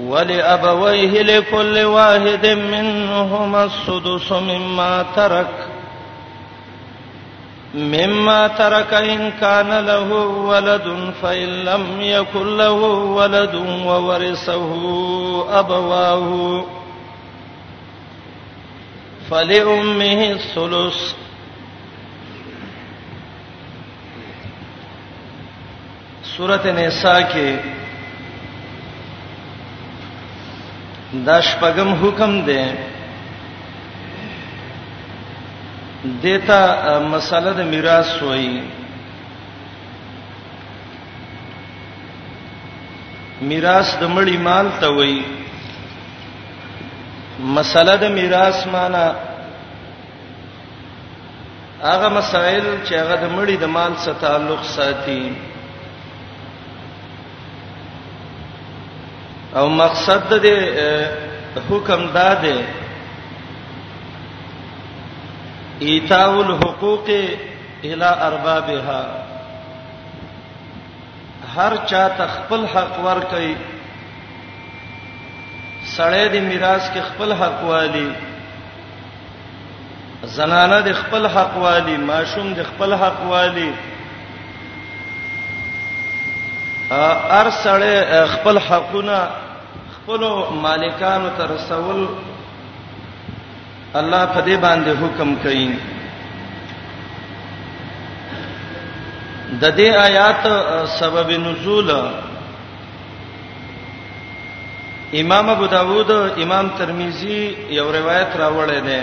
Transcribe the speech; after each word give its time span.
ولأبويه 0.00 1.22
لكل 1.22 1.78
واحد 1.84 2.46
منهما 2.46 3.64
السدس 3.64 4.32
مما 4.32 5.04
ترك 5.16 5.66
مما 7.74 8.46
ترك 8.48 8.94
إن 8.94 9.32
كان 9.40 9.86
له 9.86 10.12
ولد 10.36 11.12
فإن 11.22 11.48
لم 11.48 11.86
يكن 12.00 12.56
له 12.56 12.72
ولد 13.18 13.54
وورثه 13.86 15.58
أبواه 15.60 16.64
فلأمه 19.30 20.22
الثلث 20.24 21.14
سورة 26.36 26.66
نساء 26.72 27.22
کې 27.22 27.83
دا 31.26 31.40
شپغم 31.40 31.92
حکم 32.04 32.40
دی 32.46 32.58
دیتا 36.22 36.60
مسله 37.12 37.50
د 37.58 37.70
میراث 37.74 38.10
وایي 38.26 38.56
میراث 43.50 43.88
د 44.00 44.10
مړی 44.14 44.36
مال 44.48 44.66
ته 44.80 44.88
وایي 44.96 45.22
مسله 47.56 47.94
د 48.02 48.14
میراث 48.18 48.58
معنا 48.74 49.06
هغه 51.88 52.08
مسائل 52.18 52.62
چې 52.86 52.92
هغه 53.02 53.16
د 53.24 53.26
مړی 53.36 53.56
د 53.64 53.74
مال 53.76 53.92
سره 54.04 54.14
تعلق 54.26 54.62
ساتي 54.76 55.20
او 59.58 59.64
مقصد 59.70 60.32
د 60.42 60.46
حکم 61.68 62.00
دا 62.14 62.30
دی 62.42 62.58
ایتاء 65.90 66.32
الحقوق 66.38 67.08
الی 67.82 68.04
اربابها 68.28 69.02
هر 71.56 71.74
چا 71.92 72.02
تخپل 72.18 72.62
حق 72.72 72.94
ور 73.04 73.20
کوي 73.30 73.54
سړی 75.96 76.28
د 76.34 76.36
میراث 76.48 76.84
کې 76.94 77.00
خپل 77.12 77.30
حق 77.44 77.58
والی 77.70 78.10
زنانه 80.38 80.78
د 80.88 80.90
خپل 81.02 81.22
حق 81.36 81.54
والی 81.68 81.96
ماشوم 82.10 82.46
د 82.58 82.60
خپل 82.72 82.90
حق 83.04 83.20
والی 83.36 83.70
ار 86.90 87.46
سړی 87.50 88.26
خپل 88.36 88.56
حقونه 88.68 89.20
خپل 90.06 90.24
مالکانو 90.64 91.28
ته 91.36 91.44
رسول 91.54 92.00
الله 94.00 94.24
په 94.34 94.40
دې 94.48 94.56
باندې 94.66 94.92
حکم 95.02 95.30
کوي 95.42 95.68
د 99.62 99.72
دې 99.78 99.88
آیات 100.08 100.44
سبب 100.98 101.28
نزول 101.46 101.88
امام 105.22 105.46
ابو 105.54 105.66
داوود 105.76 106.10
امام 106.48 106.66
ترمذی 106.82 107.38
یو 107.78 107.86
روایت 107.98 108.30
راوړی 108.40 108.80
دی 108.86 109.02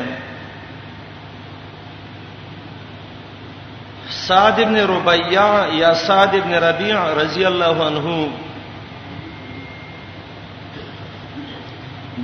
صاد 4.26 4.56
ابن 4.68 4.78
ربیعه 4.96 5.68
یا 5.82 5.94
صاد 6.08 6.32
ابن 6.44 6.54
ربیع 6.68 6.98
رضی 7.24 7.46
الله 7.54 7.78
عنه 7.90 8.08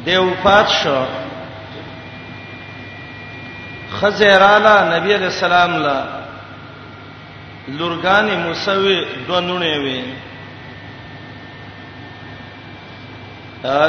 دی 0.05 0.15
وفات 0.17 0.67
شو 0.83 1.03
خزیرالا 4.01 4.75
نبی 4.97 5.13
علیہ 5.15 5.25
السلام 5.25 5.75
لا 5.83 5.97
لورګانی 7.67 8.35
موسوی 8.45 8.99
دونونه 9.27 9.77
وی 9.83 9.99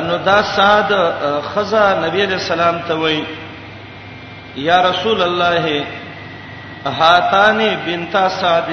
نو 0.07 0.17
دا 0.25 0.41
ساده 0.55 1.41
خزا 1.53 1.85
نبی 2.07 2.23
علیہ 2.23 2.37
السلام 2.43 2.79
ته 2.89 2.95
وی 3.03 3.21
یا 4.65 4.81
رسول 4.91 5.23
الله 5.23 5.85
هاتانی 7.01 7.71
بنتا 7.87 8.29
سعد 8.41 8.71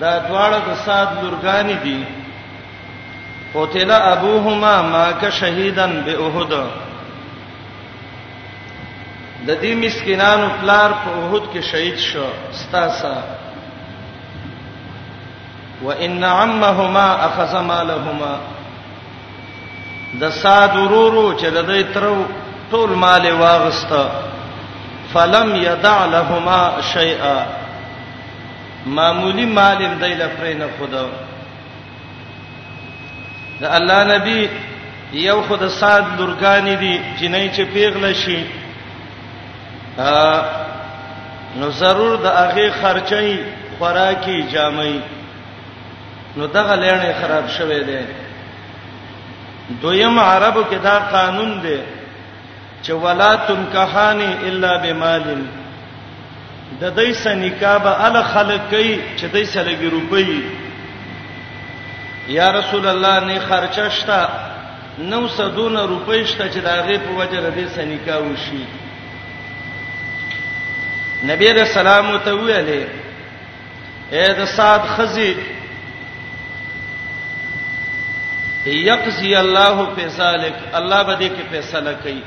دا 0.00 0.12
دواړه 0.28 0.68
د 0.68 0.74
سعد 0.84 1.16
لورګانی 1.24 1.76
دي 1.86 2.02
قتل 3.54 3.90
ابوهما 3.90 4.82
ما 4.82 5.12
ک 5.12 5.28
شهیدن 5.30 6.02
به 6.06 6.14
احد 6.26 6.52
د 9.46 9.62
دې 9.62 9.72
مسکینانو 9.84 10.48
پلار 10.62 10.90
په 11.02 11.10
احد 11.22 11.42
کې 11.54 11.62
شهید 11.72 11.96
شو 11.96 12.24
ستاسا 12.52 13.16
وان 15.84 16.24
عمهما 16.24 17.08
اخذ 17.26 17.56
مالهما 17.60 18.34
د 20.20 20.30
سعد 20.30 20.76
ورورو 20.76 21.38
چې 21.38 21.44
د 21.50 21.66
دې 21.80 21.94
ترو 21.94 22.24
ټول 22.72 22.90
مال 23.04 23.30
واغستا 23.32 24.06
فلم 25.14 25.54
يدع 25.56 26.06
لهما 26.06 26.72
شيئا 26.92 27.38
معمولی 28.86 29.44
مال 29.46 29.78
دې 29.78 30.04
لپاره 30.22 30.54
نه 30.58 30.68
خدای 30.78 31.23
د 33.60 33.64
الله 33.78 34.00
نبی 34.14 34.40
یو 35.28 35.38
خد 35.48 35.62
سات 35.80 36.04
لورګانی 36.18 36.74
دي 36.82 36.92
جنې 37.20 37.46
چې 37.56 37.62
پیغله 37.74 38.12
شي 38.22 38.38
نو 41.60 41.66
ضرور 41.82 42.16
د 42.24 42.26
هغه 42.36 42.64
خرچي 42.80 43.28
خوراکي 43.78 44.38
جامې 44.52 44.96
نو 46.36 46.46
دغه 46.56 46.74
لړنې 46.82 47.12
خراب 47.20 47.44
شوه 47.48 47.78
دي 47.90 48.00
دویم 49.82 50.18
عربو 50.18 50.64
کې 50.70 50.78
دا 50.88 50.96
قانون 51.12 51.52
دی 51.62 51.78
چې 52.82 52.90
ولا 52.90 53.34
تنکحانی 53.46 54.30
الا 54.48 54.72
بمالن 54.82 55.42
د 56.80 56.92
دې 56.96 57.12
سنکابه 57.22 58.04
ال 58.06 58.22
خلک 58.32 58.60
کوي 58.70 59.00
چې 59.18 59.26
دې 59.34 59.44
سره 59.44 59.72
ګروپي 59.82 60.63
یا 62.28 62.50
رسول 62.50 62.86
الله 62.86 63.20
نه 63.20 63.38
خرچه 63.38 63.88
شتا 63.90 64.28
900 64.98 65.42
روپۍ 65.88 66.24
شته 66.30 66.48
چې 66.50 66.58
داغه 66.58 66.98
په 66.98 67.10
وجه 67.10 67.40
ردی 67.46 67.68
سنیکا 67.74 68.22
وشي 68.22 68.64
نبی 71.26 71.48
رسول 71.52 71.86
الله 71.86 72.18
ته 72.24 72.30
ویلې 72.32 72.84
اے 74.12 74.26
د 74.34 74.44
صاد 74.44 74.80
خزي 74.96 75.34
یقضي 78.66 79.34
الله 79.36 79.86
په 79.96 80.08
ذلک 80.08 80.54
الله 80.74 81.02
به 81.02 81.14
دې 81.18 81.30
کې 81.30 81.50
فیصله 81.52 81.92
کوي 82.02 82.22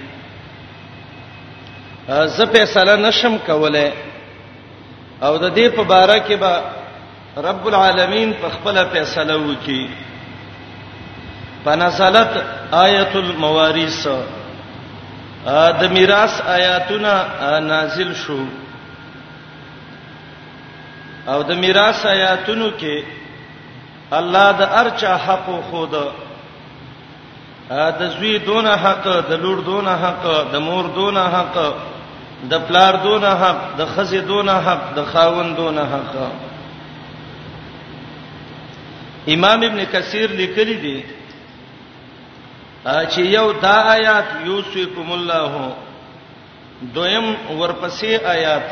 زه 2.07 2.45
فیصله 2.45 2.95
نشم 2.95 3.37
کوله 3.37 3.93
او 5.21 5.37
د 5.37 5.55
دې 5.57 5.75
په 5.75 5.83
باره 5.83 6.19
کې 6.19 6.33
به 6.35 6.61
رب 7.45 7.65
العالمین 7.67 8.31
په 8.41 8.49
خپل 8.49 8.77
فیصله 8.91 9.33
وکي 9.39 9.85
پنزلت 11.63 12.33
آیت 12.75 13.15
الموارث 13.15 14.07
د 15.79 15.83
میراث 15.93 16.39
آیاتونه 16.55 17.11
نازل 17.67 18.13
شو 18.23 18.39
او 21.33 21.37
د 21.51 21.59
میراث 21.65 22.05
آیاتونو 22.13 22.71
کې 22.79 23.03
الله 24.21 24.51
د 24.63 24.75
ارچا 24.81 25.13
حق 25.27 25.53
خود 25.69 25.95
د 28.01 28.03
زوی 28.17 28.37
دونه 28.49 28.75
حق 28.87 29.07
د 29.29 29.33
لور 29.45 29.59
دونه 29.69 29.95
حق 30.07 30.23
د 30.51 30.55
مور 30.67 30.85
دونه 30.99 31.23
حق 31.37 31.63
د 32.51 32.67
پلار 32.67 32.93
دونه 33.07 33.27
حق 33.47 33.63
د 33.77 33.85
خزې 33.95 34.21
دونه 34.27 34.53
حق 34.65 34.93
د 34.95 35.03
خاوند 35.13 35.55
دونه 35.55 35.81
حق 35.93 36.13
امام 39.35 39.61
ابن 39.67 39.79
کثیر 39.91 40.29
لیکلی 40.39 40.75
دی 40.81 40.99
چې 42.85 43.19
یو 43.25 43.47
دا 43.61 43.73
آیات 43.95 44.27
یوسفکم 44.45 45.11
الله 45.11 45.73
دویم 46.95 47.27
ورپسې 47.59 48.23
آیات 48.35 48.71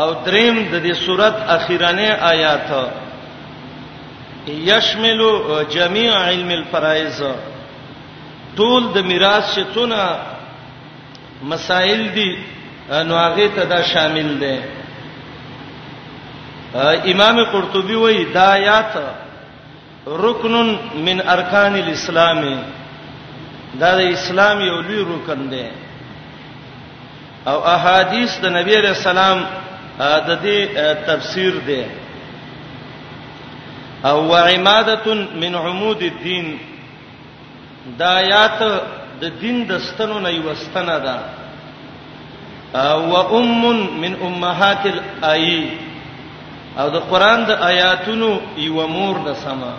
او 0.00 0.08
دریم 0.26 0.58
د 0.72 0.88
دې 0.88 0.96
صورت 1.06 1.36
اخیرانه 1.56 2.08
آیات 2.28 2.70
یشمل 4.70 5.20
جميع 5.76 6.10
علم 6.14 6.50
الفرائض 6.60 7.22
ټول 8.56 8.90
د 8.94 8.98
میراث 9.12 9.52
شتونه 9.58 10.02
مسائل 11.54 12.08
دي 12.18 12.30
نو 13.10 13.18
هغه 13.24 13.48
ته 13.56 13.64
دا 13.74 13.82
شامل 13.94 14.34
دي 14.40 14.56
امام 16.74 17.44
قرطبي 17.44 17.94
وایي 17.96 18.24
دا 18.32 18.48
آیات 18.52 18.92
رکن 20.06 20.76
من 21.04 21.20
ارکان 21.32 21.74
الاسلام 21.74 22.40
دا 23.80 23.94
د 23.96 24.00
اسلام 24.10 24.60
یو 24.60 24.80
لوی 24.80 25.02
رکن 25.14 25.48
دی 25.50 25.62
او 27.50 27.58
احادیث 27.74 28.40
د 28.42 28.46
نبی 28.56 28.76
رسول 28.76 29.18
الله 29.18 30.12
د 30.26 30.38
دې 30.42 30.58
تفسیر 31.06 31.54
دی 31.66 31.82
او 34.04 34.18
وعماده 34.28 35.14
من 35.40 35.54
عمود 35.54 36.02
الدين 36.02 36.56
دا 37.98 38.08
آیات 38.18 38.58
د 39.20 39.24
دین 39.40 39.64
د 39.68 39.78
ستنو 39.88 40.18
نه 40.20 40.28
یوستنه 40.34 40.98
ده 40.98 41.16
او 42.74 43.38
ام 43.38 43.66
من 44.00 44.14
امهات 44.24 44.82
الای 45.22 45.87
او 46.80 46.86
د 46.96 46.98
قران 47.10 47.40
د 47.48 47.50
آیاتونو 47.70 48.28
یو 48.66 48.74
مور 48.96 49.16
د 49.26 49.28
سما 49.44 49.72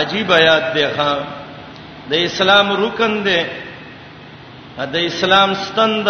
عجیب 0.00 0.26
آیات 0.40 0.64
دی 0.76 0.84
ښا 0.96 1.12
د 2.10 2.12
اسلام 2.28 2.66
رکن 2.84 3.12
دی 3.26 3.40
د 4.94 4.96
اسلام 5.10 5.50
ستند 5.66 6.08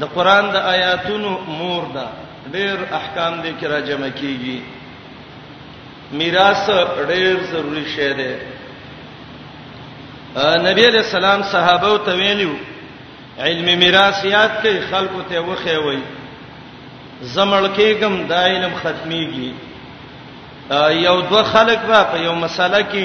د 0.00 0.02
قران 0.16 0.44
د 0.54 0.56
آیاتونو 0.74 1.30
مور 1.60 1.82
ده 1.96 2.06
ډېر 2.56 2.76
احکام 2.98 3.34
دې 3.44 3.52
کې 3.58 3.66
را 3.72 3.80
جمع 3.88 4.10
کیږي 4.20 4.58
میراث 6.18 6.64
ډېر 7.10 7.32
ضروری 7.52 7.86
شی 7.94 8.10
دی 8.18 8.32
نبی 10.68 10.82
علیہ 10.90 11.02
السلام 11.08 11.40
صحابه 11.54 11.88
او 11.90 11.96
تویلو 12.08 12.52
علم 13.46 13.66
میراث 13.82 14.18
یاد 14.36 14.52
کوي 14.62 14.78
خلکو 14.90 15.20
ته 15.30 15.36
وخی 15.50 15.76
وایي 15.84 16.04
زمړ 17.34 17.62
کېګم 17.76 18.14
دا 18.30 18.42
علم 18.52 18.74
ختميږي 18.82 19.50
یو 21.06 21.16
دوه 21.30 21.42
خلک 21.52 21.80
به 21.88 22.00
په 22.10 22.16
یو 22.26 22.34
مسله 22.44 22.80
کې 22.92 23.04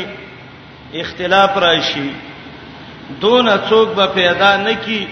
اختلاف 1.02 1.58
راشي 1.66 2.10
دون 3.22 3.48
څوک 3.70 3.88
به 3.98 4.06
پیدا 4.20 4.52
نه 4.64 4.74
کی 4.86 5.08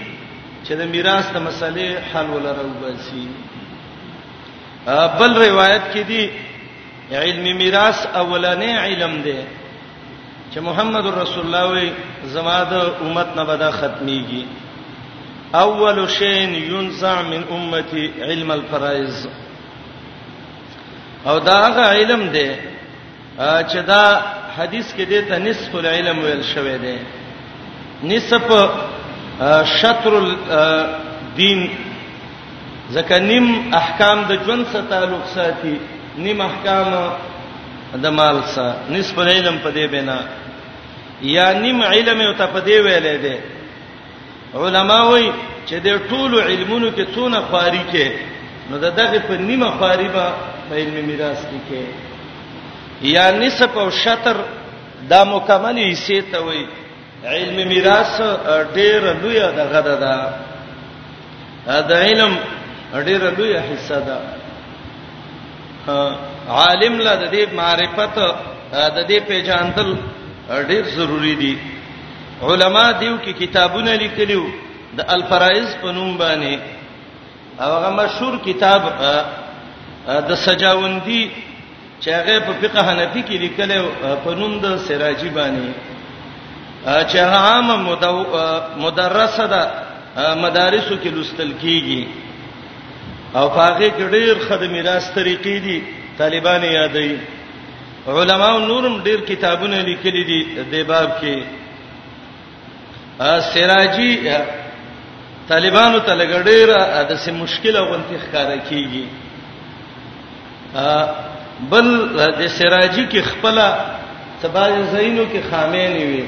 چې 0.66 0.72
د 0.80 0.82
میراث 0.94 1.24
د 1.34 1.38
مسلې 1.46 1.88
حل 2.10 2.26
ولرو 2.34 2.72
بسی 2.82 3.26
بل 5.18 5.30
روایت 5.48 5.84
کې 5.92 5.98
دی 6.10 6.30
علم 7.20 7.56
میراث 7.58 8.06
اولنې 8.14 8.72
علم 8.88 9.22
دی 9.22 9.38
چې 10.52 10.58
محمد 10.68 11.06
رسول 11.06 11.44
الله 11.46 11.64
وي 11.74 11.92
زما 12.34 12.58
د 12.70 12.74
امت 13.04 13.28
نه 13.36 13.44
به 13.44 13.56
دا 13.56 13.70
ختميږي 13.78 14.42
اول 15.64 15.98
شین 16.18 16.54
ينزع 16.54 17.20
من 17.32 17.42
امتي 17.56 18.04
علم 18.28 18.50
الفرائض 18.52 19.14
او 21.28 21.38
دا 21.48 21.54
هغه 21.66 21.80
علم 21.92 22.22
دی 22.36 22.48
چې 23.38 23.76
دا 23.92 24.04
حدیث 24.58 24.92
کې 24.96 25.02
د 25.10 25.14
ته 25.28 25.38
نصف 25.48 25.74
العلم 25.80 26.18
ویل 26.24 26.42
شوی 26.54 26.76
دی 26.84 26.94
نصف 28.12 28.46
شطر 29.80 30.12
الدين 30.24 31.64
ځکه 32.92 33.18
نیم 33.30 33.74
احکام 33.80 34.22
د 34.28 34.32
ژوند 34.46 34.64
سره 34.72 34.84
تعلق 34.94 35.26
ساتي 35.34 35.74
نیم 36.28 36.40
احکام 36.48 36.94
د 38.06 38.16
مال 38.20 38.40
سره 38.54 38.74
نصف 38.96 39.18
العلم 39.26 39.58
په 39.66 39.70
دې 39.72 39.90
بنا 39.96 40.18
یا 41.34 41.52
نیم 41.64 41.82
علم 41.90 42.20
او 42.28 42.32
ته 42.32 42.46
په 42.46 42.60
دې 42.66 42.80
ویلې 42.84 43.22
دی 43.26 43.36
علما 44.54 45.02
وایي 45.10 45.30
چې 45.68 45.72
د 45.80 45.88
ټولو 46.08 46.38
علمونو 46.42 46.90
کې 46.96 47.04
څونه 47.14 47.40
خاري 47.50 47.80
کې 47.92 48.06
نو 48.70 48.76
دغه 48.78 49.18
په 49.28 49.34
نیمه 49.48 49.70
خاري 49.78 50.08
به 50.08 50.26
په 50.68 50.74
علم 50.80 51.04
میراث 51.06 51.40
کې 51.50 51.60
کې 51.68 51.82
یا 53.02 53.30
نصف 53.30 53.78
او 53.78 53.90
شطر 53.90 54.36
دا 55.10 55.24
مکمل 55.24 55.78
حصے 55.90 56.20
ته 56.30 56.40
وایي 56.46 56.64
علم 57.30 57.68
میراث 57.68 58.18
ډېر 58.74 59.00
لوی 59.22 59.40
دغه 59.40 59.80
ده 59.80 59.94
دا 60.04 61.80
د 61.80 61.92
علم 61.92 62.36
ډېر 62.92 63.38
لوی 63.38 63.58
حصہ 63.70 64.00
ده 64.06 64.18
عالم 66.48 66.98
لا 67.00 67.14
د 67.14 67.32
دې 67.32 67.52
معرفت 67.56 68.18
د 68.72 68.98
دې 69.08 69.28
پیژاندل 69.28 69.94
ډېر 70.48 70.84
ضروری 70.96 71.34
دي 71.34 71.56
علما 72.44 72.84
دیو 73.00 73.16
کې 73.24 73.32
کتابونه 73.38 73.92
لیکلو 74.00 74.42
د 74.96 75.00
الفرائض 75.16 75.68
په 75.80 75.92
نوم 75.98 76.16
باندې 76.18 76.58
هغه 77.60 77.90
مشهور 78.00 78.36
کتاب 78.44 78.82
د 80.28 80.34
سجاوندی 80.44 81.22
چې 82.00 82.08
هغه 82.10 82.40
په 82.46 82.52
فقه 82.60 82.82
حنفي 82.90 83.22
کې 83.22 83.38
لیکلو 83.46 83.88
په 84.24 84.34
نوم 84.40 84.60
د 84.66 84.76
سراجی 84.88 85.30
باندې 85.30 85.70
چې 86.86 87.18
عام 87.18 88.86
مدرسه 88.86 89.46
ده 89.46 89.62
مدارسو 90.44 90.94
کې 91.04 91.06
لوستل 91.14 91.52
کیږي 91.62 92.04
او 93.34 93.48
هغه 93.48 93.88
کې 93.88 94.04
ډېر 94.10 94.48
خدمه 94.48 94.82
راست 94.92 95.14
طریقې 95.14 95.60
دي 95.68 95.82
طالبان 96.18 96.62
یادې 96.62 97.16
علماو 98.08 98.58
نورم 98.72 99.04
ډېر 99.04 99.20
کتابونه 99.28 99.80
لیکلي 99.90 100.24
دي 100.24 100.40
د 100.72 100.84
باب 100.88 101.08
کې 101.22 101.42
سراجی 103.18 104.42
طالبانو 105.48 106.00
ته 106.06 106.14
لګډېره 106.20 106.78
د 107.08 107.12
سه 107.24 107.32
مشکله 107.40 107.80
غونتی 107.88 108.16
ښکارا 108.26 108.56
کیږي 108.68 109.06
بل 111.70 111.86
د 112.38 112.42
سراجی 112.58 113.04
کې 113.10 113.20
خپل 113.24 113.56
تبای 114.42 114.72
زینو 114.92 115.24
کې 115.32 115.40
خامې 115.50 115.86
نیوي 115.94 116.24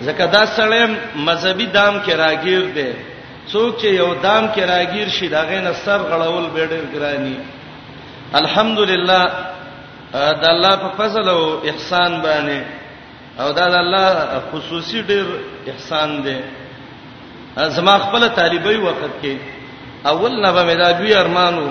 زکه 0.00 0.26
دا 0.26 0.44
سړی 0.56 0.82
مذهبي 1.26 1.66
دام 1.66 1.94
کې 2.04 2.12
راګیر 2.16 2.62
دی 2.76 2.92
څوک 3.52 3.72
چې 3.80 3.86
یو 4.00 4.14
دام 4.24 4.48
کې 4.54 4.62
راګیر 4.72 5.08
شي 5.08 5.28
دا 5.28 5.44
غینه 5.44 5.72
سر 5.84 6.00
غړول 6.08 6.46
به 6.54 6.64
ډېر 6.70 6.84
ګرانی 6.94 7.36
الحمدلله 8.32 9.20
د 10.14 10.44
الله 10.54 10.74
په 10.82 10.88
فضل 10.98 11.28
او 11.28 11.60
احسان 11.70 12.12
باندې 12.24 12.60
او 13.40 13.48
دا 13.52 13.66
د 13.72 13.74
الله 13.84 14.08
خصوصي 14.52 14.98
ډېر 15.10 15.26
احسان 15.70 16.10
دی 16.26 16.38
زما 17.76 17.94
خپل 18.04 18.22
طالبای 18.40 18.76
وخت 18.86 19.12
کې 19.22 19.34
اول 20.10 20.32
نه 20.42 20.50
به 20.52 20.62
مې 20.68 20.76
دا 20.82 20.90
دوی 20.98 21.14
ارمانو 21.14 21.66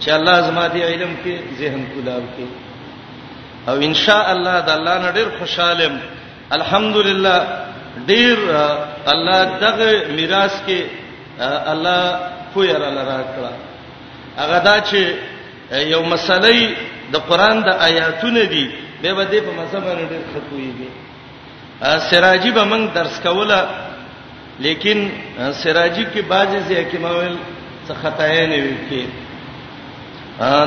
چې 0.00 0.08
الله 0.18 0.36
زما 0.48 0.66
دی 0.74 0.82
علم 0.82 1.12
کې 1.24 1.34
ذهن 1.58 1.84
کولاب 1.94 2.24
کې 2.36 2.46
او 3.70 3.76
ان 3.88 3.94
شاء 3.94 4.32
الله 4.34 4.56
د 4.66 4.70
الله 4.70 4.96
نه 5.04 5.10
ډېر 5.18 5.28
خوشالم 5.38 6.00
الحمدلله 6.58 7.36
ډېر 8.06 8.38
الله 9.12 9.38
دغه 9.60 9.90
میراث 10.16 10.54
کې 10.66 10.80
الله 11.42 12.20
خو 12.52 12.60
یې 12.64 12.72
را 12.82 12.90
لرا 12.98 13.20
کړه 13.22 13.52
هغه 14.40 14.58
دا 14.68 14.76
چې 14.80 15.02
یو 15.92 16.02
مسلې 16.16 16.74
د 17.12 17.16
قران 17.28 17.62
د 17.62 17.68
آیاتونه 17.88 18.44
دي 18.54 18.66
به 19.02 19.14
به 19.14 19.24
دې 19.24 19.40
په 19.46 19.50
مذهب 19.60 19.82
باندې 19.84 20.04
ډېر 20.12 20.22
خطويږي 20.34 20.88
سراجی 22.10 22.50
به 22.50 22.64
موږ 22.64 22.92
درس 22.94 23.20
کوله 23.20 23.60
لیکن 24.58 24.98
سراجی 25.62 26.06
کې 26.14 26.20
بعضی 26.28 26.58
ځکه 26.68 26.98
ماول 27.00 27.36
څه 27.88 27.92
خطاای 28.02 28.46
نه 28.46 28.58
وي 28.64 28.76
کې 28.90 29.04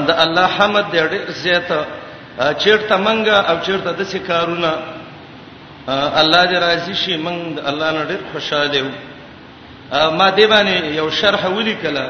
دا 0.08 0.14
الله 0.24 0.46
حمد 0.58 0.86
دې 0.92 1.00
ډېر 1.14 1.32
زیاته 1.32 1.82
چیرته 2.62 2.96
منګه 2.98 3.38
او 3.52 3.56
چیرته 3.66 3.92
د 4.00 4.04
سکارونه 4.04 4.74
الله 6.22 6.44
دې 6.52 6.56
راضي 6.66 6.96
شي 6.96 7.18
موږ 7.18 7.40
الله 7.70 7.92
نه 7.92 8.04
ډېر 8.10 8.20
خوشاله 8.34 8.76
یو 8.80 8.86
ما 10.20 10.28
دې 10.38 10.46
باندې 10.54 10.76
یو 11.00 11.10
شرح 11.12 11.42
ولیکله 11.58 12.08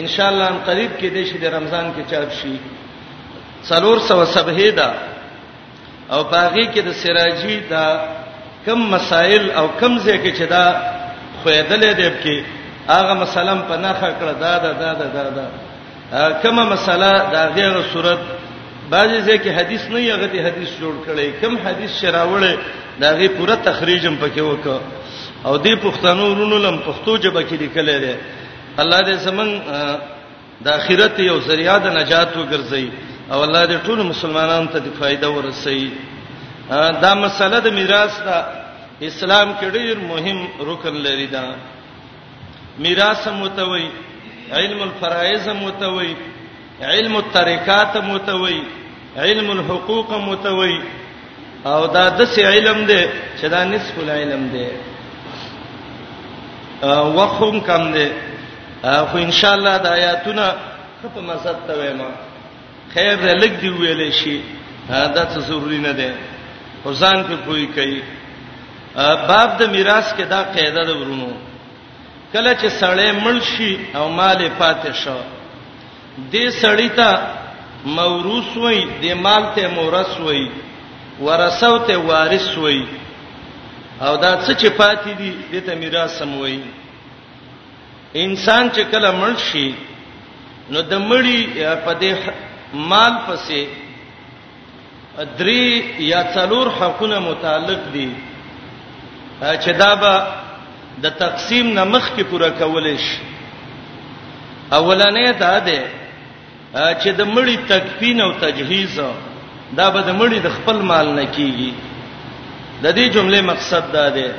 ان 0.00 0.08
شاء 0.14 0.28
الله 0.32 0.46
ان 0.48 0.58
قریب 0.68 0.90
کې 0.98 1.36
د 1.42 1.46
رمضان 1.56 1.92
کې 1.94 2.02
چاپ 2.10 2.30
شي 2.40 2.56
څلور 3.68 3.98
سو 4.08 4.24
سبهه 4.24 4.70
ده 4.70 4.90
او 6.12 6.24
باغی 6.32 6.66
کې 6.66 6.80
د 6.86 6.90
سراجی 7.02 7.56
دا 7.70 7.86
کم 8.66 8.80
مسائل 8.94 9.44
او 9.58 9.66
کم 9.80 9.98
ځکه 9.98 10.28
چې 10.36 10.42
دا 10.54 10.64
خویدلې 11.44 11.92
دی 12.00 12.08
کې 12.22 12.36
هغه 12.88 13.14
مسلم 13.22 13.58
په 13.68 13.76
نخه 13.84 14.08
کړه 14.18 14.34
دا 14.44 14.54
دا 14.64 14.72
دا 14.72 14.92
دا 15.14 15.26
دا 15.36 15.44
کومه 16.42 16.62
مسله 16.74 17.10
دا 17.32 17.42
غیر 17.56 17.74
صورت 17.92 18.18
بعضی 18.90 19.18
ځکه 19.28 19.50
حدیث 19.58 19.82
نه 19.94 20.00
یغه 20.00 20.26
دی 20.32 20.38
حدیث 20.46 20.70
جوړ 20.80 20.94
کړي 21.06 21.26
کم 21.40 21.56
حدیث 21.66 21.90
شراوړې 22.00 22.56
دا 23.00 23.08
غي 23.18 23.28
پوره 23.28 23.54
تخریجم 23.64 24.16
پکې 24.22 24.40
وکړه 24.42 24.78
او 25.46 25.56
دی 25.56 25.74
پښتنو 25.86 26.22
ورونو 26.30 26.58
لم 26.58 26.78
پښتو 26.88 27.18
جبه 27.22 27.42
کې 27.42 27.52
لیکلې 27.52 28.00
ده 28.00 28.16
الله 28.78 29.00
دې 29.02 29.14
زمون 29.18 29.62
د 30.64 30.68
اخرت 30.78 31.20
یو 31.20 31.40
ذریعہ 31.40 31.78
د 31.78 31.86
نجات 32.00 32.30
وګرځي 32.36 32.88
او 33.32 33.38
الله 33.46 33.62
دې 33.70 33.76
ټول 33.86 33.98
مسلمانانو 34.12 34.70
ته 34.72 34.78
دې 34.78 34.90
فائدہ 34.98 35.28
ورسوي 35.30 35.90
دا 37.04 37.12
مسله 37.22 37.58
د 37.66 37.66
میراث 37.78 38.12
دا 38.26 38.38
اسلام 39.08 39.48
کې 39.60 39.66
ډېر 39.76 39.94
مهم 40.12 40.38
رکن 40.70 40.94
لري 41.06 41.26
دا 41.34 41.44
میراث 42.84 43.22
متوي 43.42 43.88
علم 44.58 44.80
الفرائض 44.88 45.46
متوي 45.62 46.12
علم 46.90 47.14
الترکات 47.16 47.96
متوي 48.10 48.60
علم 49.24 49.48
الحقوق 49.56 50.10
متوي 50.28 50.76
او 51.70 51.80
دا 51.96 52.04
د 52.18 52.20
څه 52.32 52.42
علم 52.52 52.78
دی 52.90 53.02
چې 53.40 53.46
دا 53.54 53.60
نصف 53.72 53.98
العلم 54.02 54.42
دی 54.54 54.68
وقفم 57.18 57.58
کم 57.68 57.82
دی 57.96 58.08
خو 59.10 59.16
ان 59.26 59.32
شاء 59.38 59.54
الله 59.58 59.74
د 59.84 59.86
آیاتونه 59.98 60.46
په 61.14 61.20
مزد 61.28 61.56
ته 61.66 61.74
وایم 61.78 62.00
خیر 62.94 63.14
دې 63.22 63.32
لګ 63.42 63.52
دی 63.62 63.68
ویلې 63.68 64.10
شي 64.20 64.36
دا 65.16 65.22
څه 65.32 65.38
ضروری 65.48 65.78
نه 65.86 65.92
ده 66.00 66.10
ځان 67.02 67.22
په 67.28 67.36
کوئی 67.46 67.66
کوي 67.76 68.00
باب 69.28 69.48
د 69.60 69.62
میراث 69.74 70.12
کې 70.16 70.24
دا 70.34 70.40
قاعده 70.54 70.82
ده 70.88 70.94
ورونو 71.00 71.30
کله 72.32 72.52
چې 72.60 72.68
سړی 72.82 73.10
مړ 73.24 73.36
شي 73.52 73.72
او 73.96 74.04
مال 74.18 74.40
پاتې 74.60 74.92
شو 75.02 75.18
دې 76.32 76.46
سړی 76.62 76.88
ته 76.98 77.10
موروث 77.98 78.56
وای 78.56 78.80
د 79.02 79.18
مال 79.24 79.42
ته 79.56 79.68
مورث 79.74 80.14
وای 80.20 80.46
ورثو 81.26 81.74
ته 81.88 81.96
وارث 82.08 82.48
وای 82.58 82.80
او 84.00 84.16
دا 84.16 84.32
څه 84.44 84.52
چې 84.60 84.68
پاتې 84.80 85.10
دي 85.20 85.30
دې 85.52 85.60
ته 85.66 85.74
میراث 85.82 86.18
سم 86.18 86.34
وای 86.40 86.58
انسان 88.26 88.70
چې 88.74 88.82
کله 88.92 89.10
مړ 89.20 89.34
شي 89.50 89.68
نو 90.70 90.80
د 90.82 90.94
مړی 91.08 91.38
په 91.84 91.92
دې 92.02 92.12
مال 92.74 93.12
پسې 93.26 93.66
درې 95.38 95.82
یا 96.02 96.22
څلور 96.34 96.66
حقونه 96.78 97.18
متعلق 97.20 97.92
دي 97.92 98.08
چې 99.40 99.70
دا 99.78 99.94
به 99.94 100.24
د 101.02 101.10
تقسیم 101.18 101.72
نه 101.74 101.84
مخ 101.84 102.08
کې 102.16 102.22
پوره 102.30 102.50
کول 102.58 102.96
شي 102.98 103.18
اولنې 104.72 105.32
دا 105.40 105.58
ده 105.58 105.82
چې 106.74 107.08
د 107.16 107.22
مړی 107.24 107.56
تکفین 107.68 108.20
او 108.20 108.32
تجهیز 108.32 109.00
دا 109.76 109.90
به 109.90 110.00
د 110.00 110.12
مړی 110.18 110.38
د 110.40 110.48
خپل 110.56 110.82
مال 110.82 111.06
نه 111.14 111.26
کیږي 111.36 111.72
د 112.82 112.92
دې 112.92 113.10
جمله 113.14 113.40
مقصد 113.42 113.92
دا 113.92 114.08
ده 114.10 114.34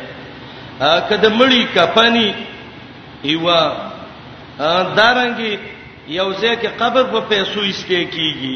کله 0.80 1.30
مړی 1.38 1.68
کفنی 1.76 2.34
ایوا 3.24 3.62
دارنګي 4.98 5.58
یو 6.20 6.30
ځکه 6.42 6.68
قبر 6.82 7.04
په 7.14 7.20
پیسو 7.30 7.60
ایسته 7.68 8.02
کیږي 8.16 8.56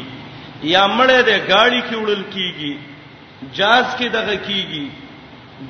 یا 0.74 0.82
مړې 0.96 1.18
د 1.28 1.32
گاڑی 1.52 1.80
کې 1.88 1.96
وړل 1.98 2.24
کیږي 2.34 2.72
جاز 3.58 3.86
کې 3.98 4.08
دغه 4.18 4.36
کیږي 4.48 4.84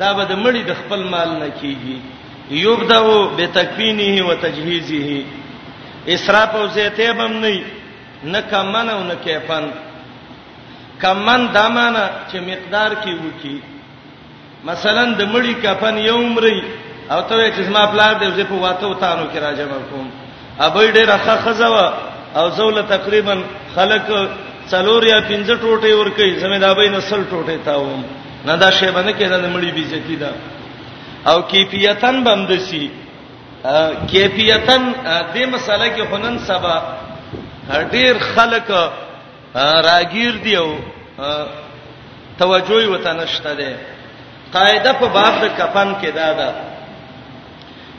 دا 0.00 0.12
به 0.16 0.24
د 0.32 0.34
مړي 0.44 0.62
د 0.66 0.72
خپل 0.80 1.00
مال 1.12 1.30
نه 1.42 1.48
کیږي 1.60 1.96
یوبدو 2.50 3.30
به 3.36 3.46
تکفینه 3.46 4.22
او 4.24 4.34
تجهیزه 4.34 5.24
اسراف 6.16 6.54
او 6.60 6.66
زیته 6.76 7.12
بم 7.18 7.32
نه 7.44 7.52
نه 8.32 8.40
کمن 8.50 8.88
او 8.94 9.02
نه 9.10 9.16
کیفن 9.26 9.64
کمن 11.02 11.46
دمانه 11.56 12.04
چې 12.30 12.36
مقدار 12.50 12.90
کې 13.02 13.12
وکی 13.26 13.58
مثلا 14.70 15.04
د 15.18 15.22
مړي 15.32 15.54
کفن 15.64 15.98
یو 16.08 16.18
عمرې 16.26 16.56
او 17.10 17.20
ته 17.28 17.46
چې 17.56 17.60
زما 17.70 17.86
پلار 17.86 18.14
دې 18.20 18.44
په 18.50 18.54
واته 18.66 18.86
وتانو 18.88 19.24
کې 19.32 19.38
راځم 19.46 19.72
کوم 19.92 20.08
ابې 20.60 20.86
ډېر 20.96 21.10
ښه 21.24 21.36
خزوا 21.44 21.92
او 22.36 22.50
زول 22.56 22.80
تقریبا 22.88 23.34
خلک 23.74 24.06
څلور 24.70 25.02
یا 25.06 25.18
پنځه 25.30 25.54
ټوټې 25.62 25.92
ور 25.96 26.10
کوي 26.16 26.32
زمیدابې 26.40 26.88
نسل 26.88 27.20
ټوټې 27.30 27.56
تاوم 27.64 28.02
نه 28.46 28.56
دا 28.56 28.70
شی 28.70 28.86
باندې 28.90 29.12
کېده 29.18 29.36
د 29.40 29.46
مړي 29.54 29.70
بیزتی 29.76 30.16
ده 30.16 30.32
او 31.26 31.42
کیفیتن 31.42 32.22
بمدسي 32.24 32.88
کیفیتن 34.12 34.82
دې 35.34 35.44
مسله 35.52 35.86
کې 35.96 36.02
خنن 36.10 36.38
سبا 36.38 36.76
ډېر 37.92 38.18
خلک 38.34 38.68
راگیر 39.56 40.34
دیو 40.44 40.68
توجه 42.38 42.88
وته 42.90 43.12
نشته 43.12 43.54
ده 43.54 43.72
قاعده 44.52 44.92
په 45.00 45.06
باب 45.14 45.34
د 45.42 45.48
کفن 45.58 45.94
کې 46.00 46.10
دا 46.14 46.32
ده 46.38 46.50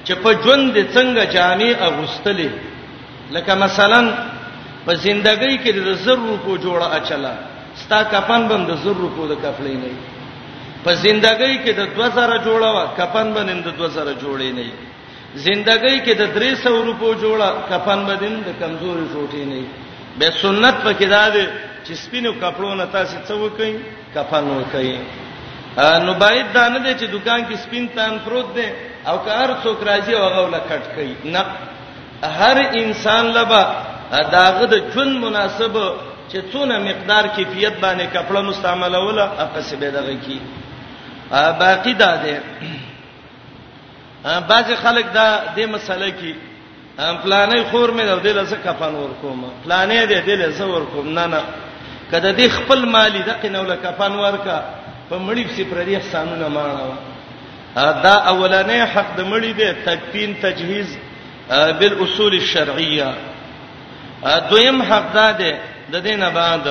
چې 0.05 0.13
په 0.23 0.31
ژوند 0.43 0.65
دې 0.77 0.83
څنګه 0.95 1.23
جامې 1.35 1.69
اغوستلې 1.89 2.49
لکه 3.35 3.53
مثلا 3.65 4.01
په 4.85 4.91
زندګۍ 5.05 5.55
کې 5.63 5.71
د 5.87 5.93
زرو 6.05 6.35
کو 6.45 6.51
جوړه 6.65 6.87
اچلا 6.97 7.33
ستا 7.81 7.99
کفن 8.13 8.41
بند 8.51 8.69
زرو 8.83 9.07
کو 9.15 9.21
د 9.31 9.33
کفلې 9.43 9.75
نه 9.83 9.91
په 10.83 10.91
زندګۍ 11.05 11.55
کې 11.63 11.71
د 11.79 11.81
2000 11.95 12.43
جوړه 12.47 12.69
وا 12.75 12.85
کفن 12.99 13.27
بند 13.35 13.51
د 13.67 13.69
2000 13.79 14.11
جوړې 14.23 14.51
نه 14.59 14.67
زندګۍ 15.45 15.97
کې 16.05 16.13
د 16.21 16.23
300 16.37 16.85
روپو 16.87 17.07
جوړه 17.23 17.49
کفن 17.71 17.99
بدن 18.09 18.33
د 18.47 18.49
کمزوري 18.61 19.05
ټوټې 19.13 19.43
نه 19.51 19.61
به 20.19 20.29
سنت 20.41 20.75
پکې 20.85 21.07
دا 21.15 21.23
ده 21.35 21.45
چې 21.85 21.93
سپینو 22.03 22.31
کپړو 22.41 22.71
نه 22.79 22.85
تاسو 22.95 23.17
څه 23.27 23.33
وکئ 23.43 23.71
کفن 24.15 24.45
وکئ 24.59 24.91
نو 26.05 26.13
باید 26.23 26.47
دا 26.57 26.65
نه 26.73 26.79
دي 26.85 26.91
چې 26.99 27.07
دکان 27.15 27.39
کې 27.47 27.55
سپین 27.65 27.85
تان 27.95 28.11
پروت 28.25 28.49
دي 28.57 28.67
او 29.07 29.17
که 29.25 29.31
هر 29.31 29.53
څوک 29.63 29.77
راځي 29.87 30.13
او 30.21 30.27
غوله 30.35 30.59
کټ 30.69 30.83
کوي 30.95 31.15
نه 31.33 31.43
هر 32.39 32.57
انسان 32.81 33.25
لبا 33.37 33.63
داغه 34.35 34.65
د 34.65 34.75
ژوند 34.93 35.15
مناسب 35.23 35.75
چې 36.31 36.37
څونه 36.51 36.75
مقدار 36.89 37.23
کیفیت 37.35 37.73
باندې 37.83 38.05
کپړه 38.15 38.41
مستعمله 38.49 38.99
ولا 39.07 39.25
اقصه 39.45 39.75
به 39.75 39.89
دغه 39.91 40.15
کی 40.25 40.39
باقی 41.61 41.93
دا 41.93 42.15
ده 42.17 42.41
بعض 44.49 44.71
خلک 44.83 45.05
دا 45.13 45.27
د 45.55 45.59
مسله 45.59 46.09
کې 46.19 46.33
پلانې 47.23 47.59
خور 47.71 47.89
مې 47.97 48.01
د 48.01 48.23
دې 48.23 48.27
لسه 48.37 48.57
کفن 48.65 48.95
ور 48.95 49.09
کوم 49.21 49.51
پلانې 49.63 50.07
دې 50.11 50.19
دې 50.27 50.35
لسه 50.45 50.65
ور 50.65 50.85
کوم 50.85 51.19
نه 51.19 51.25
نه 51.27 51.41
کله 52.11 52.35
دې 52.37 52.47
خپل 52.51 52.85
مالی 52.89 53.21
د 53.23 53.29
قنول 53.41 53.75
کفن 53.75 54.11
ورکا 54.11 54.63
په 55.09 55.15
مړی 55.19 55.43
په 55.47 55.53
سي 55.55 55.63
پرې 55.73 55.95
احسانونه 55.95 56.47
ماړه 56.55 57.12
دا 57.75 58.15
اولنې 58.33 58.79
حق 58.93 59.09
د 59.17 59.21
مړي 59.31 59.51
دی 59.59 59.69
تکفین 59.85 60.33
تجهیز 60.41 60.89
بالاصول 61.79 62.33
الشرعيه 62.41 63.13
دویم 64.49 64.81
حق 64.89 65.13
دا 65.13 65.31
دی 65.37 65.51
د 65.93 66.03
دینه 66.07 66.29
بعد 66.29 66.65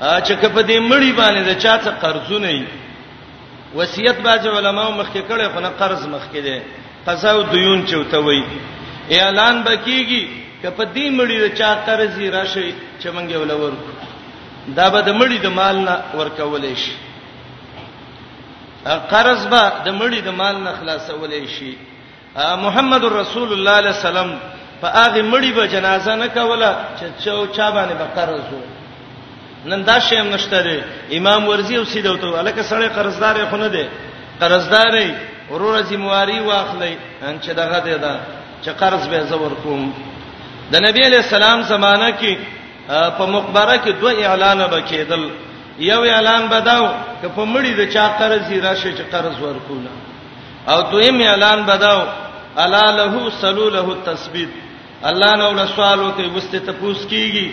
چې 0.00 0.32
کپ 0.42 0.54
دې 0.68 0.78
مړی 0.90 1.12
باندې 1.20 1.42
د 1.48 1.60
چا 1.62 1.74
څه 1.84 1.90
قرضونه 2.02 2.50
وي 2.50 2.66
وصیت 3.74 4.16
باج 4.22 4.46
علماء 4.48 4.90
مخکې 4.90 5.22
کړي 5.28 5.46
خو 5.54 5.60
نه 5.60 5.68
قرض 5.78 6.06
مخکې 6.06 6.40
دي 6.46 6.60
قضا 7.06 7.30
او 7.30 7.42
دیون 7.42 7.86
چوتوي 7.86 8.42
اعلان 9.10 9.62
بکیږي 9.64 10.22
کپ 10.62 10.78
دې 10.94 11.10
مړی 11.18 11.38
د 11.44 11.54
چا 11.58 11.70
قرضې 11.86 12.32
راشي 12.34 12.74
چې 13.00 13.06
مونږ 13.06 13.34
ولور 13.36 13.72
دا 14.76 14.88
به 14.90 15.00
د 15.02 15.08
مړی 15.20 15.38
د 15.42 15.46
مال 15.48 15.76
نه 15.88 15.96
ورکولې 16.18 16.74
شي 16.84 16.92
قرض 19.12 19.40
به 19.52 19.64
د 19.86 19.88
مړي 20.00 20.20
د 20.28 20.30
مال 20.40 20.56
نه 20.66 20.72
خلاصولې 20.80 21.42
شي 21.56 21.70
محمد 22.64 23.02
رسول 23.22 23.48
الله 23.52 23.54
صلی 23.56 23.60
الله 23.60 23.76
علیه 23.82 23.94
وسلم 24.00 24.28
په 24.80 24.86
هغه 25.00 25.22
مړي 25.32 25.50
به 25.56 25.64
جنازه 25.74 26.12
نه 26.22 26.28
کوله 26.36 26.70
چې 26.98 27.06
چو 27.24 27.46
چا 27.56 27.66
باندې 27.76 27.94
به 28.00 28.06
قرض 28.16 28.44
وو 28.52 28.60
نن 29.70 29.80
دا 29.88 29.96
شی 30.06 30.14
هم 30.16 30.28
نشته 30.34 30.58
دی 30.66 30.78
امام 31.18 31.48
ورزی 31.48 31.76
او 31.76 31.84
سیدو 31.92 32.16
ته 32.22 32.26
الکه 32.38 32.62
سړی 32.70 32.86
قرضدار 32.96 33.36
خو 33.50 33.56
نه 33.56 33.68
دی 33.74 33.84
قرضدار 34.40 34.94
ورور 35.50 35.74
ذمہواری 35.90 36.38
واخلې 36.48 36.92
ان 37.28 37.36
چې 37.42 37.50
دغه 37.60 37.78
دی 37.86 37.94
دا 38.04 38.14
چې 38.64 38.68
قرض 38.80 39.02
به 39.12 39.20
زور 39.30 39.52
کوم 39.62 39.92
د 40.72 40.74
نبی 40.86 41.02
علی 41.08 41.16
السلام 41.22 41.58
زمانہ 41.72 42.10
کې 42.20 42.32
په 43.18 43.24
مقبره 43.34 43.76
کې 43.84 43.88
دوه 44.00 44.12
اعلان 44.26 44.60
وکیدل 44.60 45.30
یو 45.78 46.00
اعلان 46.02 46.46
بداو 46.48 46.86
که 47.22 47.28
په 47.36 47.44
مړی 47.44 47.72
د 47.74 47.80
چا 47.94 48.06
قرض 48.18 48.52
را 48.66 48.74
شي 48.74 48.92
چې 48.96 49.02
قرض 49.12 49.40
ورکونه 49.42 49.90
او 50.68 50.80
دویم 50.92 51.20
اعلان 51.20 51.64
بداو 51.66 52.02
الا 52.56 52.84
له 52.90 53.30
سلوله 53.40 53.88
التثبیت 53.90 54.48
الله 55.04 55.32
نو 55.36 55.50
له 55.52 55.66
سوال 55.74 56.00
وته 56.00 56.26
وسته 56.36 56.58
تپوس 56.58 57.06
کیږي 57.06 57.48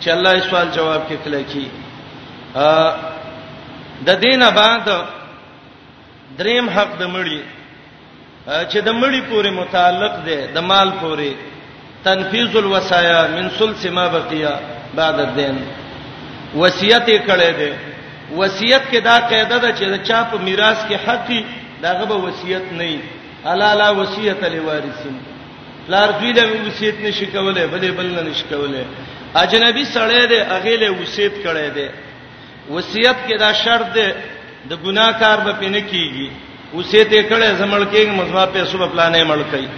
چې 0.00 0.08
الله 0.08 0.34
یې 0.38 0.50
سوال 0.50 0.68
جواب 0.74 1.02
کې 1.08 1.16
کله 1.24 1.42
کی 1.52 1.68
ا 2.56 2.94
د 4.06 4.10
دینه 4.24 4.50
بعد 4.50 4.86
دریم 6.38 6.68
حق 6.70 6.90
د 6.98 7.02
مړی 7.14 7.40
چې 8.72 8.78
د 8.86 8.90
مړی 9.00 9.20
پورې 9.30 9.48
متعلق 9.60 10.14
دی 10.26 10.40
د 10.54 10.58
مال 10.70 10.90
پورې 11.02 11.32
تنفیذ 12.04 12.56
الوصایا 12.56 13.26
من 13.36 13.48
ثلث 13.58 13.86
ما 13.86 14.06
بقیا 14.08 14.52
بعد 14.94 15.20
الدین 15.20 15.56
وصیت 16.56 17.08
کړي 17.26 17.52
دي 17.58 17.70
وصیت 18.36 18.82
کې 18.92 18.98
دا 19.04 19.18
قاعده 19.30 19.58
ده 19.58 19.72
چې 19.72 20.04
چا 20.08 20.22
په 20.32 20.38
میراث 20.38 20.78
کې 20.88 20.96
حق 21.06 21.28
دي 21.28 21.44
داغه 21.82 22.04
به 22.04 22.14
وصیت 22.24 22.72
نه 22.72 22.84
وي 22.84 22.98
الا 23.44 23.74
لا 23.74 23.90
وصیت 23.90 24.44
لوارثین 24.44 25.16
لار 25.88 26.08
دوی 26.20 26.32
له 26.32 26.66
وصیت 26.66 26.94
نشي 27.00 27.26
کولای 27.26 27.68
بلې 27.68 27.92
بل 27.98 28.06
نه 28.06 28.22
نشي 28.22 28.44
کولای 28.50 28.84
اجنبي 29.36 29.84
سړی 29.84 30.28
دی 30.28 30.38
هغه 30.40 30.74
له 30.76 30.90
وصیت 31.00 31.32
کړي 31.44 31.68
دی 31.74 31.88
وصیت 32.70 33.16
کې 33.28 33.38
دا 33.38 33.52
شرط 33.52 33.92
دی 33.94 34.08
د 34.70 34.78
ګناکار 34.84 35.38
به 35.44 35.52
پینې 35.60 35.82
کیږي 35.92 36.30
وصیت 36.74 37.08
یې 37.12 37.22
کړي 37.32 37.60
زمړ 37.60 37.92
کېږي 37.92 38.10
مزما 38.20 38.46
په 38.46 38.64
صبح 38.72 38.86
پلانې 38.94 39.22
مړ 39.22 39.38
کړي 39.52 39.68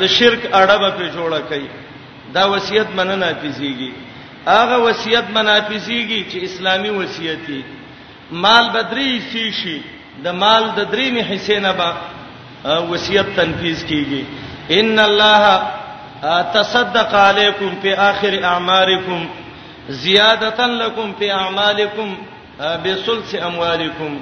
د 0.00 0.06
شرک 0.18 0.40
اړه 0.52 0.76
به 0.82 0.90
په 0.90 1.14
جوړه 1.16 1.40
کړي 1.50 1.68
دا 2.34 2.44
وصیت 2.52 2.86
مننه 2.96 3.32
پیږي 3.42 3.92
هغه 4.48 4.76
وصیت 4.86 5.26
منافسیږي 5.36 6.20
چې 6.30 6.38
اسلامي 6.48 6.90
وصیتي 6.90 7.62
مال 8.44 8.68
بدري 8.74 9.06
سی 9.30 9.48
شي 9.62 9.78
د 10.26 10.36
مال 10.42 10.68
د 10.76 10.86
درې 10.92 11.08
می 11.16 11.22
حصے 11.30 11.58
نه 11.64 11.72
با 11.80 11.88
وصیت 12.90 13.26
تنفیذ 13.40 13.78
کیږي 13.88 14.24
ان 14.80 14.98
الله 14.98 15.62
تصدق 16.58 17.14
علیکم 17.22 17.74
فی 17.82 17.92
آخر 18.04 18.34
اعمارکم 18.52 19.26
زیادتا 20.04 20.66
لکم 20.66 21.12
فی 21.18 21.30
اعمالکم 21.30 22.14
بسلس 22.84 23.34
اموالکم 23.48 24.16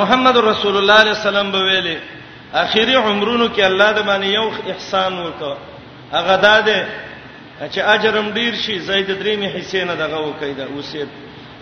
محمد 0.00 0.36
رسول 0.50 0.76
الله 0.76 0.94
علیه 1.06 1.16
السلام 1.20 1.50
به 1.56 1.70
ویلي 1.70 1.96
اخیری 2.66 2.94
عمرونو 2.94 3.48
کې 3.56 3.60
الله 3.70 3.92
د 3.92 4.02
باندې 4.06 4.26
یو 4.34 4.50
احسان 4.74 5.12
وکړه 5.24 5.56
هغه 6.12 6.36
داده 6.46 6.78
چې 7.64 7.80
اجرم 7.82 8.30
ډیر 8.32 8.54
شي 8.54 8.78
زید 8.78 9.08
درې 9.20 9.34
می 9.40 9.48
حسین 9.56 9.88
دغه 9.88 10.18
وکیدا 10.28 10.64
اوسید 10.76 11.08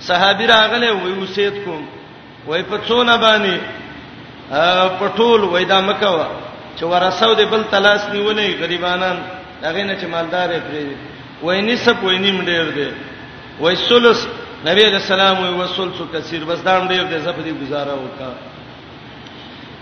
صحابي 0.08 0.46
راغله 0.46 0.90
وې 0.92 1.18
اوسید 1.18 1.54
کوم 1.64 1.82
وې 2.48 2.60
په 2.70 2.76
څونه 2.88 3.14
باندې 3.26 3.54
پټول 5.00 5.40
وې 5.52 5.64
دا 5.72 5.80
مکوا 5.80 6.28
چې 6.76 6.82
ورساو 6.90 7.34
دې 7.34 7.44
بل 7.50 7.62
تلاش 7.74 8.00
نیولې 8.14 8.58
غریبانان 8.62 9.16
هغه 9.62 9.82
نه 9.84 9.94
چې 10.00 10.06
مالدار 10.14 10.48
پرې 10.48 10.84
وې 11.42 11.56
نسب 11.68 11.96
وې 12.04 12.16
نیم 12.24 12.38
ډیر 12.48 12.64
دې 12.78 12.90
وې 13.60 13.74
سلس 13.88 14.20
نبی 14.66 14.84
رسول 14.90 15.20
الله 15.20 15.38
وې 15.40 15.60
وسلس 15.62 15.98
کثیر 16.14 16.42
بس 16.50 16.60
دا 16.64 16.74
ډیر 16.88 17.04
دې 17.10 17.18
زپدي 17.28 17.52
گزاره 17.62 17.94
وکا 18.04 18.30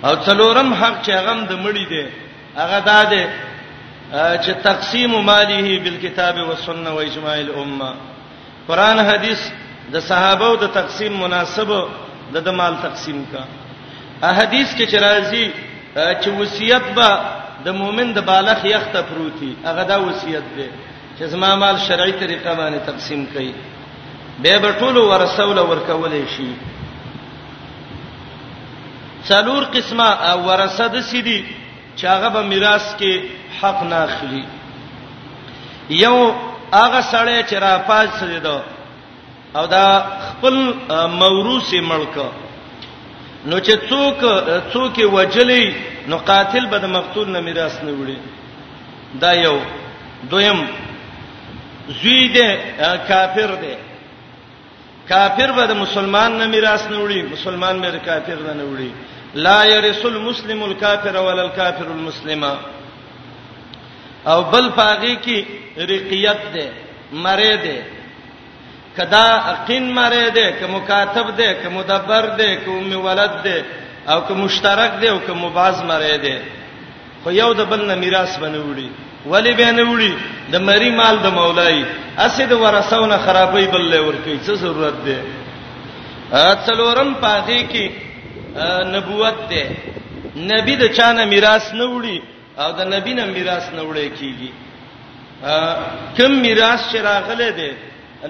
او 0.06 0.14
څلورم 0.26 0.68
حق 0.80 0.94
چې 1.02 1.10
هغه 1.18 1.34
د 1.50 1.56
مړی 1.64 1.84
دې 1.92 2.04
هغه 2.60 2.78
دا 2.90 3.00
دې 3.14 3.24
چې 4.44 4.52
تقسیم 4.68 5.12
ماله 5.26 5.62
بالکتاب 5.84 6.36
والسنه 6.48 6.90
واجماع 6.98 7.34
الامه 7.46 7.90
قران 8.68 8.98
حدیث 9.10 9.40
د 9.92 9.96
صحابه 10.08 10.46
او 10.50 10.56
د 10.64 10.72
تقسیم 10.78 11.12
مناسب 11.22 11.68
د 12.34 12.44
د 12.46 12.48
مال 12.58 12.74
تقسیم 12.86 13.18
کا 13.32 13.42
احادیث 14.30 14.68
کې 14.76 14.86
چې 14.90 14.98
راځي 15.06 15.46
چې 16.22 16.28
وصیت 16.40 16.84
به 16.96 17.10
د 17.64 17.68
مؤمن 17.80 18.12
د 18.12 18.18
بالغ 18.30 18.64
یخته 18.76 19.00
پروتي 19.10 19.50
هغه 19.64 19.82
دا 19.92 19.96
وصیت 20.08 20.44
دی 20.56 20.68
چې 21.18 21.24
زما 21.36 21.54
مال 21.62 21.76
شرعي 21.86 22.12
طریقه 22.12 22.54
باندې 22.54 22.80
تقسیم 22.90 23.26
کړي 23.34 23.50
به 24.42 24.58
به 24.58 24.72
ټول 24.80 24.96
ورسول 24.98 25.58
ورکول 25.58 26.14
شي 26.36 26.50
څلور 29.28 29.62
قسمه 29.76 30.34
ورثه 30.46 30.86
د 30.94 31.00
سيدي 31.00 31.40
چې 31.96 32.04
هغه 32.06 32.28
به 32.30 32.42
میراث 32.42 32.84
کې 33.00 33.12
حق 33.60 33.82
نه 33.90 33.96
اخلي 34.06 34.44
یو 36.04 36.16
هغه 36.74 37.00
سړی 37.12 37.38
چې 37.48 37.56
را 37.64 37.72
پاز 37.88 38.08
سیدو 38.20 38.60
او 39.56 39.66
دا 39.66 39.86
خپل 40.28 40.56
موروثي 41.20 41.80
ملک 41.90 42.14
نو 43.46 43.56
چې 43.66 43.72
څوک 43.90 44.18
څوک 44.72 44.96
وجلې 45.16 45.64
نو 46.10 46.16
قاتل 46.18 46.66
به 46.72 46.78
د 46.78 46.84
مقتول 46.96 47.28
نه 47.34 47.40
میراث 47.40 47.74
نه 47.84 47.92
وړي 48.00 48.18
دا 49.22 49.32
یو 49.32 49.56
دویم 50.30 50.60
زوی 52.00 52.22
دې 52.34 52.48
کافر 53.08 53.50
دی 53.62 53.74
کافر 55.08 55.52
به 55.56 55.66
د 55.66 55.72
مسلمان 55.84 56.38
نه 56.38 56.46
میراث 56.46 56.82
نه 56.90 56.98
وړي 57.04 57.32
مسلمان 57.32 57.80
به 57.80 57.90
د 57.90 57.96
کافر 58.08 58.36
نه 58.46 58.52
نه 58.60 58.64
وړي 58.72 58.90
لا 59.34 59.64
يرث 59.64 60.06
المسلم 60.06 60.64
الكافر 60.64 61.16
ولا 61.22 61.42
الكافر 61.42 61.86
المسلم 61.86 62.56
او 64.26 64.42
بل 64.44 64.70
پاغي 64.72 65.16
کې 65.24 65.44
رقیت 65.78 66.40
ده 66.54 66.68
مری 67.12 67.56
ده 67.56 67.82
کدا 68.96 69.26
اقین 69.52 69.92
مری 69.94 70.30
ده 70.30 70.50
ک 70.50 70.62
مکاتب 70.70 71.36
ده 71.36 71.52
ک 71.54 71.66
مدبر 71.66 72.24
ده 72.38 72.54
ک 72.56 72.68
ام 72.68 72.96
ولد 73.04 73.42
ده 73.44 73.64
او 74.08 74.20
ک 74.20 74.30
مشترک 74.30 74.90
ده 75.00 75.10
او 75.10 75.18
ک 75.18 75.30
مباز 75.30 75.82
مری 75.82 76.18
ده 76.18 76.42
خو 77.24 77.30
یو 77.30 77.52
د 77.52 77.60
بل 77.62 77.84
نه 77.86 77.94
میراث 77.94 78.36
بنوړي 78.38 78.88
ولی 79.26 79.52
به 79.52 79.70
نه 79.72 79.82
وړي 79.92 80.12
د 80.52 80.56
مری 80.60 80.90
مال 80.90 81.18
د 81.18 81.26
مولای 81.26 81.84
اسې 82.18 82.42
د 82.48 82.52
ورثونه 82.60 83.16
خرابې 83.26 83.68
بل 83.72 83.90
له 83.90 84.02
ورکی 84.02 84.38
څه 84.46 84.50
ضرورت 84.54 84.94
ده 85.04 85.16
څلورم 86.66 87.14
پاغي 87.22 87.62
کې 87.68 88.01
نبوت 88.94 89.38
ده 89.50 89.64
نبی 90.52 90.74
د 90.82 90.84
چانه 90.96 91.24
میراث 91.32 91.64
نه 91.80 91.84
وړي 91.92 92.18
او 92.62 92.68
د 92.78 92.80
نبی 92.94 93.12
نه 93.18 93.24
میراث 93.36 93.64
نه 93.76 93.82
وړي 93.86 94.08
کیږي 94.18 94.50
کم 96.16 96.32
میراث 96.46 96.80
چې 96.90 96.96
راغله 97.08 97.50
ده 97.60 97.70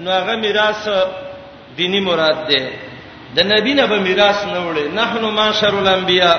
نو 0.03 0.09
هغه 0.19 0.35
میراث 0.45 0.79
دینی 1.77 1.99
مراد 2.09 2.39
ده 2.51 2.63
د 3.35 3.39
نبی 3.53 3.73
نه 3.79 3.85
به 3.91 3.97
میراث 4.07 4.39
نه 4.55 4.59
وړي 4.69 4.85
نحنو 4.99 5.31
معاشر 5.31 5.73
الانبیاء 5.75 6.37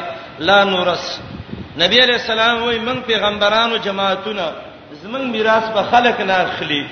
لا 0.49 0.59
نورث 0.65 1.07
نبی 1.83 1.97
علیہ 2.05 2.15
السلام 2.23 2.63
وای 2.63 2.79
من 2.79 3.01
پیغمبرانو 3.07 3.77
جماعتونه 3.77 4.47
زمون 5.03 5.23
میراث 5.31 5.65
به 5.75 5.83
خلق 5.93 6.21
نه 6.21 6.35
اخلي 6.47 6.83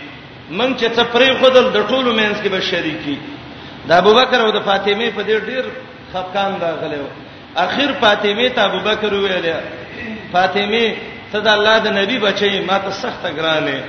من 0.51 0.77
چې 0.77 0.83
څه 0.97 1.03
پرې 1.15 1.31
خدل 1.45 1.65
د 1.73 1.87
ټولو 1.89 2.13
مینس 2.21 2.37
کې 2.45 2.49
به 2.49 2.61
شریکی 2.61 3.17
د 3.89 3.91
ابوبکر 3.93 4.41
او 4.41 4.51
د 4.51 4.61
فاطمه 4.69 5.11
په 5.17 5.23
ډېر 5.23 5.41
ډېر 5.49 5.65
خفقان 6.13 6.61
راغلی 6.61 6.97
و 7.05 7.09
اخر 7.57 7.93
فاطمه 8.01 8.49
ته 8.55 8.61
ابوبکر 8.69 9.13
ویل 9.15 9.47
فاطمه 10.33 10.85
ته 11.33 11.39
د 11.47 11.49
الله 11.57 11.77
د 11.87 11.89
نبی 11.99 12.17
بچی 12.27 12.61
ما 12.71 12.79
ته 12.85 12.91
سخت 13.03 13.23
ګرانه 13.39 13.81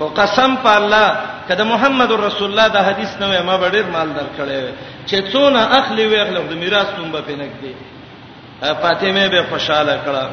او 0.00 0.06
قسم 0.18 0.50
په 0.64 0.70
الله 0.80 1.06
کله 1.48 1.64
محمد 1.72 2.10
رسول 2.26 2.48
الله 2.50 2.68
د 2.76 2.78
حدیث 2.88 3.10
نو 3.20 3.26
ما 3.50 3.56
ډیر 3.76 3.86
مال 3.96 4.08
درکړې 4.18 4.62
چې 5.08 5.16
څونه 5.32 5.60
اخلي 5.78 6.04
وی 6.06 6.16
اخلي 6.20 6.40
د 6.52 6.54
میراث 6.62 6.88
نوم 6.98 7.08
به 7.12 7.20
پینک 7.26 7.50
دی 7.62 7.74
فاطمه 8.82 9.28
به 9.34 9.40
خوشاله 9.50 9.96
کړه 10.06 10.24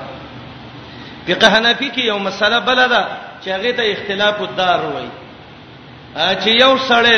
فقہ 1.27 1.45
حنفی 1.53 1.89
کې 1.95 2.01
یو 2.11 2.17
مسله 2.27 2.59
بل 2.59 2.79
ده 2.93 3.03
چې 3.41 3.47
هغه 3.55 3.71
ته 3.77 3.83
اختلاف 3.91 4.35
الدار 4.41 4.79
وایي 4.93 5.09
چې 6.43 6.47
یو 6.63 6.73
سړی 6.89 7.17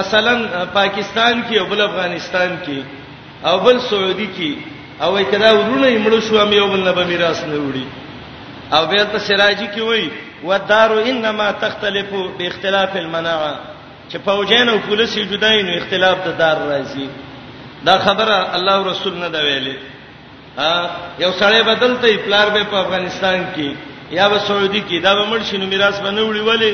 مثلا 0.00 0.34
پاکستان 0.72 1.42
کې 1.50 1.54
او 1.60 1.66
بل 1.66 1.80
افغانستان 1.80 2.50
کې 2.66 2.78
او 3.44 3.58
بل 3.58 3.78
سعودي 3.90 4.28
کې 4.36 4.50
او 5.02 5.14
کدا 5.30 5.50
ورونه 5.52 5.88
مړ 6.04 6.14
شو 6.28 6.40
ام 6.42 6.52
یو 6.52 6.66
بل 6.72 6.80
نه 6.84 6.92
به 6.98 7.04
میراث 7.06 7.44
نه 7.44 7.56
وړي 7.62 7.86
او 8.74 8.82
بیا 8.92 9.04
ته 9.12 9.18
سراجي 9.18 9.66
کې 9.76 9.80
وای 9.88 10.10
ودارو 10.44 10.98
انما 11.10 11.50
تختلف 11.62 12.06
باختلاف 12.38 12.96
المناعه 12.96 13.52
چې 14.12 14.16
فوجین 14.24 14.68
او 14.68 14.76
پولیس 14.88 15.14
جدای 15.32 15.62
نو 15.62 15.72
اختلاف 15.76 16.18
د 16.26 16.38
دار 16.42 16.56
راځي 16.68 17.08
دا 17.86 17.98
خبره 18.06 18.38
الله 18.56 18.90
رسول 18.90 19.14
نه 19.18 19.28
دا 19.28 19.40
ویلي 19.48 19.76
ها 20.58 20.72
یو 21.18 21.32
سړی 21.32 21.66
بدلته 21.70 22.14
پلار 22.24 22.50
به 22.56 22.64
په 22.64 22.76
افغانستان 22.84 23.46
کې 23.56 23.76
یا 24.18 24.28
به 24.28 24.38
سعودي 24.48 24.82
کې 24.90 25.02
دا 25.02 25.14
به 25.14 25.26
مړ 25.38 25.50
شي 25.50 25.56
نو 25.58 25.66
میراث 25.74 26.00
به 26.00 26.10
نه 26.16 26.20
وړي 26.20 26.48
ولی 26.48 26.72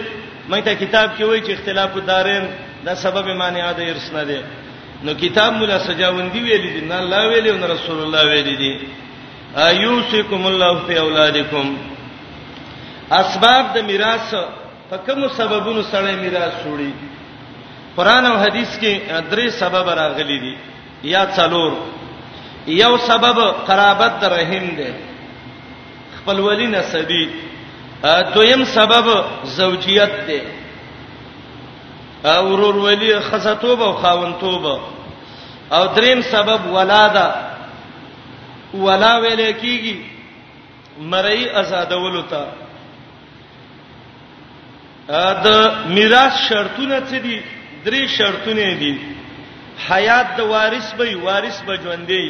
مې 0.50 0.64
ته 0.68 0.74
کتاب 0.86 1.10
کې 1.18 1.22
وایي 1.24 1.44
چې 1.46 1.50
اختلاف 1.52 1.96
الدارین 1.96 2.48
دا 2.86 2.94
سبب 2.94 3.28
مانع 3.44 3.70
د 3.78 3.90
ارث 3.90 4.12
نه 4.12 4.24
دی 4.24 4.40
نو 5.04 5.12
کتاب 5.20 5.52
مولا 5.54 5.78
سجاوندی 5.78 6.40
ویل 6.42 6.62
دي 6.74 6.80
نه 6.80 6.98
الله 6.98 7.28
ویل 7.28 7.46
او 7.48 7.74
رسول 7.74 7.98
الله 8.02 8.22
ویل 8.30 8.56
دي 8.62 8.72
ايوسکم 9.56 10.42
الله 10.46 10.72
فی 10.86 10.94
اولادکم 11.04 11.66
اسباب 13.10 13.64
د 13.74 13.78
میراث 13.90 14.30
په 14.90 14.96
کوم 15.06 15.20
سببونو 15.38 15.82
سره 15.92 16.12
میراث 16.24 16.58
وړي 16.70 16.90
قران 17.96 18.26
او 18.26 18.36
حدیث 18.44 18.72
کې 18.80 18.92
درې 19.30 19.48
سبب 19.48 19.86
راغلي 19.88 20.38
دي 20.44 20.54
یا 21.14 21.22
څلور 21.36 21.72
یو 22.66 22.96
سبب 23.10 23.38
قرابت 23.66 24.12
د 24.22 24.24
رحم 24.36 24.66
دی 24.78 24.90
خپلولی 26.18 26.66
نسبی 26.66 27.24
دویم 28.34 28.64
سبب 28.64 29.06
زوجیت 29.58 30.12
دی 30.26 30.40
او 32.24 32.46
ورور 32.52 32.76
ولی 32.76 33.18
خصه 33.20 33.54
توبه 33.54 33.82
او 33.84 33.92
خاون 33.92 34.32
توبه 34.40 34.78
او 35.72 35.84
دریم 35.96 36.20
سبب 36.22 36.60
ولاده 36.72 37.34
ولا 38.74 39.20
ویل 39.22 39.52
کیږي 39.62 39.94
مرئی 41.02 41.48
آزادولو 41.50 42.22
ته 42.22 42.44
ا 45.26 45.32
د 45.44 45.46
میراث 45.96 46.32
شرطونه 46.48 46.98
څه 47.00 47.18
دي 47.26 47.38
درې 47.86 48.02
شرطونه 48.18 48.74
دي 48.80 48.94
حیات 49.90 50.26
د 50.38 50.40
وارث 50.52 50.92
به 50.98 51.16
وارث 51.26 51.60
به 51.66 51.74
ژوندې 51.84 52.24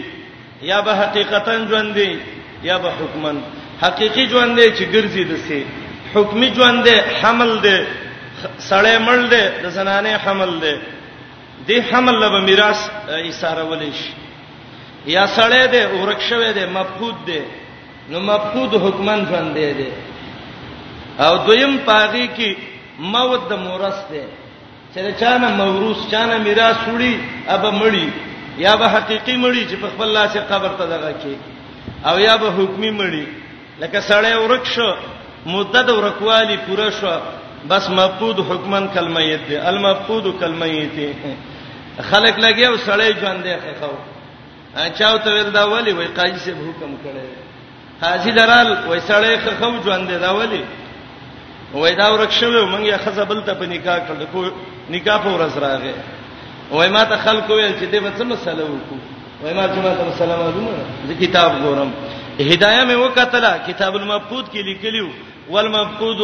یا 0.62 0.80
به 0.82 0.92
حقیقتا 1.02 1.54
ژوندې 1.70 2.10
یا 2.62 2.78
به 2.78 2.90
حکمن 2.98 3.36
حقيقي 3.82 4.24
ژوندې 4.32 4.66
چې 4.78 4.82
ګرځي 4.94 5.24
دسي 5.30 5.64
حکمي 6.14 6.48
ژوندې 6.56 6.96
حمل 7.24 7.52
ده 7.58 7.78
سړی 8.68 8.96
مړ 9.06 9.18
دی 9.32 9.44
د 9.62 9.66
زنانه 9.78 10.12
حمل 10.24 10.52
دی 10.64 10.74
دی 11.66 11.76
حمل 11.90 12.16
له 12.24 12.28
میراث 12.48 12.80
ایثار 13.26 13.60
ولې 13.70 13.92
شي 14.02 14.12
یا 15.14 15.24
سړی 15.38 15.64
دی 15.72 15.82
ورکشوي 16.02 16.50
دی 16.58 16.64
مفقود 16.76 17.16
دی 17.30 17.40
نو 18.10 18.20
مفقود 18.30 18.72
حکمن 18.84 19.24
باندې 19.24 19.76
دی 19.78 19.90
او 21.24 21.32
دویم 21.46 21.74
پاغي 21.88 22.26
کې 22.36 22.56
موت 23.14 23.48
د 23.50 23.60
مورث 23.64 23.98
دی 24.12 24.24
چې 24.94 25.18
چانه 25.20 25.48
موروث 25.60 26.06
چانه 26.12 26.38
میراث 26.46 26.76
وړي 26.76 27.14
ابا 27.56 27.70
مړی 27.80 28.06
یا 28.66 28.76
به 28.76 28.88
حقيقي 28.94 29.34
مړی 29.42 29.70
چې 29.70 29.74
په 29.82 29.86
خپل 29.88 30.08
لاس 30.18 30.36
قبر 30.52 30.68
ته 30.78 30.84
دغه 30.94 31.12
کې 31.20 31.34
او 32.08 32.18
یا 32.28 32.36
به 32.42 32.50
حکمی 32.58 32.90
مړی 33.02 33.26
لکه 33.82 34.00
سړی 34.00 34.36
ورکشو 34.36 34.88
مدد 35.52 35.90
ورکوالی 35.98 36.56
پوره 36.66 36.90
شو 37.00 37.08
بس 37.66 37.90
مفقود 37.90 38.38
حکمن 38.50 38.88
کلمیت 38.94 39.42
دی 39.48 39.56
المفقود 39.56 40.38
کلمیت 40.40 40.96
خلق 42.10 42.38
لګي 42.38 42.64
او 42.66 42.76
سړی 42.76 43.12
ژوند 43.20 43.42
دی 43.42 43.54
خو 43.80 43.88
چاو 44.98 45.18
ته 45.18 45.30
ول 45.34 45.50
دا 45.50 45.66
ولی 45.70 45.92
وای 45.92 46.06
قاضي 46.06 46.38
سے 46.38 46.52
حکم 46.52 46.94
کړي 47.04 47.28
حاجی 48.02 48.30
درال 48.32 48.76
وای 48.88 49.00
سړی 49.00 49.36
خو 49.58 49.70
ژوند 49.84 50.08
دی 50.08 50.18
دا 50.18 50.36
ولی 50.36 50.64
وای 51.74 51.94
دا 51.94 52.12
ورکشلو 52.14 52.66
مونږه 52.66 52.96
خزبل 53.04 53.40
ته 53.46 53.54
په 53.54 53.66
نکاح 53.66 53.98
کړل 53.98 54.24
کو 54.32 54.44
نکاح 54.90 55.18
په 55.22 55.28
ورځ 55.36 55.56
راغې 55.58 55.94
وای 56.70 56.88
ما 56.88 57.04
ته 57.04 57.16
خلق 57.16 57.50
ویل 57.50 57.72
چې 57.78 57.86
دې 57.94 58.00
په 58.04 58.18
څه 58.18 58.22
مسله 58.24 58.64
وکړو 58.64 59.00
وای 59.42 59.54
ما 59.54 59.66
ته 59.66 59.74
ما 59.82 60.12
سلام 60.18 60.40
علیکم 60.42 60.68
زه 61.08 61.14
کتاب 61.26 61.52
ګورم 61.62 61.90
هدايه 62.40 62.84
مې 62.84 62.96
وکړه 63.02 63.66
کتاب 63.68 63.96
المفقود 63.96 64.44
کې 64.48 64.56
لیکلیو 64.62 65.06
والمفقود 65.50 66.20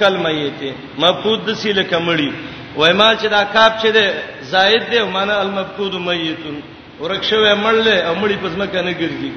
کلمیت 0.00 0.60
مفقود 0.98 1.46
د 1.48 1.56
سیله 1.62 1.84
کمړی 1.92 2.30
وای 2.76 2.92
ما 3.00 3.08
چې 3.14 3.26
دا 3.36 3.42
کاپ 3.54 3.78
چې 3.82 3.88
ده 3.96 4.06
زائد 4.52 4.84
ده 4.92 5.04
معنا 5.16 5.38
المفقود 5.44 5.94
میتون 6.08 6.58
ورښوې 7.00 7.54
مړلې 7.64 7.94
امړی 8.10 8.36
پس 8.42 8.52
مکه 8.60 8.80
نه 8.88 8.92
ګرځي 9.00 9.30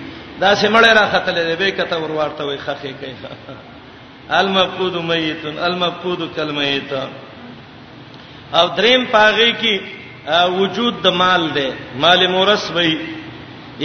دا 0.44 0.52
سیمړې 0.62 0.92
را 1.00 1.06
خطلې 1.14 1.44
ده 1.50 1.56
به 1.56 1.72
کته 1.72 1.96
ورورته 1.98 2.42
وای 2.46 2.58
خخې 2.58 2.94
کوي 3.00 3.16
المفقود 4.42 4.96
میتون 5.12 5.60
المفقود 5.68 6.22
کلمیت 6.36 6.94
او 8.54 8.66
دریم 8.78 9.06
پاغه 9.12 9.50
کې 9.62 9.80
وجود 10.60 11.02
د 11.08 11.20
مال 11.24 11.50
ده 11.56 11.74
مال 12.06 12.28
مورث 12.38 12.72
وای 12.76 12.96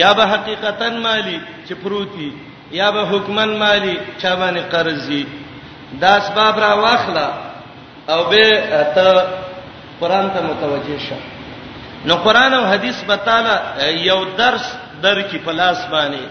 یا 0.02 0.12
به 0.18 0.24
حقیقتا 0.32 0.88
مالی 0.90 1.40
چې 1.68 1.72
پروتي 1.82 2.30
یا 2.70 2.90
به 2.92 3.00
حکمن 3.09 3.50
مالی 3.59 3.98
چا 4.22 4.37
باندې 4.37 4.59
قرضی 4.72 5.26
دا 6.00 6.09
اسباب 6.14 6.61
را 6.61 6.76
واخلا 6.83 7.28
او 8.09 8.24
به 8.30 8.44
ته 8.94 9.24
قران 10.00 10.30
ته 10.30 10.40
متوجه 10.42 10.98
شه 10.98 11.16
نو 12.06 12.14
قران 12.14 12.54
او 12.54 12.66
حدیث 12.66 13.02
به 13.04 13.16
تعالی 13.16 13.98
یو 14.00 14.24
درس 14.38 14.64
در 15.02 15.22
کی 15.22 15.38
پلاس 15.38 15.78
باندې 15.92 16.26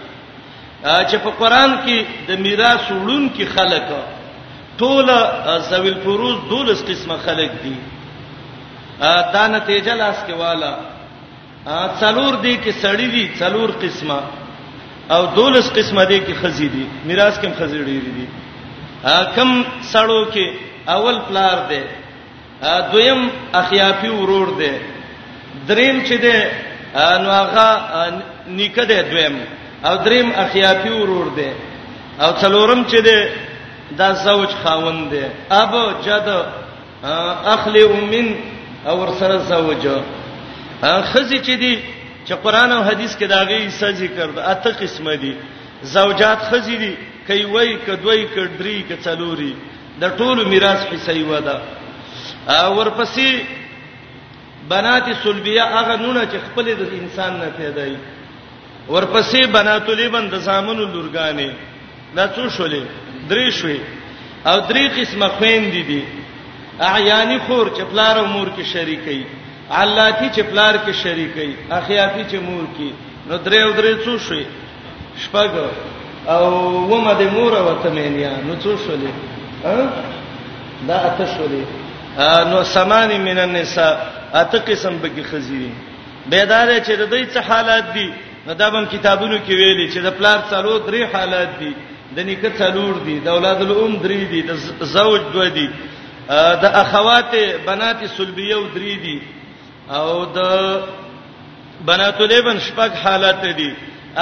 چې 1.10 1.14
په 1.24 1.30
قران 1.30 1.72
کې 1.86 2.06
د 2.28 2.38
میراث 2.38 2.90
وړون 2.90 3.30
کې 3.38 3.44
خلک 3.56 3.82
ټول 4.78 5.08
زویل 5.70 5.96
فروز 6.04 6.36
دولس 6.50 6.82
قسمه 6.82 7.16
خلک 7.16 7.50
دي 7.62 7.76
دا 9.34 9.46
نتیجه 9.48 9.94
لاس 9.94 10.16
کې 10.28 10.32
والا 10.32 10.74
څلور 12.00 12.34
دي 12.42 12.58
کې 12.64 12.72
سړی 12.82 13.08
دي 13.14 13.30
څلور 13.38 13.70
قسمه 13.84 14.20
او 15.14 15.24
دولس 15.34 15.70
قسمه 15.76 16.04
دي 16.04 16.20
کې 16.20 16.34
خزي 16.42 16.68
دي 16.68 16.84
میراث 17.04 17.36
کې 17.42 17.50
خزي 17.58 17.78
ډېری 17.88 18.12
دي 18.18 18.26
کم 19.36 19.50
سړو 19.92 20.20
کې 20.34 20.46
اول 20.96 21.16
پلار 21.28 21.56
دی 21.70 21.82
دویم 22.92 23.20
اخیافي 23.62 24.08
ورور 24.20 24.48
دی 24.60 24.72
دریم 25.68 25.98
چې 26.08 26.14
دی 26.24 26.36
نو 27.22 27.30
هغه 27.40 27.66
نیکه 28.58 28.84
دی 28.90 29.02
دویم 29.10 29.36
او 29.88 29.94
دریم 30.06 30.30
اخیافي 30.44 30.90
ورور 31.00 31.28
دی 31.36 31.50
او 32.22 32.30
څلورم 32.40 32.84
چې 32.90 32.98
دی 33.08 33.28
دا 33.98 34.12
زوج 34.12 34.50
خاوند 34.64 35.10
دی 35.10 35.24
اب 35.62 35.72
جد 36.04 36.28
اخلی 37.54 37.82
ومن 37.82 38.28
او 38.88 39.00
ورسره 39.00 39.36
زوج 39.38 39.86
خزي 41.12 41.38
چې 41.38 41.50
دی 41.62 41.74
چې 42.26 42.34
قران 42.42 42.72
او 42.72 42.82
حديث 42.84 43.16
کې 43.18 43.26
داغي 43.26 43.66
حصہ 43.66 43.88
ذکر 44.00 44.30
ده 44.36 44.42
اته 44.52 44.70
قسمه 44.80 45.14
دي 45.14 45.34
زوجات 45.82 46.38
خزي 46.50 46.76
دي 46.76 46.94
کوي 47.26 47.44
وای 47.44 47.76
کدوې 47.86 48.24
کډري 48.34 48.76
کڅلوري 48.88 49.52
د 50.00 50.04
ټولو 50.18 50.44
میراث 50.48 50.80
حصہ 50.92 51.10
یو 51.16 51.40
ده 51.48 51.56
ورپسې 52.76 53.40
بنات 54.68 55.06
سلبیه 55.22 55.62
هغه 55.62 55.96
نونه 55.96 56.22
چې 56.24 56.38
خپل 56.50 56.64
د 56.64 56.82
انسان 57.02 57.32
نه 57.38 57.48
پیدا 57.58 57.82
وي 57.88 57.96
ورپسې 58.88 59.46
بنات 59.52 59.88
لبن 59.88 60.28
د 60.30 60.34
زامنو 60.46 60.84
لورګانې 60.92 61.50
دا 62.16 62.28
څو 62.28 62.48
شولې 62.58 62.82
درې 63.28 63.50
شوي 63.58 63.80
او 64.46 64.60
درې 64.70 64.84
قسمه 64.98 65.28
خويندې 65.28 65.82
دي 65.88 66.02
اعیانی 66.80 67.38
خور 67.46 67.66
چې 67.76 67.82
پلار 67.90 68.16
او 68.18 68.26
مور 68.26 68.48
کې 68.58 68.62
شریکي 68.72 69.20
علاتی 69.78 70.28
چې 70.34 70.40
پلار 70.50 70.74
کې 70.84 70.92
شریکي 71.02 71.56
اخیاتی 71.74 72.22
چې 72.30 72.36
مور 72.46 72.64
کې 72.76 72.90
نو 73.28 73.36
درې 73.44 73.58
او 73.64 73.70
درې 73.70 73.94
څو 74.04 74.18
شي 74.28 74.44
شپږ 75.24 75.50
او 76.32 76.46
ومه 76.90 77.12
د 77.20 77.30
مور 77.34 77.56
او 77.58 77.74
تمنیا 77.82 78.32
نو 78.46 78.54
څو 78.62 78.74
شولې 78.86 79.86
دا 80.88 80.96
اته 81.10 81.26
شولې 81.36 82.50
نو 82.50 82.64
سمانی 82.72 83.18
من 83.28 83.38
النساء 83.44 83.94
اته 84.42 84.58
قسم 84.58 84.98
به 85.02 85.08
کې 85.08 85.22
خزيري 85.30 85.72
بیدار 86.26 86.68
چې 86.80 86.92
د 86.92 87.08
دې 87.10 87.34
څه 87.34 87.40
حالات 87.48 87.94
دي 87.94 88.10
نو 88.46 88.52
دا 88.54 88.68
هم 88.68 88.86
کتابونو 88.86 89.36
کې 89.46 89.48
ویلي 89.54 89.90
چې 89.92 89.98
د 90.06 90.10
پلار 90.18 90.38
څلو 90.50 90.78
درې 90.86 91.14
حالات 91.14 91.58
دي 91.58 91.74
د 92.16 92.26
نیکه 92.28 92.52
څلور 92.58 93.04
دي 93.08 93.20
د 93.24 93.28
اولاد 93.38 93.60
الام 93.66 94.00
درې 94.02 94.30
دي 94.32 94.42
د 94.52 94.86
زوج 94.96 95.20
دوه 95.32 95.48
دي 95.48 95.68
د 96.62 96.80
اخوات 96.84 97.36
بنات 97.66 98.04
سلبیه 98.16 98.54
او 98.54 98.66
درې 98.74 99.02
دي 99.04 99.20
او 99.96 100.08
د 100.36 100.38
بنات 101.88 102.20
لبن 102.20 102.56
شپږ 102.66 102.90
حالات 103.04 103.42
دي 103.58 103.70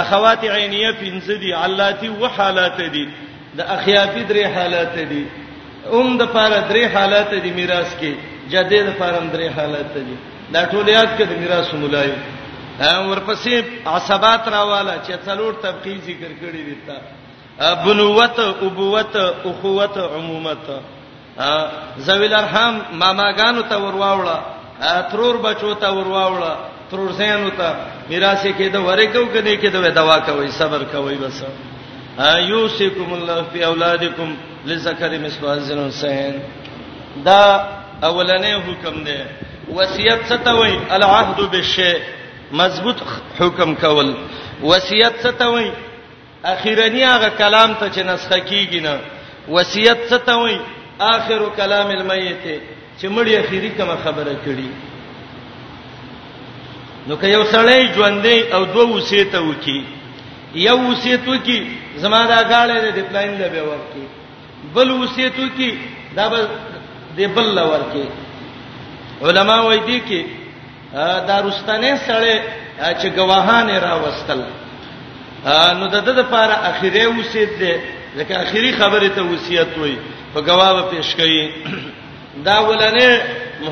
اخوات 0.02 0.40
عینیه 0.56 0.90
پنځه 1.02 1.34
دي 1.42 1.52
علاتی 1.62 2.08
و 2.20 2.26
حالات 2.36 2.80
دي 2.94 3.04
د 3.58 3.60
اخیافی 3.76 4.22
درې 4.30 4.46
حالات 4.56 4.96
دي 5.12 5.24
اوم 5.90 6.18
د 6.20 6.32
پاره 6.34 6.60
درې 6.70 6.96
حالات 6.96 7.30
دي 7.44 7.50
میراث 7.60 7.90
کې 8.00 8.14
جدې 8.50 8.82
د 8.88 8.90
پاره 9.00 9.20
درې 9.32 9.58
حالات 9.60 9.92
دي 10.08 10.16
دا 10.56 10.64
ټول 10.72 10.88
یاد 10.88 11.18
کړه 11.18 11.24
د 11.24 11.32
میراث 11.44 11.72
مولای 11.84 12.10
ورپسې 13.12 13.86
عصبات 13.86 14.48
راواله 14.54 14.94
چې 15.06 15.14
څلور 15.30 15.52
طبقې 15.62 15.94
ذکر 16.06 16.32
کړی 16.40 16.62
دي 16.68 16.76
تا 16.90 16.96
بنوت 17.86 18.38
ابوت 18.40 19.16
اخوت 19.44 19.96
عمومت 19.96 20.64
زویل 22.08 22.34
ارحام 22.34 22.74
ماماګانو 23.00 23.62
ته 23.70 23.78
ورواوله 23.86 24.36
ترور 24.80 25.36
بچو 25.44 25.74
ته 25.82 25.90
ورواوړه 25.92 26.58
ترور 26.90 27.12
زینو 27.20 27.50
ته 27.60 27.68
میراث 28.10 28.42
کې 28.46 28.70
دا 28.74 28.80
ورکو 28.82 29.24
کني 29.34 29.56
کې 29.62 29.66
دا 29.74 29.90
دوا 30.00 30.18
کوي 30.26 30.50
صبر 30.58 30.82
کوي 30.92 31.16
بس 31.22 31.42
یوسیکم 32.50 33.12
الله 33.14 33.42
فی 33.52 33.64
اولادکم 33.64 34.34
لذکر 34.66 35.18
مثل 35.24 35.46
حظ 35.50 35.70
الحسین 35.72 36.38
دا 37.24 37.42
اولنې 38.02 38.54
حکم 38.66 39.02
دی 39.08 39.18
وصیت 39.80 40.24
ستوي 40.30 40.78
العهد 40.96 41.50
بالشیء 41.50 41.98
مضبوط 42.62 42.98
حکم 43.40 43.74
کول 43.80 44.14
وصیت 44.62 45.14
ستوي 45.26 45.70
اخیرنی 46.54 47.02
هغه 47.02 47.30
کلام 47.42 47.74
ته 47.74 47.90
چې 47.90 48.06
نسخه 48.12 48.40
کیږي 48.46 48.82
نه 48.82 49.00
وصیت 49.48 49.98
ستوي 50.14 50.58
اخر 51.12 51.40
کلام 51.56 51.90
المیت 51.98 52.46
چې 53.00 53.06
مړی 53.08 53.34
اخیری 53.42 53.70
کوم 53.78 53.90
خبره 54.04 54.32
کړي 54.44 54.70
نو 57.08 57.16
که 57.16 57.26
یو 57.34 57.42
سړی 57.44 57.80
ژوندې 57.94 58.36
او 58.54 58.64
دوه 58.64 58.96
وسیته 58.96 59.40
وکي 59.50 59.84
یو 60.62 60.78
وسیته 60.90 61.30
وکي 61.30 61.58
زماده 62.04 62.38
غاړه 62.50 62.94
دې 62.96 63.02
پلان 63.10 63.30
له 63.40 63.48
به 63.48 63.62
ورکی 63.70 64.04
بل 64.78 64.90
وسیته 65.02 65.44
وکي 65.46 65.70
دا 66.16 66.28
به 66.32 66.48
دې 67.18 67.26
بل 67.36 67.46
له 67.58 67.64
ورکی 67.74 68.04
علما 69.26 69.60
وایي 69.66 69.80
دي 69.90 70.00
کې 70.08 70.26
دارستانه 71.30 71.92
سړی 72.06 72.36
چې 73.00 73.06
گواهان 73.20 73.70
را 73.86 73.94
وستل 74.06 74.42
نو 75.78 75.86
د 75.86 76.04
دې 76.04 76.14
لپاره 76.22 76.54
اخیری 76.72 77.06
وسیت 77.06 77.52
دې 77.60 77.74
ځکه 78.16 78.42
اخیری 78.42 78.72
خبره 78.82 79.08
ته 79.08 79.22
وصیت 79.30 79.78
وای 79.78 79.96
په 80.34 80.40
گواه 80.50 80.90
پیش 80.90 81.14
کړي 81.22 81.48
دا 82.46 82.58
ولنه 82.68 83.10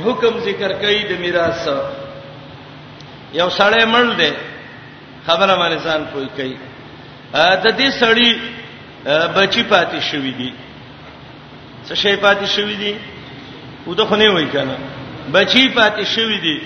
حکم 0.04 0.32
ذکر 0.48 0.72
کوي 0.82 1.02
د 1.10 1.12
میراث 1.22 1.62
یو 3.40 3.48
سړی 3.58 3.84
مړ 3.94 4.06
دی 4.20 4.32
خبره 5.26 5.52
باندې 5.60 5.78
ځان 5.86 6.00
پوي 6.12 6.28
کوي 6.36 6.56
د 7.64 7.66
دې 7.78 7.88
سړی 8.02 8.28
بچی 9.36 9.62
پاتې 9.72 9.98
شوی 10.10 10.32
دی 10.40 10.52
څه 11.88 11.94
شی 12.02 12.16
پاتې 12.24 12.46
شوی 12.54 12.76
دی 12.82 12.94
وته 13.86 14.04
خو 14.08 14.16
نه 14.22 14.28
وای 14.34 14.46
کنه 14.54 14.76
بچی 15.36 15.62
پاتې 15.78 16.02
شوی 16.14 16.38
دی 16.46 16.56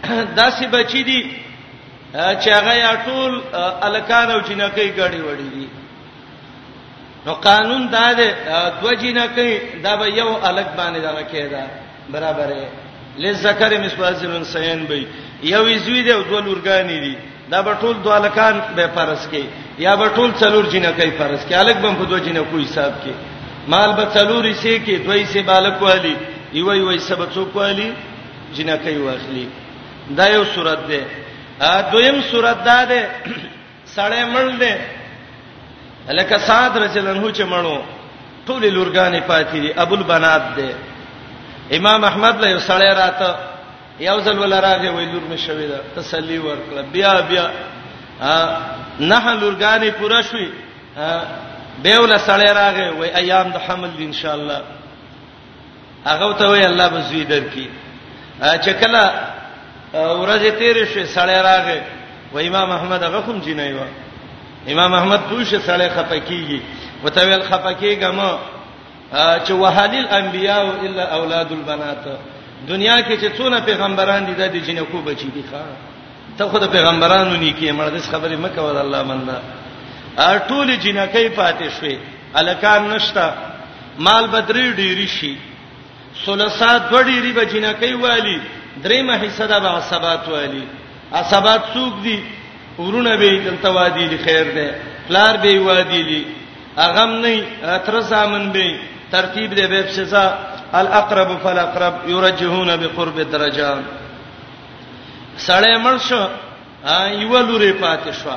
داسې 0.40 0.64
بچی 0.76 1.02
دی 1.08 1.20
چې 2.40 2.48
هغه 2.58 2.72
یا 2.84 2.92
ټول 3.06 3.32
الکان 3.88 4.30
او 4.30 4.40
جنکې 4.40 4.88
غړي 4.98 5.20
وړي 5.28 5.46
دي 5.54 5.66
نو 7.26 7.32
قانون 7.48 7.82
دا 7.96 8.06
دی 8.18 8.28
دوجینه 8.82 9.26
کوي 9.36 9.56
دا 9.84 9.92
به 10.00 10.06
یو 10.20 10.30
الګ 10.48 10.68
باندې 10.78 10.98
دا 11.06 11.22
کېدا 11.32 11.62
برابرې 12.12 12.64
لزکر 13.24 13.72
مسوازن 13.84 14.44
سین 14.54 14.80
به 14.88 15.04
یو 15.54 15.64
زوی 15.84 16.02
دی 16.06 16.10
او 16.14 16.22
دوه 16.22 16.40
لورګانی 16.46 16.98
دي 17.04 17.14
دا 17.52 17.60
به 17.66 17.72
ټول 17.82 17.96
دوه 18.04 18.14
الکان 18.20 18.56
به 18.76 18.86
فرض 18.96 19.22
کې 19.32 19.42
یا 19.78 19.96
به 19.96 20.08
ټول 20.08 20.30
څلور 20.42 20.64
جینه 20.72 20.90
کوي 20.98 21.10
فرض 21.20 21.40
کې 21.48 21.52
الګ 21.60 21.76
بم 21.82 21.94
په 21.94 22.04
دوه 22.10 22.20
جینه 22.26 22.40
کوی 22.50 22.64
حساب 22.64 22.92
کې 23.04 23.10
مال 23.68 23.90
به 23.98 24.04
څلورې 24.14 24.54
سي 24.62 24.80
کې 24.86 24.94
دوی 25.06 25.24
سي 25.32 25.40
بالک 25.42 25.82
والی 25.82 26.14
یو 26.52 26.72
یو 26.74 26.98
سبا 26.98 27.26
څوک 27.34 27.50
والی 27.54 27.88
جینه 28.54 28.76
کوي 28.76 28.98
واخلي 28.98 29.46
دا 30.16 30.26
یو 30.28 30.44
صورت 30.54 30.78
ده 30.88 31.02
ا 31.60 31.80
دویم 31.92 32.18
صورت 32.30 32.58
ده 32.64 33.08
سړې 33.96 34.22
مړ 34.34 34.46
ده 34.62 34.74
لکه 36.08 36.38
سعد 36.38 36.76
رجلن 36.78 37.16
هو 37.18 37.32
چې 37.32 37.40
مړو 37.40 37.78
ټول 38.46 38.62
لورګانې 38.62 39.22
پاتې 39.28 39.52
دي 39.60 39.72
ابو 39.80 39.94
البنات 39.94 40.42
ده 40.56 40.74
امام 41.76 42.04
احمد 42.04 42.40
له 42.40 42.58
سړی 42.58 42.88
راته 43.02 43.36
یو 44.00 44.20
ځل 44.20 44.38
ولا 44.38 44.60
راغی 44.60 44.88
وای 44.88 45.06
لور 45.06 45.22
مې 45.32 45.38
شوې 45.38 45.66
ده 45.72 45.80
تسلی 45.96 46.38
ورکړه 46.38 46.80
بیا 46.92 47.20
بیا 47.20 47.50
نه 49.00 49.40
لورګانې 49.40 49.90
پوره 50.00 50.22
شوې 50.22 50.48
به 51.82 51.98
ولا 52.00 52.16
سړی 52.18 52.50
راغی 52.50 52.90
وای 52.90 53.10
ایام 53.14 53.50
د 53.50 53.56
حمل 53.58 53.90
ان 53.98 54.12
شاء 54.12 54.34
الله 54.34 54.60
هغه 56.06 56.36
ته 56.38 56.48
وای 56.48 56.66
الله 56.66 56.88
به 56.88 57.00
زوی 57.00 57.24
درکې 57.26 57.66
چې 58.64 58.70
کله 58.70 59.10
ورځې 59.92 60.52
تیرې 60.60 60.86
شوې 60.94 61.04
سړی 61.14 61.44
راغی 61.50 61.80
وای 62.32 62.48
امام 62.48 62.70
احمد 62.70 63.02
هغه 63.02 63.20
کوم 63.20 63.38
جنای 63.40 63.72
و 63.74 63.78
امام 64.68 64.94
احمد 64.94 65.20
پوښ 65.28 65.54
سره 65.66 65.88
خپکیږي 65.94 66.60
وتویل 67.04 67.42
خپکیګه 67.50 68.10
ما 68.18 68.32
چې 69.44 69.50
وهل 69.62 69.92
الانبیاء 69.98 70.64
الا 70.86 71.04
اولاد 71.18 71.52
البنات 71.52 72.04
دنیا 72.68 72.96
کې 73.02 73.20
چې 73.20 73.36
څونه 73.38 73.60
پیغمبران 73.66 74.26
دي 74.26 74.34
د 74.48 74.56
جنکو 74.66 74.98
بچی 75.04 75.30
دي 75.34 75.44
ښا 75.52 75.60
ته 76.38 76.48
خود 76.48 76.70
پیغمبرانو 76.72 77.36
نیکی 77.36 77.72
مرده 77.72 77.98
خبرې 77.98 78.34
مکه 78.36 78.60
ول 78.62 78.76
الله 78.76 79.02
مندا 79.10 79.38
ټول 80.48 80.84
جنکې 80.84 81.36
پاتې 81.36 81.68
شوي 81.80 81.96
الکان 82.36 82.88
نشتا 82.90 83.30
مال 83.98 84.26
بدري 84.26 84.72
ډيري 84.72 85.06
شي 85.06 85.36
ثلاثات 86.26 86.82
وړيري 86.92 87.32
بجنکې 87.38 87.92
والی 88.02 88.40
درېمه 88.84 89.24
حصہ 89.24 89.42
د 89.46 89.66
عصبات 89.78 90.28
والی 90.28 90.64
عصبات 91.12 91.60
څوک 91.74 92.02
دي 92.02 92.18
ورونه 92.84 93.14
به 93.20 93.28
دلته 93.46 93.68
وادي 93.78 94.04
دی 94.12 94.18
خیر 94.26 94.46
ده 94.56 94.66
پلار 95.08 95.34
به 95.42 95.52
وادي 95.68 96.02
دی 96.10 96.20
اغم 96.86 97.10
نه 97.22 97.34
تر 97.86 97.94
زامن 98.10 98.44
به 98.54 98.64
ترتیب 99.14 99.50
دی 99.58 99.64
به 99.72 99.80
شزا 99.96 100.24
الاقرب 100.80 101.30
فالاقرب 101.44 101.94
يرجهون 102.14 102.68
بقرب 102.82 103.16
الدرجه 103.26 103.68
سړی 105.46 105.74
مرشو 105.86 106.22
ایو 107.00 107.34
لوري 107.48 107.72
پاتې 107.82 108.12
شو 108.20 108.34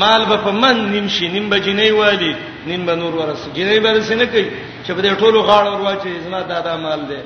مال 0.00 0.22
به 0.30 0.36
په 0.44 0.50
من 0.62 0.76
نیم 0.94 1.06
شي 1.14 1.26
نیم 1.34 1.46
به 1.50 1.58
جنې 1.66 1.90
والی 2.00 2.32
نیم 2.68 2.82
به 2.86 2.94
نور 3.02 3.12
ورس 3.20 3.42
جنې 3.56 3.78
به 3.84 3.90
رسنه 3.98 4.26
کوي 4.32 4.46
چې 4.86 4.90
په 4.96 5.00
دې 5.04 5.10
ټولو 5.22 5.38
غاړه 5.48 5.68
ورواچي 5.74 6.20
زما 6.26 6.40
دادا 6.54 6.74
مال 6.84 7.00
دی 7.10 7.20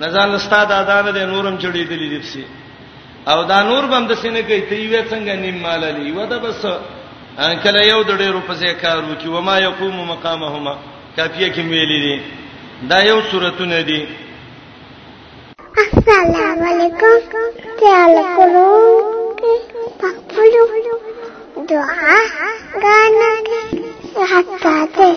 نزان 0.00 0.28
استاد 0.34 0.68
دادا 0.74 0.96
نه 1.02 1.24
نورم 1.34 1.54
چړې 1.62 1.78
دي 1.88 1.96
لې 2.02 2.08
دپسي 2.16 2.44
او 3.32 3.40
دا 3.50 3.62
نور 3.62 3.84
بند 3.92 4.12
سینې 4.22 4.42
کوي 4.48 4.60
ته 4.68 4.74
یې 4.86 5.02
څنګه 5.12 5.32
نیم 5.44 5.56
مال 5.64 5.82
لې 5.96 6.10
و 6.16 6.26
دا 6.32 6.38
بس 6.44 6.62
ان 7.44 7.52
کله 7.64 7.80
یو 7.92 8.00
د 8.08 8.12
ډیرو 8.20 8.40
په 8.48 8.54
ځای 8.60 8.74
کار 8.82 8.98
وکي 9.08 9.28
و 9.28 9.40
ما 9.48 9.56
یقوم 9.58 9.96
مقامهما 10.12 10.72
کافیه 11.16 11.48
کې 11.54 11.62
ویلې 11.70 11.98
دي 12.04 12.16
دا 12.90 12.98
یو 13.10 13.18
صورتونه 13.30 13.80
دي 13.88 14.00
السلام 15.84 16.60
علیکم 16.70 17.16
تعال 17.80 18.14
کولو 18.36 18.64
پخپلو 20.00 20.64
دعا 21.72 22.16
غانا 22.82 23.28
حتا 24.34 24.78
ده 24.96 25.10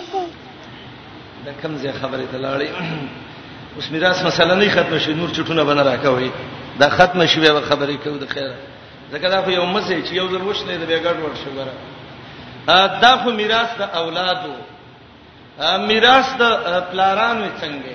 دا 1.45 1.51
کوم 1.61 1.73
ځای 1.83 1.91
خبره 2.01 2.25
تلاړې 2.31 2.69
اوس 3.75 3.91
میراث 3.91 4.23
مسله 4.25 4.55
نه 4.55 4.69
ختم 4.69 4.97
شي 4.99 5.13
نور 5.13 5.29
چټونه 5.31 5.63
بنه 5.63 5.81
راکوي 5.83 6.31
دا 6.79 6.89
ختم 6.89 7.25
شي 7.25 7.39
به 7.39 7.61
خبرې 7.69 7.97
کوي 8.03 8.19
د 8.19 8.25
خیره 8.29 8.55
ځکه 9.11 9.29
دا 9.29 9.41
خو 9.41 9.49
یو 9.51 9.65
مسه 9.65 10.01
چې 10.05 10.11
یو 10.13 10.27
ځل 10.29 10.41
وښنه 10.53 10.75
د 10.77 10.83
بیګړ 10.89 11.17
ور 11.23 11.35
شو 11.43 11.49
غره 11.57 12.87
دا 13.01 13.17
خو 13.23 13.31
میراث 13.31 13.69
د 13.77 13.81
اولادو 13.81 14.53
میراث 15.87 16.27
د 16.39 16.43
پلارانو 16.91 17.45
څنګه 17.61 17.93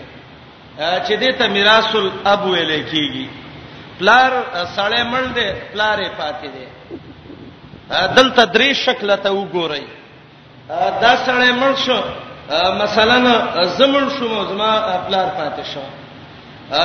چې 1.07 1.13
دې 1.23 1.39
ته 1.39 1.49
میراث 1.49 1.95
الاب 1.97 2.45
ویل 2.47 2.85
کیږي 2.93 3.27
پلار 3.99 4.33
سړی 4.77 5.03
مړ 5.13 5.25
دی 5.35 5.51
پلارې 5.73 6.09
پاتې 6.19 6.49
دی 6.57 6.67
دلته 8.17 8.45
درې 8.47 8.73
شکل 8.75 9.17
ته 9.17 9.31
وګورئ 9.31 9.85
دا 11.05 11.17
سړی 11.27 11.53
مړ 11.61 11.75
شو 11.87 12.01
مثلا 12.53 13.17
زمړ 13.79 14.03
شوم 14.19 14.45
زما 14.49 14.71
خپلار 14.95 15.29
پاتې 15.39 15.65
شو 15.73 15.85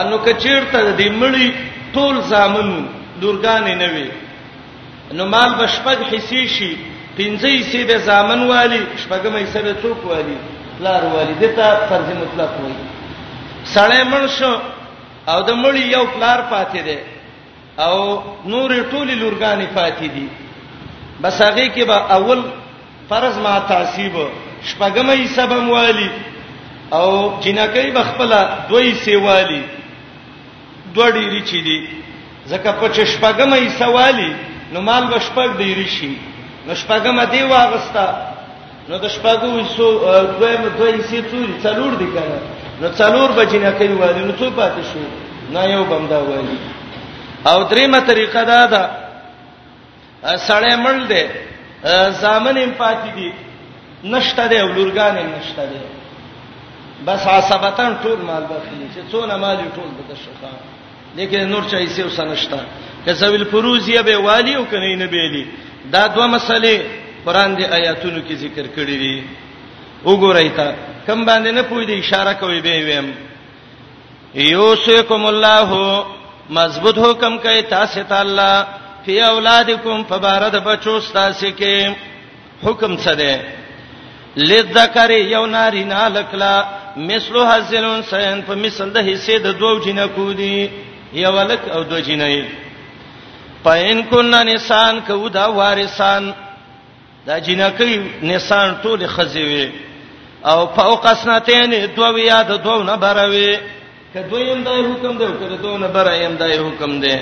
نو 0.10 0.18
کچیرته 0.26 0.80
د 1.00 1.04
مړی 1.20 1.48
ټول 1.94 2.16
زامن 2.32 2.70
دورګانې 3.22 3.74
نه 3.82 3.88
وي 3.94 4.10
نو 5.18 5.26
مال 5.34 5.52
بشپږ 5.60 6.00
حصے 6.12 6.44
شي 6.56 6.72
پنځه 7.18 7.52
حصے 7.60 7.84
به 7.92 7.98
زامن 8.08 8.48
والی 8.50 8.82
شپږم 9.04 9.36
حصہ 9.44 9.60
به 9.68 9.74
څوک 9.82 10.00
والی 10.12 10.38
لار 10.86 11.04
والی 11.16 11.34
دته 11.46 11.68
فرض 11.90 12.10
مطلق 12.24 12.52
وایي 12.64 12.90
سړی 13.74 14.04
منشو 14.16 14.54
او 15.32 15.40
د 15.48 15.52
مړی 15.52 15.94
یو 15.96 16.04
پلار 16.16 16.40
پاتې 16.52 16.78
دی 16.88 16.98
او 17.86 17.96
نور 18.52 18.70
ټول 18.92 19.08
لورګانې 19.22 19.76
پاتې 19.76 20.08
دي 20.16 20.28
بس 21.22 21.42
هغه 21.42 21.68
کې 21.76 21.84
به 21.84 22.14
اول 22.14 22.44
فرض 23.10 23.38
ما 23.48 23.60
تعصیب 23.72 24.16
شپګمې 24.64 25.28
سبم 25.36 25.70
والی 25.72 26.10
او 26.92 27.40
جنکې 27.44 27.92
بخپلا 27.96 28.42
دوی 28.70 28.92
سیوالی 29.04 29.62
دوړي 30.94 31.26
ریچې 31.36 31.60
دي 31.68 31.78
زکه 32.52 32.72
په 32.80 32.94
شپګمې 33.06 33.70
سوالی 33.80 34.32
نو 34.74 34.82
مال 34.82 35.04
بشپړ 35.14 35.50
دی 35.58 35.74
ریشي 35.76 36.14
نو 36.68 36.74
شپګم 36.76 37.20
دی 37.32 37.44
واغستا 37.44 38.08
نو 38.90 38.98
د 38.98 39.06
شپګو 39.16 39.50
وسو 39.60 39.88
دویم 40.40 40.64
دوی 40.78 41.02
سي 41.10 41.22
څوري 41.32 41.54
څلور 41.64 41.92
دي 42.02 42.08
کنه 42.16 42.38
نو 42.82 42.88
څلور 43.00 43.30
بجنکې 43.38 43.92
والی 44.02 44.24
نو 44.28 44.34
څو 44.40 44.50
پاتې 44.58 44.82
شو 44.94 45.04
نه 45.54 45.64
یو 45.72 45.84
بمدا 45.84 46.18
والی 46.30 46.58
او 47.50 47.64
دریمه 47.64 48.00
طریقه 48.00 48.44
دا 48.44 48.66
ده 48.74 48.82
سړی 50.48 50.74
مړ 50.86 50.98
دی 51.12 51.26
زامن 52.22 52.58
هم 52.58 52.72
پاتې 52.80 53.10
دي 53.16 53.32
نشته 54.04 54.48
دی 54.48 54.56
ولورګان 54.62 55.16
نشته 55.38 55.64
دی 55.72 55.80
بس 57.06 57.22
عصبتن 57.28 57.92
ټول 58.04 58.20
مال 58.30 58.44
بخلی 58.52 58.88
چې 58.96 59.12
څونه 59.12 59.36
مال 59.36 59.58
ټول 59.76 59.90
د 59.98 60.12
شخا 60.24 60.52
لیکن 61.18 61.40
نور 61.52 61.64
چا 61.72 61.78
یې 61.80 61.90
سیو 61.96 62.10
سنشتا 62.16 62.60
کسویل 63.06 63.44
فروزیه 63.52 64.02
به 64.02 64.18
والی 64.18 64.54
او 64.56 64.66
کنه 64.72 64.96
نه 64.96 65.08
بیلی 65.14 65.46
دا 65.92 66.08
دوه 66.08 66.28
مسلې 66.40 66.76
قران 67.26 67.56
دی 67.58 67.66
آیاتونو 67.66 68.20
کې 68.30 68.34
ذکر 68.44 68.66
کړی 68.78 68.98
دي 69.04 69.24
وګورئ 70.06 70.50
تا 70.58 70.74
کم 71.08 71.26
باندې 71.26 71.52
نه 71.52 71.62
پوی 71.64 71.86
دی 71.86 72.00
اشاره 72.00 72.34
کوي 72.34 72.60
به 72.62 72.80
ویم 72.88 73.08
یوسیکم 74.36 75.26
الله 75.26 75.70
مضبوط 76.50 76.98
حکم 76.98 77.38
کوي 77.38 77.62
تاسو 77.62 78.04
ته 78.04 78.20
الله 78.22 78.66
فی 79.06 79.22
اولادکم 79.22 80.04
فبارد 80.10 80.56
بچو 80.64 81.00
تاسو 81.14 81.48
کې 81.60 81.94
حکم 82.64 82.98
څه 82.98 83.10
دی 83.16 83.36
لذکر 84.38 85.10
یو 85.12 85.46
نارینا 85.46 86.08
لکلا 86.14 86.62
مثلو 86.98 87.44
حاصلون 87.46 88.02
سین 88.10 88.42
په 88.46 88.56
مثل 88.56 88.90
د 88.94 88.98
حصے 89.12 89.38
د 89.40 89.48
دوو 89.60 89.80
جنکو 89.86 90.32
دی 90.38 90.68
یو 91.24 91.32
لک 91.40 91.62
او 91.74 91.84
دو 91.84 92.00
جنې 92.00 92.46
پاین 93.64 94.02
کن 94.10 94.32
نسان 94.48 95.00
کو 95.08 95.28
دا 95.30 95.46
وارسان 95.60 96.32
دا 97.28 97.38
جنکې 97.40 98.24
نسان 98.32 98.74
ټول 98.84 99.08
خزیوي 99.08 99.70
او 100.52 100.66
فوق 100.76 101.06
اسنتین 101.08 101.74
دو 101.96 102.14
ویا 102.14 102.42
د 102.50 102.64
دوو 102.64 102.84
نه 102.84 102.96
بروي 102.96 103.56
کدویم 104.14 104.62
دای 104.64 104.82
حکم 104.82 105.18
دی 105.18 105.26
کړه 105.28 105.62
دوو 105.62 105.78
نه 105.78 105.88
برایم 105.88 106.36
دای 106.36 106.58
حکم 106.58 107.00
دی 107.02 107.16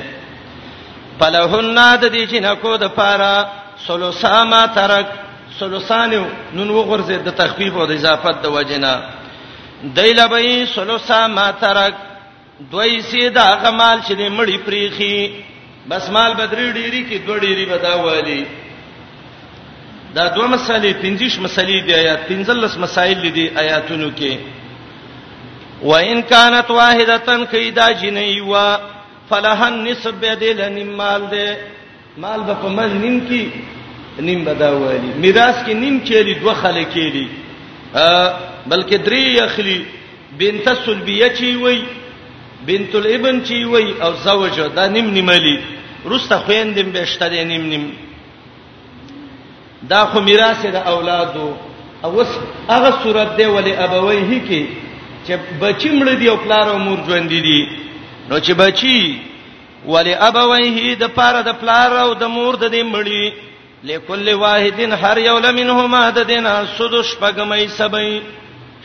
فلهن 1.19 1.71
د 1.97 2.03
دې 2.09 2.31
جنکو 2.31 2.75
د 2.77 2.87
پاره 2.97 3.31
سلوسا 3.87 4.43
ما 4.43 4.65
ترک 4.73 5.07
ثلثانو 5.59 6.23
نن 6.57 6.69
وګرځي 6.77 7.17
د 7.27 7.29
تخفیف 7.41 7.73
او 7.79 7.85
د 7.91 7.93
اضافت 7.99 8.35
د 8.41 8.45
وجنا 8.55 8.93
دایله 9.97 10.25
به 10.33 10.45
ثلثا 10.75 11.21
ما 11.37 11.47
ترک 11.63 11.93
دوی 12.71 12.93
سیدا 13.11 13.47
غمال 13.63 13.97
چې 14.07 14.13
مړی 14.37 14.57
پریخي 14.67 15.15
بس 15.89 16.03
مال 16.15 16.31
بدری 16.41 16.67
ډیری 16.77 17.01
کې 17.09 17.17
دوه 17.27 17.37
ډیری 17.45 17.65
بداوالي 17.71 18.41
دا 20.15 20.23
دوه 20.35 20.47
مسالې 20.55 20.91
پنځش 21.03 21.33
مسالې 21.45 21.77
دی 21.85 21.93
آیات 22.01 22.21
پنځلس 22.29 22.73
مسائل 22.77 23.31
دي 23.37 23.45
آیاتونو 23.63 24.09
کې 24.19 24.33
وان 25.89 26.21
كانت 26.21 26.69
واحده 26.71 27.45
کیدا 27.51 27.87
جنې 28.01 28.41
وا 28.51 28.77
فلها 29.29 29.67
النصف 29.67 30.13
بدل 30.21 30.83
مال 31.01 31.21
دے 31.31 31.47
مال 32.23 32.39
په 32.45 32.67
من 32.77 32.89
نیم 33.01 33.17
کې 33.29 33.43
نیم 34.25 34.43
بداوالي 34.45 35.11
میراث 35.23 35.55
کې 35.65 35.71
نیم 35.83 35.97
چيلي 36.07 36.33
دوه 36.41 36.53
خلک 36.61 36.91
کېلي 36.93 37.27
بلکې 38.69 38.95
درې 39.05 39.41
اخلي 39.41 39.77
بنت 40.39 40.69
سلبیه 40.85 41.27
چی 41.37 41.53
وای 41.55 41.79
بنت 42.67 42.95
الابن 42.95 43.39
چی 43.47 43.63
وای 43.63 43.91
او 43.99 44.13
زوجه 44.23 44.67
دا 44.75 44.87
نیم 44.95 45.09
نیملی 45.13 45.57
روسته 46.05 46.37
خويندم 46.45 46.91
بهشته 46.95 47.27
دي 47.29 47.43
نیم 47.43 47.63
نیم 47.71 47.85
دا 49.89 50.05
خو 50.05 50.21
میراث 50.21 50.65
د 50.65 50.75
اولادو 50.75 51.53
اوس 52.03 52.31
هغه 52.69 52.91
صورت 53.03 53.37
دی 53.37 53.45
ولی 53.45 53.73
ابویه 53.75 54.41
کې 54.49 54.65
چې 55.27 55.33
بچی 55.61 55.89
مړ 55.99 56.09
دی 56.19 56.27
او 56.29 56.37
پلار 56.37 56.67
او 56.69 56.77
مور 56.77 56.97
ژوند 57.07 57.29
دي 57.29 57.59
نو 58.29 58.39
چې 58.39 58.51
بچی 58.57 59.19
ولی 59.85 60.13
ابویه 60.13 60.95
د 61.01 61.07
پاره 61.17 61.41
د 61.41 61.51
پلار 61.61 61.93
او 62.05 62.13
د 62.13 62.23
مور 62.23 62.55
د 62.55 62.73
دې 62.73 62.81
مړی 62.93 63.46
لكل 63.87 64.29
واحد 64.33 64.79
هر 65.01 65.17
یو 65.25 65.37
لمنهما 65.39 66.09
د 66.15 66.19
دینا 66.29 66.53
سدس 66.77 67.09
پګمې 67.21 67.65
سبې 67.79 68.11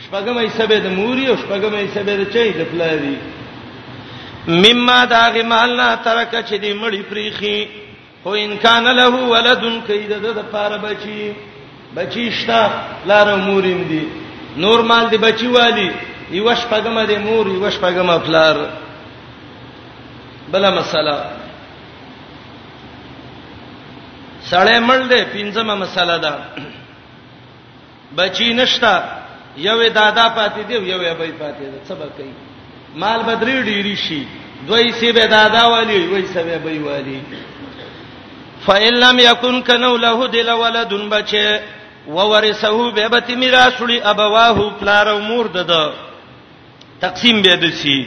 شپګمې 0.05 0.49
سبې 0.57 0.77
د 0.85 0.87
موري 0.99 1.25
او 1.29 1.35
شپګمې 1.43 1.85
سبې 1.95 2.13
د 2.19 2.23
چي 2.33 2.51
د 2.57 2.61
پلاري 2.71 3.17
مما 4.65 4.99
داغه 5.15 5.43
مال 5.51 5.81
ترک 6.03 6.31
چې 6.47 6.55
دې 6.63 6.73
مړی 6.83 7.01
پریخي 7.09 7.67
خو 8.23 8.29
ان 8.43 8.55
کان 8.67 8.85
له 8.97 9.07
ولدن 9.33 9.77
کید 9.87 10.13
د 10.23 10.37
پاره 10.55 10.77
بچي 10.87 11.27
بچی 11.99 12.29
شتا 12.39 12.63
لار 13.11 13.35
موریم 13.45 13.85
دي 13.93 14.03
نور 14.65 14.81
مال 14.91 15.09
دي 15.11 15.17
بچی 15.27 15.47
والی 15.59 15.89
یوش 16.31 16.61
پګمه 16.69 17.07
دې 17.07 17.17
مور 17.29 17.47
یوش 17.55 17.77
پګمه 17.85 18.17
پلار 18.25 18.65
بلا 20.51 20.69
مسله 20.75 21.41
سړی 24.53 24.77
مړ 24.89 25.01
دی 25.11 25.21
پنځمه 25.35 25.73
مسله 25.83 26.17
ده 26.23 26.33
بچی 28.17 28.47
نشتا 28.59 28.93
یو 29.67 29.77
دادا 29.99 30.25
پاتې 30.37 30.61
دی 30.67 30.75
یو 30.91 30.99
یې 31.07 31.13
بای 31.19 31.31
پاتې 31.41 31.63
ده 31.73 31.77
څه 31.87 31.93
به 31.99 32.07
کوي 32.17 32.33
مال 33.01 33.21
بدري 33.29 33.55
ډیری 33.69 33.95
شي 34.05 34.21
دوی 34.67 34.87
سی 34.99 35.09
به 35.17 35.25
دادا 35.37 35.63
والی 35.73 35.99
وای 36.11 36.25
سی 36.33 36.41
به 36.49 36.57
بای 36.65 36.77
والی 36.89 37.19
فإِن 38.65 38.93
لَّمْ 39.03 39.17
يَكُنْ 39.19 39.55
كَنَوْ 39.67 39.95
لَهُ 40.03 40.27
دِلَ 40.35 40.49
وَلَدٌ 40.61 40.93
بَچَ 41.13 41.33
وَوَرِثَهُ 42.17 42.77
بِهَبَتِ 42.97 43.27
مِيراث 43.41 43.81
لِي 43.89 43.97
أَبَوَاهُ 44.11 44.57
پلار 44.83 45.07
او 45.13 45.19
مور 45.29 45.47
دده 45.47 45.83
تقسیم 47.05 47.41
به 47.47 47.55
دسی 47.63 47.99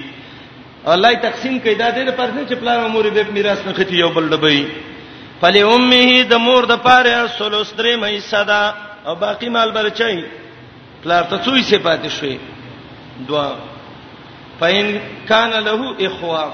الله 0.95 1.15
تقسیم 1.27 1.59
کیدا 1.67 1.89
دې 1.91 2.11
پر 2.19 2.29
نه 2.37 2.43
چې 2.49 2.55
پلار 2.63 2.79
او 2.85 2.89
مور 2.95 3.11
به 3.17 3.23
میراث 3.39 3.67
نه 3.67 3.73
ختی 3.79 3.97
یو 4.03 4.11
بل 4.17 4.31
ډبې 4.33 4.65
فلی 5.41 5.63
امه 5.75 6.11
د 6.31 6.35
مور 6.47 6.63
د 6.73 6.77
پاره 6.87 7.17
سلوس 7.39 7.71
درې 7.79 7.95
مې 8.03 8.15
صدا 8.33 8.65
او 9.07 9.15
باقی 9.25 9.49
مال 9.57 9.71
برچای 9.77 10.21
پلار 11.03 11.23
ته 11.31 11.37
څوی 11.47 11.63
سي 11.69 11.77
پاتې 11.87 12.09
شوی 12.19 12.37
دوا 13.29 13.47
فین 14.61 14.89
کان 15.29 15.51
له 15.67 15.81
اخوا 16.07 16.45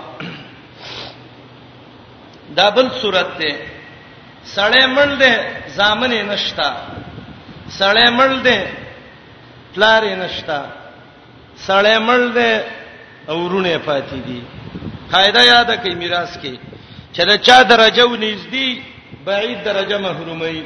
دا 2.58 2.66
بل 2.76 2.86
صورت 3.00 3.28
ده 3.42 3.52
سړې 4.54 4.84
مړ 4.96 5.10
ده 5.24 5.34
زامن 5.78 6.12
نشتا 6.32 6.70
سړې 7.78 8.10
مړ 8.18 8.32
ده 8.44 8.72
پلار 9.74 10.02
نشتا 10.24 10.60
سړې 11.66 11.98
مړ 12.08 12.22
ده 12.34 12.64
اورونه 13.36 13.78
پاتې 13.86 14.16
دي 14.26 14.42
قاعده 15.12 15.42
یاد 15.52 15.68
کړئ 15.82 15.94
میراث 16.02 16.36
کې 16.42 16.71
چې 17.14 17.22
دا 17.28 17.36
چا 17.46 17.62
درجه 17.72 18.02
و 18.06 18.16
نږدې 18.16 18.68
بعید 19.24 19.58
درجه 19.64 19.98
محرومي 20.08 20.60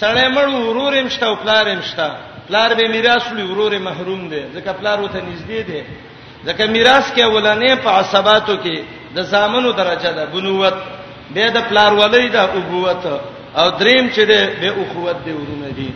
سړی 0.00 0.26
مړ 0.36 0.46
ورورم 0.52 1.08
شته 1.14 1.24
او 1.28 1.34
پلارم 1.42 1.80
شته 1.88 2.08
پلار 2.48 2.74
به 2.78 2.88
میراث 2.94 3.24
لوي 3.32 3.42
ورور 3.50 3.72
محروم 3.88 4.28
دي 4.28 4.42
ځکه 4.54 4.70
پلار 4.80 5.00
وته 5.00 5.18
نږدې 5.30 5.60
دي 5.68 5.80
ځکه 6.46 6.62
میراث 6.74 7.06
کې 7.14 7.20
اولانې 7.24 7.72
په 7.84 7.90
عصباتو 8.00 8.54
کې 8.64 8.76
د 9.16 9.22
زامنو 9.32 9.72
درجه 9.72 10.12
ده 10.18 10.24
بنووت 10.32 10.74
به 11.34 11.50
د 11.56 11.58
پلار 11.70 11.92
ولې 12.00 12.30
ده 12.32 12.42
ابوت 12.42 13.04
او 13.58 13.70
دریم 13.80 14.10
چې 14.14 14.20
ده 14.30 14.40
به 14.60 14.68
اخوت 14.82 15.24
دي 15.24 15.32
ورونه 15.40 15.68
دي 15.78 15.90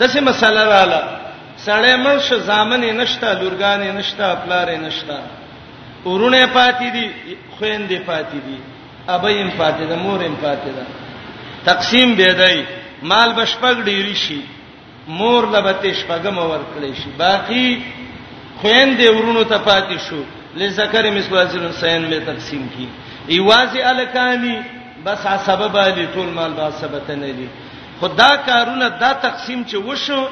دسه 0.00 0.20
مسله 0.20 0.64
رااله 0.72 1.02
سړی 1.66 1.94
مرش 2.06 2.32
زامن 2.50 2.80
نشتا 2.96 3.34
لورګان 3.40 3.80
نشتا 3.96 4.34
پلار 4.44 4.68
نشتا 4.86 5.18
ورونه 6.04 6.46
پاتې 6.56 6.86
دي 6.94 7.10
خويندې 7.58 7.98
پاتې 8.08 8.36
دي 8.46 8.58
ابې 9.08 9.40
ام 9.42 9.50
پاتې 9.58 9.84
ده 9.88 9.96
مور 9.96 10.20
ام 10.24 10.36
پاتې 10.42 10.70
ده 10.76 10.84
تقسیم 11.64 12.14
به 12.14 12.32
دی 12.34 12.62
مال 13.02 13.30
بشپګ 13.44 13.82
ډیری 13.84 14.14
شي 14.14 14.40
مور 15.08 15.42
لبته 15.54 15.92
شپګم 15.94 16.36
ورکړې 16.38 16.94
شي 17.00 17.10
باقی 17.18 17.82
خويندې 18.60 19.08
ورونو 19.10 19.42
ته 19.44 19.58
پاتې 19.64 19.96
شو 20.08 20.22
لذکر 20.56 21.10
مثل 21.10 21.36
اجر 21.38 21.60
حسین 21.68 22.10
له 22.10 22.18
تقسیم 22.24 22.66
کی 22.76 22.86
ایوازی 23.26 23.82
الکانی 23.82 24.56
بس 25.04 25.18
سبب 25.46 25.76
علی 25.78 26.06
ټول 26.14 26.28
مال 26.34 26.52
با 26.56 26.70
سبب 26.70 27.10
نه 27.10 27.32
دی 27.38 27.46
خدا 28.00 28.30
کارونه 28.46 28.88
دا 28.88 29.12
تقسیم 29.12 29.64
چې 29.70 29.74
وشو 29.86 30.26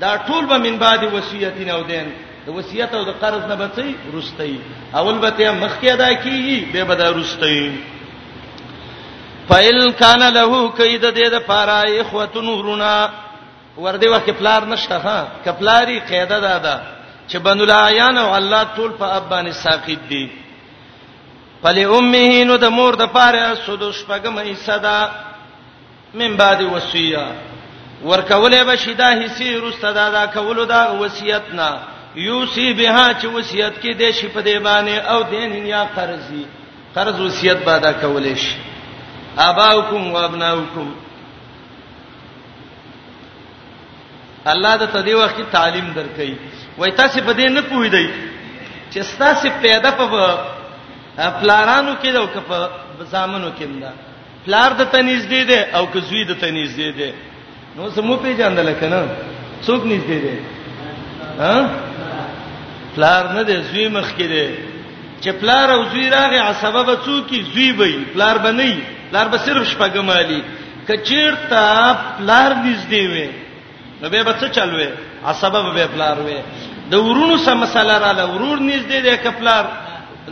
دا 0.00 0.16
ټول 0.26 0.46
به 0.48 0.58
من 0.58 0.76
بعد 0.78 0.98
وصیت 1.12 1.56
نه 1.66 1.74
ودین 1.78 2.08
د 2.46 2.48
وصیت 2.56 2.94
او 2.94 3.04
د 3.04 3.12
قرض 3.20 3.44
نه 3.50 3.54
بچي 3.56 3.94
رستي 4.14 4.60
اول 4.94 5.18
به 5.18 5.30
ته 5.30 5.50
مخکې 5.60 5.84
ادا 5.90 6.10
کیږي 6.24 6.72
به 6.72 6.84
به 6.84 6.94
دا 6.94 7.10
رستي 7.10 7.72
فإل 9.50 9.92
کان 10.00 10.22
له 10.36 10.72
کید 10.76 11.04
د 11.04 11.14
دې 11.14 11.26
د 11.34 11.36
پاره 11.48 11.78
اخوت 12.00 12.36
نورنا 12.48 12.94
ور 13.82 13.94
دې 14.00 14.08
وخت 14.14 14.28
پلار 14.40 14.62
نشته 14.72 14.96
ها 14.96 15.18
کپلاری 15.44 15.98
قاعده 16.08 16.38
ده 16.46 16.58
ده 16.66 16.76
چې 17.28 17.36
بنو 17.44 17.64
لایان 17.64 18.16
او 18.18 18.34
الله 18.38 18.62
ټول 18.76 18.90
په 19.00 19.04
ابان 19.18 19.52
ساقید 19.52 19.98
دي 20.08 20.26
فلی 21.62 21.84
امه 21.84 22.44
نو 22.48 22.56
د 22.56 22.64
مور 22.76 22.92
د 22.96 23.06
پاره 23.16 23.54
سدوش 23.64 24.04
پګم 24.08 24.34
ایصدا 24.38 25.00
من 26.14 26.36
بعد 26.40 26.60
وصیه 26.74 27.26
ورکولې 28.08 28.56
به 28.68 28.76
شیدا 28.76 29.08
حصے 29.20 29.48
رستدا 29.64 30.06
دا 30.16 30.24
کولو 30.32 30.64
دا 30.64 30.82
وصیت 31.00 31.42
نه 31.58 31.70
یوسی 32.28 32.72
بها 32.78 33.06
چې 33.20 33.24
وصیت 33.36 33.72
کې 33.82 33.90
د 34.00 34.02
شپدې 34.18 34.56
باندې 34.66 34.94
او 35.12 35.22
دین 35.32 35.66
یا 35.66 35.82
قرضی 35.96 36.44
قرض 36.94 37.16
وصیت 37.20 37.58
باندې 37.66 37.92
کولې 38.02 38.36
شي 38.44 38.73
اباؤکم 39.48 40.12
وابناؤکم 40.14 40.94
الله 44.52 44.72
د 44.82 44.84
تدې 44.94 45.14
وخت 45.20 45.40
تعلیم 45.52 45.88
درکې 45.96 46.34
وای 46.78 46.90
تاسو 47.00 47.18
په 47.26 47.32
دې 47.32 47.48
نه 47.58 47.62
پوي 47.68 47.88
دی 47.94 48.08
چې 48.90 49.00
تاسو 49.18 49.48
پیدا 49.62 49.90
په 49.90 50.38
پلارانو 51.40 51.92
کې 52.02 52.16
او 52.16 52.26
په 52.26 52.70
زامنو 53.10 53.50
کې 53.58 53.64
نه 53.82 53.92
پلار 54.46 54.70
د 54.80 54.82
تنیز 54.92 55.22
دی 55.26 55.44
دی 55.44 55.56
او 55.76 55.86
که 55.90 56.00
زوی 56.08 56.24
د 56.24 56.32
تنیز 56.40 56.76
دی 56.76 56.92
دی 56.98 57.10
نو 57.76 57.90
سمو 57.90 58.16
په 58.16 58.34
جاندل 58.38 58.74
کنه 58.80 59.00
څوک 59.66 59.82
نږدې 59.90 60.18
دی 60.26 60.38
ها 61.38 61.70
پلار 62.94 63.24
نه 63.34 63.42
دی 63.42 63.56
زوی 63.70 63.88
مخ 63.88 64.10
کې 64.18 64.26
دی 64.34 64.46
چې 65.22 65.28
پلار 65.40 65.70
او 65.70 65.84
زوی 65.92 66.10
راغی 66.10 66.38
عصبه 66.38 66.82
به 66.82 66.94
څوک 67.06 67.42
زوی 67.54 67.70
وي 67.78 68.04
پلار 68.12 68.38
به 68.38 68.52
نه 68.52 68.82
پلار 69.14 69.28
به 69.30 69.38
صرف 69.46 69.62
شپګم 69.70 70.10
علي 70.10 70.40
کچیر 70.88 71.34
ته 71.48 71.94
پلار 72.18 72.50
نږدې 72.66 73.04
وي 73.12 73.28
نو 74.02 74.08
به 74.10 74.22
بچ 74.26 74.42
چلوي 74.50 74.88
ا 75.30 75.32
سبب 75.38 75.64
به 75.74 75.86
پلار 75.94 76.16
وي 76.26 76.38
د 76.90 76.94
ورونو 76.98 77.36
سم 77.46 77.60
مسله 77.62 77.94
را 78.02 78.12
ل 78.18 78.20
ورور 78.34 78.58
نږدې 78.58 78.98
دی 79.06 79.16
کپلار 79.24 79.64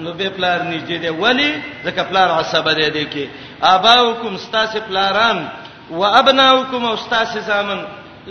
نو 0.03 0.11
به 0.19 0.29
پلار 0.37 0.59
نږدې 0.73 0.97
دی 1.05 1.09
ولی 1.23 1.63
ځکه 1.85 2.03
پلار 2.11 2.29
عصبه 2.41 2.73
دی 2.79 2.89
دی 2.95 3.05
کې 3.13 3.25
اباؤکم 3.63 4.35
استاس 4.35 4.73
پلاران 4.89 5.39
و 5.91 6.03
ابناؤکم 6.05 6.83
استاس 6.87 7.33
زامن 7.47 7.81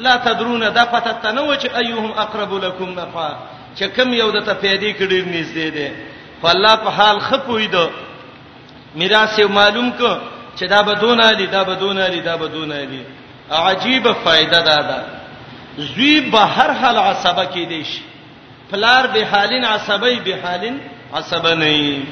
لا 0.04 0.16
تدرون 0.26 0.64
دا 0.76 0.84
پته 0.86 1.12
تنو 1.24 1.56
چې 1.62 1.68
ايهم 1.82 2.12
اقرب 2.26 2.52
لكم 2.64 2.90
نفع 3.00 3.30
چې 3.78 3.84
کم 3.96 4.14
یو 4.14 4.32
د 4.32 4.44
ته 4.48 4.54
پیدا 4.54 4.92
کړي 5.00 5.20
نږدې 5.38 5.68
دی 5.76 5.90
فالله 6.42 6.76
په 6.84 6.90
حال 6.98 7.18
خپوي 7.20 7.68
دو 7.72 7.88
میراث 9.00 9.40
معلوم 9.40 9.90
کو 9.98 10.12
چې 10.56 10.64
دا 10.68 10.82
بدونه 10.82 11.34
دي 11.34 11.46
دا 11.46 11.64
بدونه 11.64 12.08
دي 12.10 12.20
دا 12.22 12.36
بدونه 12.36 12.84
دي 12.86 13.04
عجیب 13.52 14.08
فائدہ 14.24 14.60
ده 14.68 14.82
دا 14.82 15.02
زوی 15.78 16.20
به 16.32 16.40
هر 16.46 16.72
حال 16.74 16.98
عصبه 16.98 17.46
کې 17.46 17.68
دي 17.70 17.84
شي 17.84 18.02
پلار 18.72 19.08
به 19.08 19.26
حالین 19.32 19.66
عصبی 19.66 20.16
به 20.20 20.40
حالین 20.44 20.80
عصبه 21.14 21.56
نه 21.56 22.04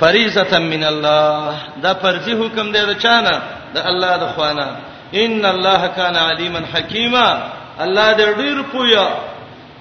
فریضه 0.00 0.58
من 0.58 0.84
الله 0.84 1.50
دا 1.82 1.94
فرضی 1.94 2.32
حکم 2.32 2.72
دی 2.72 2.84
دا 2.86 2.94
چانه 2.94 3.42
د 3.74 3.76
الله 3.78 4.16
د 4.16 4.26
خوانه 4.34 4.66
ان 5.14 5.44
الله 5.44 5.88
کان 5.88 6.16
علیما 6.16 6.58
حکیما 6.74 7.38
الله 7.80 8.16
دې 8.16 8.36
ډیر 8.38 8.62
پویا 8.62 9.08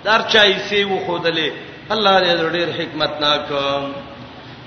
درچای 0.04 0.60
سی 0.70 0.84
و 0.84 0.99
خودلې 1.08 1.51
الله 1.91 2.20
دې 2.22 2.51
ډیر 2.54 2.70
حکمت 2.82 3.22
ناکم 3.22 3.91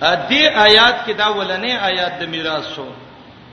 ا 0.03 0.15
دې 0.29 0.43
آیات 0.67 1.07
کې 1.07 1.13
دا 1.15 1.27
ولنې 1.29 1.73
آیات 1.81 2.13
د 2.21 2.29
میراث 2.29 2.65
شو 2.75 2.87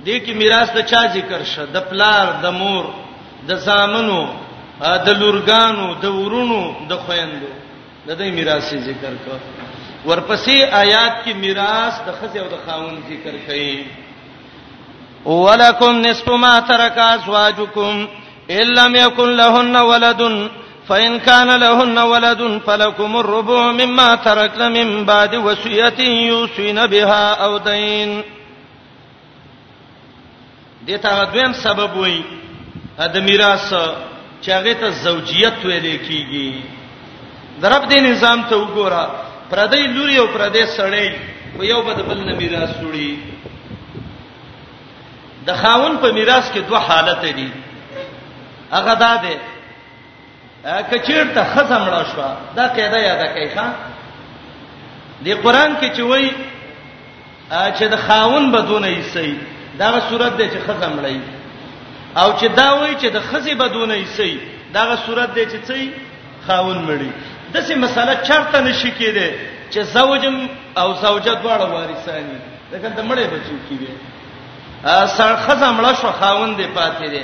دې 0.05 0.17
کې 0.25 0.33
میراث 0.33 0.69
د 0.75 0.79
چا 0.91 1.05
ذکر 1.13 1.43
شو 1.43 1.65
د 1.65 1.79
پلار 1.89 2.33
د 2.43 2.51
مور 2.51 2.85
د 3.47 3.55
زامنو 3.55 4.21
د 4.79 5.09
لورګانو 5.19 5.93
د 6.01 6.05
ورونو 6.11 6.61
د 6.89 6.93
خويندو 7.05 7.47
د 8.07 8.11
دې 8.19 8.29
میراث 8.33 8.73
ذکر 8.75 9.13
کو 9.25 9.35
ورپسې 10.07 10.57
آیات 10.83 11.23
کې 11.25 11.33
میراث 11.33 11.93
د 12.07 12.11
خزې 12.19 12.39
او 12.39 12.47
د 12.49 12.55
خاون 12.65 12.95
ذکر 13.09 13.35
کړي 13.47 13.85
ولکم 15.25 16.01
نصف 16.05 16.27
ما 16.29 16.59
ترک 16.59 16.97
ازواجکم 16.97 18.07
ان 18.49 18.67
لم 18.77 18.95
يكن 18.95 19.29
لهن 19.37 19.75
ولد 19.75 20.21
فإن 20.88 21.19
كان 21.19 21.55
لهن 21.55 21.97
ولد 21.97 22.61
فلكم 22.65 23.15
الربع 23.17 23.71
مما 23.71 24.15
تركن 24.15 24.71
من 24.73 25.05
بعد 25.05 25.36
وصية 25.36 25.99
يوصين 25.99 26.88
بها 26.88 27.34
أو 27.34 27.57
دين 27.57 28.23
دته 30.88 31.23
دویم 31.23 31.53
سبب 31.53 31.97
وای 31.97 32.21
د 32.99 33.17
میراث 33.17 33.73
چې 34.41 34.49
هغه 34.49 34.73
ته 34.73 34.89
زوجیت 34.89 35.65
ویل 35.65 35.97
کیږي 36.07 36.53
درب 37.61 37.89
دې 37.89 37.95
نظام 37.99 38.43
ته 38.49 38.55
وګوره 38.57 39.03
پردې 39.51 39.75
لوري 39.95 40.17
او 40.19 40.27
پردې 40.27 40.65
سړې 40.77 41.15
خو 41.57 41.63
یو 41.63 41.81
بد 41.81 42.01
بل 42.07 42.17
نه 42.25 42.36
میراث 42.36 42.69
وړي 42.69 43.17
د 45.45 45.55
خاون 45.61 45.97
په 45.97 46.11
میراث 46.13 46.51
کې 46.53 46.57
دوه 46.69 46.79
حالت 46.79 47.23
دي 47.25 47.49
هغه 48.73 48.93
دا 48.93 49.15
ده 49.15 49.39
کچیر 50.64 51.24
ته 51.36 51.43
خزم 51.43 51.86
را 51.93 52.03
شو 52.03 52.24
دا 52.55 52.66
قاعده 52.78 52.99
یاد 53.07 53.24
کړئ 53.36 53.47
ښا 53.55 53.68
دی 55.24 55.34
قران 55.43 55.72
کې 55.82 55.89
چې 55.95 56.01
وای 56.01 56.30
چې 57.78 57.84
د 57.93 57.95
خاون 58.07 58.51
بدون 58.51 58.84
ایسي 58.84 59.39
دا 59.80 59.88
صورت 60.09 60.38
دی 60.38 60.49
چې 60.49 60.59
خزم 60.70 60.95
لای 61.03 61.20
او 62.18 62.39
چې 62.39 62.45
دا 62.55 62.70
وای 62.80 62.95
چې 62.95 63.05
د 63.16 63.20
خزي 63.20 63.53
بدون 63.55 63.91
ایسي 63.91 64.39
دا 64.74 64.95
صورت 65.05 65.34
دی 65.36 65.45
چې 65.45 65.59
څي 65.68 65.84
خاون 66.47 66.78
مړي 66.88 67.09
دسه 67.57 67.76
مسله 67.76 68.16
چرته 68.28 68.61
نشي 68.61 68.91
کېده 68.99 69.30
چې 69.76 69.80
زوجم 69.95 70.49
او 70.78 70.93
زوجه 70.93 71.34
دواړه 71.43 71.66
وارثانی 71.74 72.38
دا 72.72 72.78
کنده 72.80 73.03
مړې 73.09 73.26
بچو 73.34 73.55
کېږي 73.70 73.93
سړ 75.18 75.34
خزم 75.45 75.82
لا 75.82 75.93
شو 75.93 76.11
خاون 76.20 76.53
دی 76.55 76.68
پاتې 76.76 77.07
دی 77.09 77.22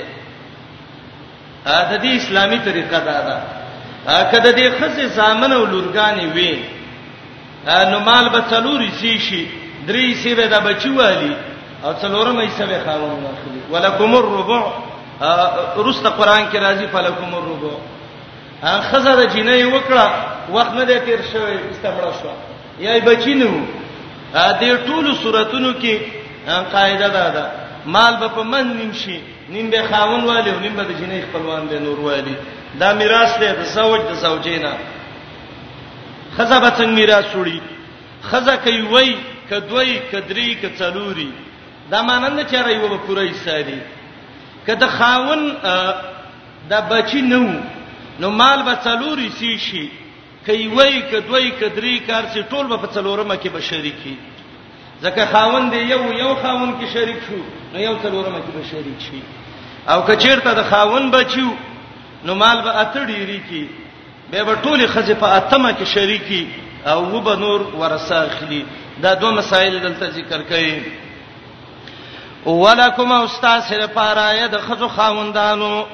دا 1.66 1.96
د 2.04 2.06
اسلامي 2.20 2.58
طریقه 2.68 2.98
دا 3.08 3.18
ده 3.28 3.36
کله 4.32 4.50
دې 4.58 4.66
خزه 4.80 5.06
زامن 5.18 5.52
او 5.52 5.64
لورګانې 5.72 6.26
وي 6.34 6.60
نو 7.90 7.98
مال 8.08 8.26
به 8.34 8.40
څلوري 8.52 8.90
سي 9.00 9.12
شي 9.26 9.42
درې 9.88 10.04
سي 10.22 10.32
به 10.38 10.44
د 10.54 10.56
بچوالي 10.68 11.34
او 11.84 11.90
څلورم 12.02 12.38
یې 12.44 12.50
سبه 12.60 12.76
خاوند 12.84 13.22
واخلي 13.24 13.60
ولکم 13.72 14.12
الربع 14.20 14.62
رست 15.86 16.06
قران 16.18 16.44
کې 16.52 16.56
راځي 16.66 16.86
فلکم 16.92 17.34
الربع 17.38 17.74
خزه 18.88 19.12
د 19.20 19.22
جنې 19.30 19.74
وکړه 19.74 20.08
وخت 20.52 20.72
نه 20.78 20.84
دې 20.84 20.98
تیر 21.06 21.20
شوی 21.32 21.56
استمړه 21.70 22.22
شو 22.22 22.30
یا 22.84 22.92
بچینو 23.04 23.50
دې 24.34 24.76
ټولو 24.88 25.14
صورتونو 25.22 25.72
کې 25.82 25.96
قاعده 26.72 27.08
ده 27.36 27.44
مال 27.94 28.16
به 28.20 28.28
په 28.28 28.42
من 28.52 28.66
نیم 28.78 28.92
شي 29.02 29.18
نیم 29.50 29.70
به 29.70 29.82
خاون 29.82 30.24
والي 30.24 30.50
او 30.50 30.60
نیم 30.66 30.74
به 30.78 30.84
د 30.84 30.90
جنې 31.00 31.22
خپلوان 31.30 31.62
دي 31.70 31.78
نور 31.86 32.00
والي 32.08 32.34
دا 32.80 32.88
میراث 33.00 33.32
دی 33.40 33.50
د 33.60 33.62
زوج 33.76 34.00
د 34.10 34.12
زوجینا 34.24 34.72
خزه 36.36 36.58
به 36.64 36.70
څنګه 36.78 36.96
میراث 36.98 37.28
وړي 37.40 37.58
خزه 38.30 38.56
کوي 38.64 38.82
وای 38.92 39.12
کدوی 39.50 39.94
کدری 40.12 40.58
کڅلوري 40.62 41.30
دا 41.90 41.98
مانند 42.08 42.38
چې 42.50 42.54
راي 42.64 42.76
و 42.78 42.96
پوره 43.06 43.22
ایساري 43.22 43.78
کده 44.66 44.86
خاون 44.86 45.42
دا 46.70 46.78
بچی 46.90 47.22
نو 47.22 47.44
نو 48.20 48.30
مال 48.40 48.60
به 48.62 48.74
څلوري 48.86 49.28
سی 49.38 49.58
شي 49.66 49.84
کوي 50.46 50.66
وای 50.68 51.00
کدوی 51.12 51.50
کدری 51.60 51.94
کار 52.08 52.22
چې 52.34 52.38
ټول 52.52 52.66
به 52.70 52.76
په 52.84 52.88
څلورمه 52.94 53.36
کې 53.42 53.48
به 53.54 53.60
شریکي 53.60 54.16
ځکه 55.04 55.22
خاون 55.32 55.62
دی 55.72 55.78
یو 55.92 56.02
یو 56.22 56.34
خاون 56.42 56.70
کې 56.80 56.86
شریک 56.94 57.16
شو 57.28 57.40
نو 57.74 57.78
یو 57.86 57.94
څلورمه 58.02 58.38
کې 58.44 58.50
به 58.56 58.62
شریک 58.72 58.98
شي 59.06 59.20
او 59.88 60.00
کچیرته 60.02 60.52
د 60.54 60.62
خاون 60.70 61.10
بچیو 61.10 61.50
نو 62.24 62.34
مال 62.34 62.62
به 62.62 62.72
اتړيري 62.82 63.40
کی 63.48 63.66
به 64.30 64.44
به 64.44 64.56
ټوله 64.62 64.86
خزه 64.86 65.14
په 65.14 65.26
اتمه 65.36 65.70
کې 65.72 65.84
شریکی 65.84 66.46
او 66.86 67.12
و 67.16 67.20
به 67.20 67.36
نور 67.36 67.60
ورسه 67.60 68.14
اخلي 68.22 68.64
دا 69.02 69.14
دوه 69.14 69.30
مسائل 69.32 69.78
دلته 69.82 70.10
ذکر 70.10 70.42
کړي 70.42 70.82
ولکم 72.46 73.12
استاد 73.12 73.62
سره 73.68 73.86
پارايه 73.86 74.46
د 74.46 74.56
خزو 74.66 74.88
خاوندانو 74.88 75.84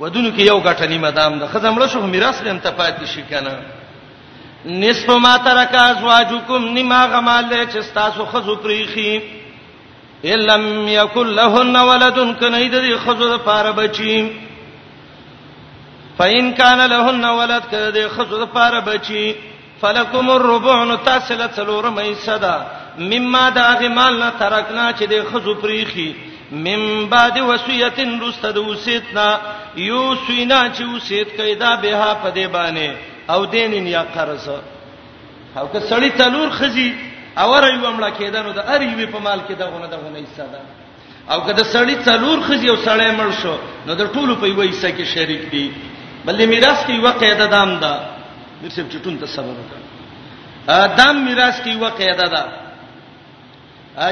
ودونو 0.00 0.30
کې 0.30 0.40
یو 0.40 0.58
غټه 0.64 0.82
نیمه 0.88 1.10
دام 1.10 1.38
ده 1.38 1.46
خزم 1.46 1.78
له 1.78 1.86
شو 1.88 2.06
میراث 2.06 2.42
لم 2.42 2.58
ته 2.58 2.70
پاتې 2.78 3.04
شي 3.06 3.22
کنه 3.22 3.58
نصف 4.64 5.08
ما 5.10 5.36
ترک 5.48 5.74
ازواجکم 5.74 6.64
نیمه 6.68 7.06
غمال 7.06 7.52
چې 7.66 7.84
تاسو 7.94 8.24
خزو 8.32 8.56
پریخي 8.56 9.10
لم 10.24 10.88
یکل 10.88 11.26
لهن 11.34 11.76
ولد 11.76 12.16
کنید 12.40 12.78
دی 12.80 12.96
خزو 12.96 13.36
د 13.36 13.40
پاره 13.44 13.72
بچی 13.72 14.28
فین 16.18 16.52
کان 16.54 16.78
لهن 16.80 17.24
ولد 17.24 17.62
کدی 17.70 18.08
خزو 18.16 18.44
د 18.46 18.52
پاره 18.52 18.80
بچی 18.80 19.32
فلکم 19.80 20.28
الربع 20.30 20.84
نتاسل 20.84 21.46
تلور 21.46 21.90
میسدا 21.90 22.66
مما 22.98 23.50
داغه 23.50 23.88
مال 23.88 24.18
نه 24.22 24.30
ترکنا 24.38 24.92
چې 24.92 25.02
د 25.10 25.24
خزو 25.32 25.54
پریخي 25.54 26.14
مم 26.52 27.06
بعد 27.06 27.38
وصیتن 27.40 28.20
رستد 28.20 28.56
وسیتنا 28.56 29.38
یو 29.76 30.14
سینا 30.26 30.60
چې 30.74 30.96
وسیت 30.96 31.36
کیدا 31.36 31.76
بها 31.76 32.16
پدې 32.24 32.46
باندې 32.52 33.30
او 33.30 33.46
دینن 33.46 33.86
یا 33.86 34.02
قرض 34.02 34.48
او 35.56 35.66
که 35.72 35.80
سړی 35.80 36.10
تلور 36.20 36.50
خزي 36.50 36.90
اور 37.46 37.62
یو 37.72 37.86
امړه 37.88 38.10
کېدنو 38.18 38.52
د 38.52 38.58
ار 38.74 38.82
یو 38.82 39.06
په 39.14 39.18
مال 39.26 39.40
کې 39.46 39.52
دغه 39.62 39.78
نه 39.82 39.86
دغه 39.94 40.08
نه 40.14 40.20
حصہ 40.26 40.46
ده 40.52 40.60
او 41.30 41.38
کله 41.46 41.62
سړی 41.74 41.96
څلور 42.06 42.38
خزي 42.46 42.68
او 42.70 42.76
سړی 42.86 43.10
مړ 43.18 43.30
شو 43.42 43.56
نو 43.86 43.92
د 44.00 44.04
ټولو 44.14 44.34
په 44.40 44.46
یو 44.48 44.62
حصہ 44.70 44.88
کې 44.96 45.04
شریک 45.14 45.42
دي 45.52 45.66
بلې 46.26 46.42
میراث 46.52 46.78
کې 46.86 46.90
یو 46.90 47.08
قاعده 47.22 47.46
دام 47.54 47.70
ده 47.82 47.92
د 48.62 48.64
څه 48.68 48.82
چټون 48.92 49.16
ته 49.22 49.26
سبب 49.36 49.54
وکړه 49.54 50.86
دام 51.00 51.16
میراث 51.28 51.60
کې 51.62 51.68
یو 51.68 51.88
قاعده 52.00 52.26
ده 52.34 52.42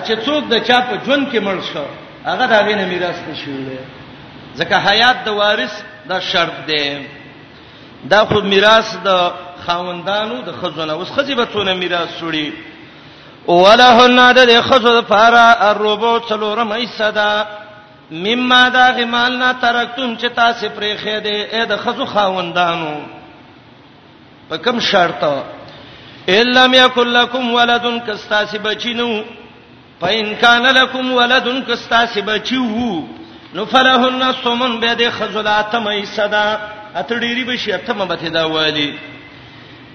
چې 0.06 0.14
څوک 0.26 0.42
د 0.52 0.54
چا 0.68 0.78
په 0.88 0.94
ژوند 1.06 1.24
کې 1.32 1.38
مړ 1.46 1.58
شو 1.72 1.84
هغه 2.30 2.44
دا 2.52 2.58
غینه 2.66 2.84
میراث 2.92 3.18
نشولې 3.32 3.78
ځکه 4.58 4.74
حیات 4.86 5.18
د 5.26 5.28
وارث 5.40 5.74
دا 6.08 6.20
شرط 6.30 6.56
دی 6.70 6.86
دا 8.10 8.24
خو 8.28 8.40
میراث 8.52 8.88
د 9.04 9.10
خاوندانو 9.66 10.36
د 10.48 10.50
خزونه 10.62 10.92
اوس 10.92 11.10
خزیبتونه 11.16 11.72
میراث 11.82 12.10
شوړي 12.20 12.46
ولهن 13.48 14.18
د 14.36 14.60
خزو 14.68 15.00
فارا 15.08 15.50
الربو 15.70 16.18
څلورم 16.28 16.72
ایصدا 16.72 17.30
مما 18.10 18.62
دا 18.76 18.86
غمالنا 18.98 19.52
ترکتم 19.60 20.16
چې 20.16 20.26
تاسو 20.36 20.66
پرې 20.78 20.96
خې 21.04 21.22
دې 21.22 21.54
اې 21.54 21.66
د 21.68 21.76
خزو 21.84 22.06
خاوندانو 22.06 23.02
په 24.48 24.56
کوم 24.64 24.80
شرط 24.80 25.22
الا 26.28 26.66
مې 26.72 26.90
کلکم 26.94 27.54
ولدن 27.54 27.98
کستاسی 28.06 28.58
بچینو 28.62 29.10
پاین 30.00 30.32
کان 30.40 30.62
لکم 30.78 31.12
ولدن 31.12 31.62
کستاسی 31.66 32.22
بچیو 32.22 33.02
نو 33.54 33.64
فلهن 33.64 34.32
سمن 34.44 34.80
به 34.80 34.94
د 34.94 35.10
خزو 35.18 35.40
لاتم 35.50 35.86
ایصدا 35.88 36.46
اته 36.94 37.18
ډیری 37.20 37.44
بشي 37.50 37.72
اته 37.72 37.92
مبته 37.94 38.28
دا 38.28 38.44
والی 38.56 38.90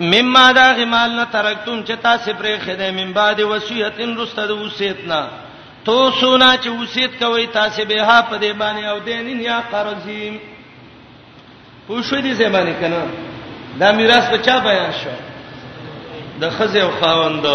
مما 0.01 0.51
دا 0.51 0.73
غمال 0.73 1.11
نه 1.15 1.23
ترکتم 1.25 1.81
چې 1.85 1.91
تاسو 2.03 2.33
پرې 2.33 2.59
خدای 2.65 2.91
من 2.91 3.11
بعد 3.13 3.39
وصیتن 3.39 4.17
رسته 4.17 4.45
د 4.47 4.51
وصیتنا 4.61 5.19
تو 5.85 5.97
سونا 6.19 6.53
چې 6.63 6.67
وصیت 6.81 7.11
کوي 7.19 7.45
تاسو 7.57 7.85
به 7.91 8.01
ها 8.09 8.21
په 8.29 8.39
دې 8.39 8.55
باندې 8.59 8.85
او 8.85 8.99
دینین 9.09 9.41
یا 9.41 9.57
قرضیم 9.73 10.39
پوښوي 11.89 12.21
دې 12.23 12.33
زمانه 12.39 12.73
کنه 12.81 13.03
دا 13.83 13.91
میراث 13.99 14.29
په 14.31 14.37
چا 14.47 14.57
بیان 14.69 14.89
شو 15.03 15.09
د 16.45 16.49
خزه 16.57 16.79
او 16.85 16.89
خاوند 17.03 17.45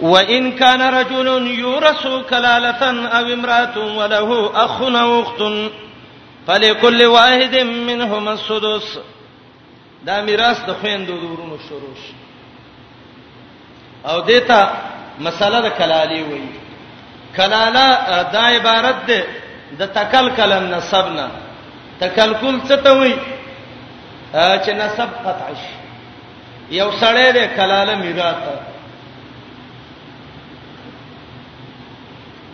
و 0.00 0.14
ان 0.36 0.50
کان 0.58 0.80
رجل 0.94 1.26
یورث 1.46 2.04
کلالتن 2.30 2.98
او 3.06 3.24
امراه 3.32 3.78
وله 3.96 4.58
اخ 4.62 4.80
او 4.82 5.10
اخت 5.20 5.42
فلكل 6.46 7.04
واحد 7.16 7.58
منهما 7.64 8.30
السدس 8.30 8.96
دا 10.06 10.16
میراث 10.28 10.58
د 10.68 10.70
خويندو 10.80 11.14
د 11.20 11.24
ورونو 11.32 11.56
شروع 11.68 11.94
شي 12.04 12.14
او 14.10 14.16
دیتا 14.30 14.60
مساله 15.26 15.58
د 15.66 15.68
کلالی 15.78 16.22
وایي 16.28 16.50
کلاله 17.36 17.86
دا 18.34 18.42
عبارت 18.56 18.98
ده 19.10 19.20
د 19.80 19.82
تکلکل 19.98 20.52
نسبنا 20.74 21.26
تکلکل 22.02 22.54
څه 22.68 22.74
ته 22.84 22.90
وایي 22.98 23.16
چې 24.64 24.70
نسب 24.82 25.08
قطع 25.24 25.48
شي 25.62 25.74
یو 26.78 26.88
سړی 27.02 27.26
د 27.38 27.40
کلاله 27.56 27.94
میراث 28.04 28.40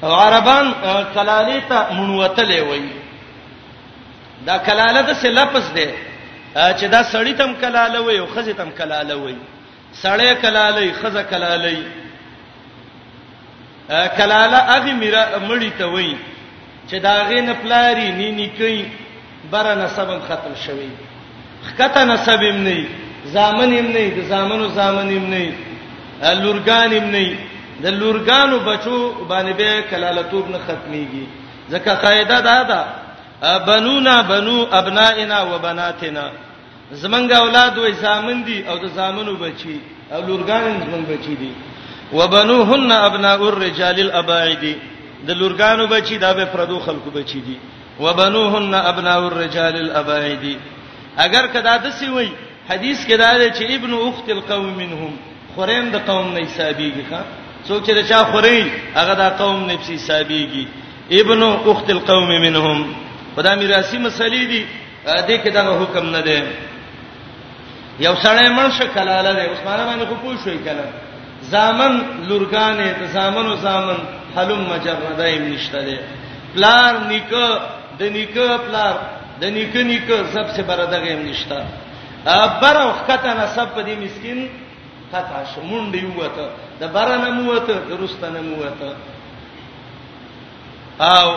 او 0.04 0.12
عربان 0.14 0.66
کلالی 1.14 1.60
ته 1.68 1.78
منوتلې 1.94 2.60
وایي 2.68 2.92
دا 4.46 4.58
کلاله 4.66 5.00
د 5.02 5.10
څه 5.14 5.26
لفظ 5.40 5.72
ده 5.78 5.88
چې 6.54 6.86
دا 6.88 7.02
سړی 7.02 7.34
تم 7.36 7.54
کلاله 7.60 8.00
وي 8.00 8.18
او 8.18 8.26
خزه 8.26 8.52
تم 8.52 8.70
کلاله 8.70 9.14
وي 9.16 9.36
سړی 10.02 10.34
کلاله 10.42 10.92
خزه 10.92 11.22
کلاله 11.22 11.82
کلاله 14.18 14.56
هغه 14.56 14.92
میرا 14.92 15.22
مړی 15.48 15.70
ته 15.78 15.84
وای 15.86 16.16
چې 16.90 16.94
دا 17.00 17.24
غې 17.28 17.40
نه 17.40 17.52
پلاری 17.62 18.12
نی 18.12 18.30
نکي 18.32 18.88
بره 19.50 19.74
نسب 19.74 20.08
ختم 20.28 20.54
شوی 20.66 20.88
خکته 21.64 22.04
نسب 22.04 22.42
هم 22.42 22.64
نه 22.64 22.86
زامن 23.32 23.72
هم 23.78 23.86
نه 23.92 24.08
د 24.16 24.22
زامنو 24.28 24.68
زامن 24.68 25.08
هم 25.16 25.26
نه 25.30 25.52
لورګان 26.22 26.92
هم 26.92 27.04
نه 27.04 27.36
د 27.80 27.86
لورګانو 27.88 28.56
بچو 28.66 29.14
باندې 29.28 29.56
به 29.58 29.80
کلالتوب 29.90 30.50
نه 30.50 30.58
ختميږي 30.58 31.26
ځکه 31.70 31.94
قاعده 32.02 32.40
دا 32.40 32.62
ده 32.62 32.84
بنونا 33.42 34.16
بنو 34.30 34.64
ابنائنا 34.72 35.42
وبناتنا 35.42 36.30
زمنګ 37.02 37.32
اولاد 37.32 37.74
وې 37.78 37.90
زامن 37.92 38.44
دي 38.44 38.64
او 38.70 38.76
د 38.78 38.86
زامنو 38.96 39.34
بچي 39.34 39.80
او 40.12 40.20
لورګان 40.22 40.80
زمنګ 40.86 41.04
بچي 41.10 41.34
دي 41.34 41.52
وبنوهن 42.12 42.90
ابناء 42.92 43.40
الرجال 43.48 44.00
الاباعد 44.00 44.64
د 45.26 45.30
لورګانو 45.30 45.86
بچي 45.86 46.18
دا 46.18 46.32
به 46.32 46.44
پردو 46.44 46.78
خلکو 46.80 47.10
بچي 47.10 47.40
دي 47.40 47.56
وبنوهن 48.00 48.74
ابناء 48.74 49.18
الرجال 49.28 49.74
الاباعد 49.76 50.44
اگر 51.18 51.46
کدا 51.46 51.76
د 51.76 51.88
سی 51.90 52.08
وای 52.10 52.28
حدیث 52.70 53.06
کې 53.06 53.14
دا 53.18 53.32
دی 53.38 53.50
چې 53.50 53.70
ابن 53.76 53.92
اخت 54.08 54.30
القوم 54.30 54.74
منهم 54.76 55.12
خورین 55.54 55.90
د 55.92 55.96
قوم 56.06 56.32
نه 56.34 56.44
حسابيږي 56.48 57.04
ښا 57.10 57.20
څوک 57.68 57.82
چې 57.86 57.92
دا 57.94 58.02
چا 58.02 58.24
خوري 58.24 58.72
هغه 58.94 59.14
د 59.14 59.36
قوم 59.38 59.66
نه 59.66 59.78
حسابيږي 59.78 60.64
ابن 61.12 61.42
اخت 61.42 61.90
القوم 61.90 62.28
منهم 62.28 63.07
دا 63.46 63.52
میراثي 63.62 63.98
مسلې 64.06 64.44
دي 64.52 64.62
دې 65.26 65.36
کې 65.44 65.48
دا 65.56 65.62
حکم 65.80 66.04
نه 66.16 66.20
دی 66.26 66.40
یو 68.06 68.14
سړی 68.24 68.48
مرشه 68.58 68.86
کلاله 68.94 69.30
دی 69.36 69.40
عثمان 69.54 69.80
باندې 69.88 70.06
خو 70.08 70.14
پوه 70.22 70.36
شوې 70.44 70.58
کله 70.68 70.84
زامن 71.52 71.94
لورګانې 72.28 72.88
د 73.00 73.02
زامن 73.16 73.46
او 73.46 73.56
زامن 73.56 73.98
حلم 74.36 74.60
مجردایم 74.70 75.42
نشته 75.54 75.80
دی 75.86 75.98
پلار 76.54 76.92
نیکه 77.12 77.46
د 77.98 78.02
نیکه 78.16 78.58
پلار 78.68 78.94
د 79.40 79.44
نیکه 79.56 79.82
نیکه 79.82 80.16
سب 80.32 80.46
سے 80.56 80.60
برادرغه 80.68 81.12
هم 81.12 81.26
نشته 81.30 81.58
ابر 82.26 82.76
او 82.84 82.90
خطه 83.06 83.30
نسب 83.42 83.68
په 83.74 83.82
دې 83.86 83.94
مسكين 84.04 84.48
خطا 85.12 85.38
شمون 85.54 85.84
دی 85.92 86.02
وته 86.16 86.46
د 86.80 86.82
برنه 86.94 87.30
موته 87.30 87.74
درسته 87.90 88.26
نه 88.30 88.40
موته 88.40 88.90
او 91.00 91.30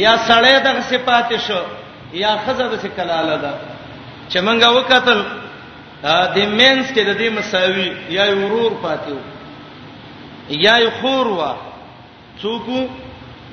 یا 0.00 0.14
سړی 0.28 0.56
د 0.64 0.68
صفات 0.90 1.28
شو 1.46 1.62
یا 2.22 2.32
خزه 2.44 2.66
د 2.82 2.86
کلاله 2.96 3.36
ده 3.44 3.52
چې 4.32 4.38
مونږه 4.46 4.68
وکتل 4.78 5.18
د 6.36 6.38
مینس 6.58 6.86
کې 6.94 7.04
د 7.08 7.12
دې 7.20 7.28
مساوي 7.36 7.88
یا 8.18 8.24
ورور 8.40 8.72
پاتیو 8.82 9.18
یا 10.66 10.76
خور 11.00 11.26
وا 11.38 11.50
څوک 12.42 12.66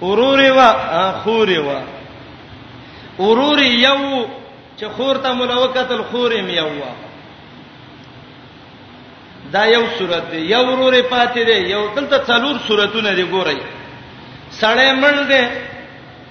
ورور 0.08 0.42
وا 0.58 0.70
خور 1.24 1.50
وا 1.68 1.80
ورور 3.20 3.60
یو 3.60 4.26
چې 4.78 4.86
خور 4.96 5.16
ته 5.24 5.34
ملوکتل 5.40 6.02
خور 6.12 6.32
یې 6.32 6.50
یو 6.60 6.70
وا 6.80 6.92
دا 9.54 9.64
یو 9.76 9.84
صورت 9.98 10.32
دی 10.32 10.38
یو 10.54 10.64
ورور 10.72 10.96
پاتې 11.14 11.42
دی 11.50 11.58
یو 11.76 11.82
دلته 11.96 12.18
څلور 12.30 12.56
صورتونه 12.68 13.10
دی 13.18 13.26
ګورئ 13.34 13.60
سړی 14.52 15.02
مړ 15.02 15.16
دی 15.32 15.44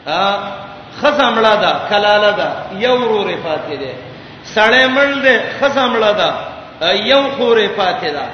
ا 0.07 0.21
خزمړه 1.01 1.55
ده 1.63 1.71
کلاله 1.91 2.31
ده 2.41 2.47
یو 2.85 2.95
ورور 3.03 3.29
فاتې 3.45 3.75
ده 3.83 3.93
سړې 4.55 4.85
مړ 4.95 5.09
ده 5.25 5.35
خزمړه 5.61 6.13
ده 6.21 6.29
یو 7.13 7.23
خورې 7.37 7.69
فاتې 7.77 8.11
ده 8.17 8.27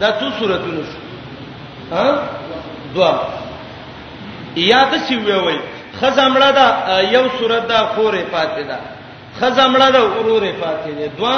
دا 0.00 0.08
څو 0.20 0.30
سوراتونه 0.38 0.82
شو 0.90 0.98
ها 1.96 2.22
دوا 2.94 3.12
یا 4.56 4.84
ته 4.84 4.96
چې 5.08 5.14
وی 5.26 5.58
خزمړه 6.00 6.50
ده 6.58 6.66
یو 7.14 7.24
سورات 7.38 7.66
ده 7.68 7.78
خورې 7.94 8.22
فاتې 8.32 8.62
ده 8.70 8.78
خزمړه 9.40 9.88
ده 9.94 10.00
ورورې 10.04 10.52
فاتې 10.60 10.90
ده 10.98 11.06
دوا 11.18 11.34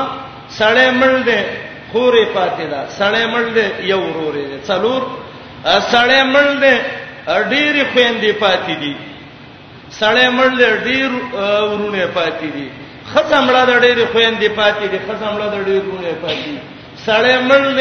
سړې 0.59 0.89
مړ 1.01 1.15
ده 1.29 1.39
خورې 1.93 2.25
پاتې 2.35 2.65
ده 2.73 2.81
سړې 2.99 3.25
مړ 3.35 3.45
دې 3.57 3.67
یو 3.91 4.01
ورورې 4.07 4.45
ده 4.51 4.59
څلور 4.69 5.03
سړې 5.65 6.21
مړ 6.35 6.47
دې 6.63 6.75
ډېری 7.51 7.83
خويندې 7.93 8.33
پاتې 8.41 8.73
دي 8.83 8.95
سړې 10.01 10.27
مړل 10.37 10.63
ډیر 10.89 11.11
ورونه 11.71 12.03
پاتې 12.19 12.49
دي 12.57 12.69
خزمړه 13.13 13.63
د 13.71 13.73
ډېر 13.85 13.99
خويندې 14.13 14.49
پاتې 14.61 14.85
دي 14.93 14.99
خزمړه 15.07 15.47
د 15.55 15.57
ډېر 15.69 15.81
ورونه 15.89 16.13
پاتې 16.25 16.49
دي 16.53 16.61
سړې 17.09 17.35
مړل 17.51 17.79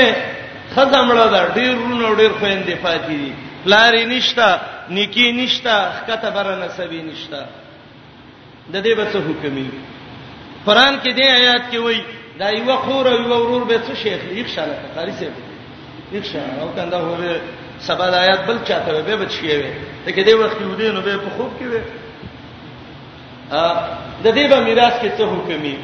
خزمړه 0.75 1.25
د 1.35 1.37
ډېر 1.57 1.73
ورونه 1.81 2.07
ډېر 2.21 2.31
خويندې 2.39 2.75
پاتې 2.85 3.13
دي 3.21 3.31
لاري 3.73 4.03
نشتا 4.13 4.49
نکی 4.97 5.27
نشتا 5.39 5.75
خطه 6.05 6.29
برنه 6.37 6.67
سوي 6.77 7.01
نشتا 7.09 7.41
د 8.73 8.75
دې 8.85 8.93
به 8.97 9.05
څه 9.11 9.17
حکم 9.27 9.55
دی 9.67 9.79
قران 10.65 10.93
کې 11.03 11.11
دې 11.17 11.25
آیات 11.39 11.63
کې 11.71 11.77
وایي 11.85 12.01
دا 12.39 12.47
یو 12.57 12.75
خور 12.85 13.05
او 13.11 13.15
یو 13.21 13.29
ورور 13.43 13.63
به 13.69 13.75
څه 13.87 13.93
شیخ 14.03 14.19
یخ 14.39 14.47
شاله 14.55 14.75
قاری 14.95 15.13
سي 15.19 15.25
یخ 16.15 16.23
شاله 16.31 16.53
او 16.61 16.67
کنده 16.77 16.97
هو 17.05 17.13
سبا 17.87 18.07
د 18.09 18.13
آیات 18.23 18.41
بل 18.47 18.57
چاته 18.67 18.91
به 18.95 19.01
به 19.07 19.15
بچی 19.21 19.47
وي 19.47 19.71
لکه 20.07 20.23
دې 20.23 20.33
وخت 20.41 20.59
یو 20.61 20.75
دین 20.81 20.99
به 21.05 21.17
په 21.23 21.29
خوب 21.37 21.49
کې 21.59 21.63
وي 21.63 21.81
ا 23.51 23.87
د 24.23 24.27
دې 24.27 24.49
به 24.51 24.57
میراث 24.67 24.93
کې 24.93 25.09
څه 25.17 25.23
حکمي 25.33 25.75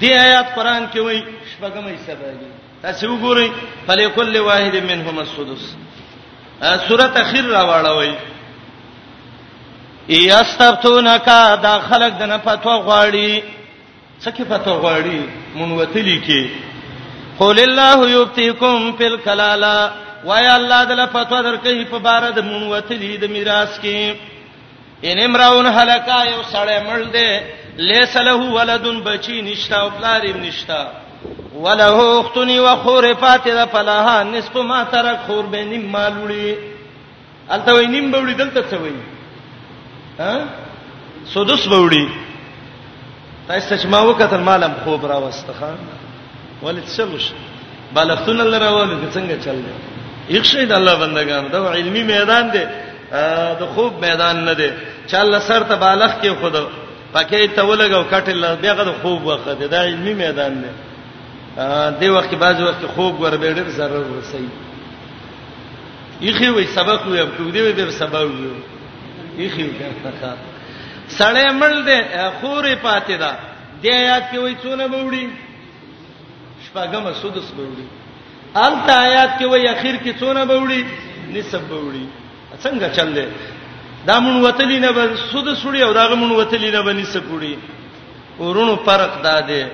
دې 0.00 0.10
آیات 0.26 0.46
قران 0.56 0.86
کې 0.92 0.98
وایي 0.98 1.22
شپږمې 1.50 1.98
سبا 2.06 2.28
دي 2.40 2.48
تاسو 2.84 3.06
وګورئ 3.06 3.50
فلکل 3.86 4.36
واحد 4.46 4.76
منهم 4.90 5.18
السدس 5.22 5.66
سوره 6.88 7.06
اخیر 7.22 7.44
راوړوي 7.52 8.14
یستفتونک 10.20 11.24
دا 11.66 11.74
خلق 11.88 12.16
دنه 12.22 12.38
فتوا 12.46 12.76
غواړي 12.86 13.42
څه 14.24 14.28
کې 14.28 14.42
فتوا 14.54 14.78
غواړي 14.82 15.28
مونږ 15.56 15.80
وتلی 15.80 16.16
کې 16.26 16.48
قول 17.38 17.58
الله 17.66 18.10
یبتیکم 18.16 18.90
فی 18.98 19.04
الکلالا 19.10 19.76
وای 20.28 20.46
الله 20.50 20.84
دل 20.90 21.00
فتوا 21.14 21.40
درکې 21.46 21.88
په 21.90 21.98
بار 22.08 22.26
د 22.36 22.44
مونوتلې 22.50 23.16
د 23.22 23.30
میراث 23.36 23.78
کې 23.82 24.14
ان 25.10 25.18
امراون 25.24 25.66
هلاکا 25.78 26.18
یو 26.26 26.42
سړی 26.52 26.76
مړ 26.88 27.00
دی 27.16 27.40
لیس 27.90 28.16
له 28.28 28.32
ولدن 28.58 29.00
بچی 29.08 29.40
نشتا 29.48 29.76
او 29.84 29.88
پلاریم 29.98 30.36
نشتا 30.46 30.80
وله 31.64 32.06
اختنی 32.20 32.58
وخور 32.66 33.08
فاتره 33.24 33.64
فلاها 33.76 34.22
نصف 34.34 34.56
ما 34.72 34.80
ترک 34.96 35.18
خور 35.28 35.46
به 35.54 35.64
نیم 35.70 35.86
مالوړي 35.92 36.56
الته 37.56 37.78
وې 37.82 37.86
نیم 37.94 38.12
بوړي 38.12 38.34
دلته 38.34 38.62
څه 38.70 38.78
وې 38.80 38.96
ها 40.20 40.44
سودس 41.34 41.64
بوړي 41.66 42.08
تاسو 43.48 43.76
چې 43.76 43.86
ما 43.96 44.04
وکتل 44.10 44.40
مالم 44.52 44.72
خوب 44.84 45.06
را 45.12 45.18
واستخان 45.26 45.78
ولې 46.62 46.96
څه 46.96 47.00
مش 47.14 47.32
بالښتونه 47.94 48.44
لره 48.44 48.84
ولې 48.84 49.16
څنګه 49.16 49.44
چل 49.48 49.56
دی 49.66 49.74
یو 50.28 50.42
شی 50.42 50.64
د 50.66 50.72
الله 50.72 50.94
بندگان 51.00 51.44
دا 51.52 51.58
علمی 51.72 52.02
میدان 52.02 52.44
دی 52.52 52.64
د 53.60 53.64
خوب 53.74 53.92
میدان 54.06 54.44
نه 54.48 54.54
دی 54.54 54.70
چې 55.08 55.14
الله 55.14 55.38
سر 55.38 55.62
ته 55.62 55.76
بالغ 55.76 56.10
کې 56.22 56.28
خود 56.40 56.54
پکې 57.14 57.48
ته 57.56 57.62
ولګو 57.62 58.04
کټل 58.12 58.44
بیا 58.60 58.74
غو 58.74 58.92
خوب 59.02 59.26
وخت 59.26 59.48
دی 59.60 59.68
دا 59.68 59.82
علمی 59.84 60.14
میدان 60.24 60.52
دی 60.62 60.70
دی 62.00 62.08
وخت 62.08 62.30
کې 62.30 62.36
بعض 62.36 62.60
وخت 62.62 62.82
خوب 62.94 63.20
ور 63.20 63.36
به 63.36 63.54
ډېر 63.54 63.68
ضرر 63.68 64.04
ورسي 64.12 64.48
یخي 66.20 66.48
وي 66.48 66.66
سبق 66.66 67.06
وي 67.06 67.24
په 67.26 67.50
دې 67.52 67.56
وي 67.60 67.72
به 67.72 67.90
سبق 67.90 68.20
وي 68.20 68.50
یخي 69.44 69.70
ښه 70.02 70.34
سړې 71.18 71.50
مړ 71.60 71.74
دې 71.88 71.98
خورې 72.40 72.74
پاتې 72.86 73.12
ده 73.22 73.32
دې 73.82 73.90
آیات 73.92 74.24
کې 74.32 74.36
وایي 74.38 74.56
څونه 74.62 74.86
بوړي 74.88 75.24
شپږم 76.66 77.12
سودس 77.22 77.50
بوړي 77.56 77.86
الته 78.56 78.92
آیات 79.02 79.38
کې 79.38 79.44
وای 79.44 79.68
اخر 79.68 79.96
کې 80.02 80.12
څونه 80.18 80.44
به 80.50 80.56
وړي 80.62 80.82
نسب 81.34 81.62
به 81.70 81.78
وړي 81.86 82.06
څنګه 82.62 82.88
چل 82.96 83.12
دی 83.14 83.26
دا 84.06 84.18
مون 84.20 84.36
وتلی 84.42 84.78
نه 84.78 84.90
به 84.92 85.16
سود 85.32 85.46
سړی 85.54 85.82
او 85.82 85.92
دا 85.92 86.14
مون 86.14 86.32
وتلی 86.32 86.70
نه 86.70 86.82
به 86.82 86.92
نسب 86.92 87.22
وړي 87.34 87.54
ورونو 88.40 88.76
فرق 88.86 89.22
دا 89.22 89.40
دی 89.40 89.64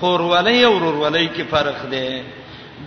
خور 0.00 0.20
ولای 0.20 0.64
او 0.64 0.74
ورور 0.76 0.94
ولای 1.04 1.28
کې 1.36 1.42
فرق 1.50 1.88
دی 1.90 2.22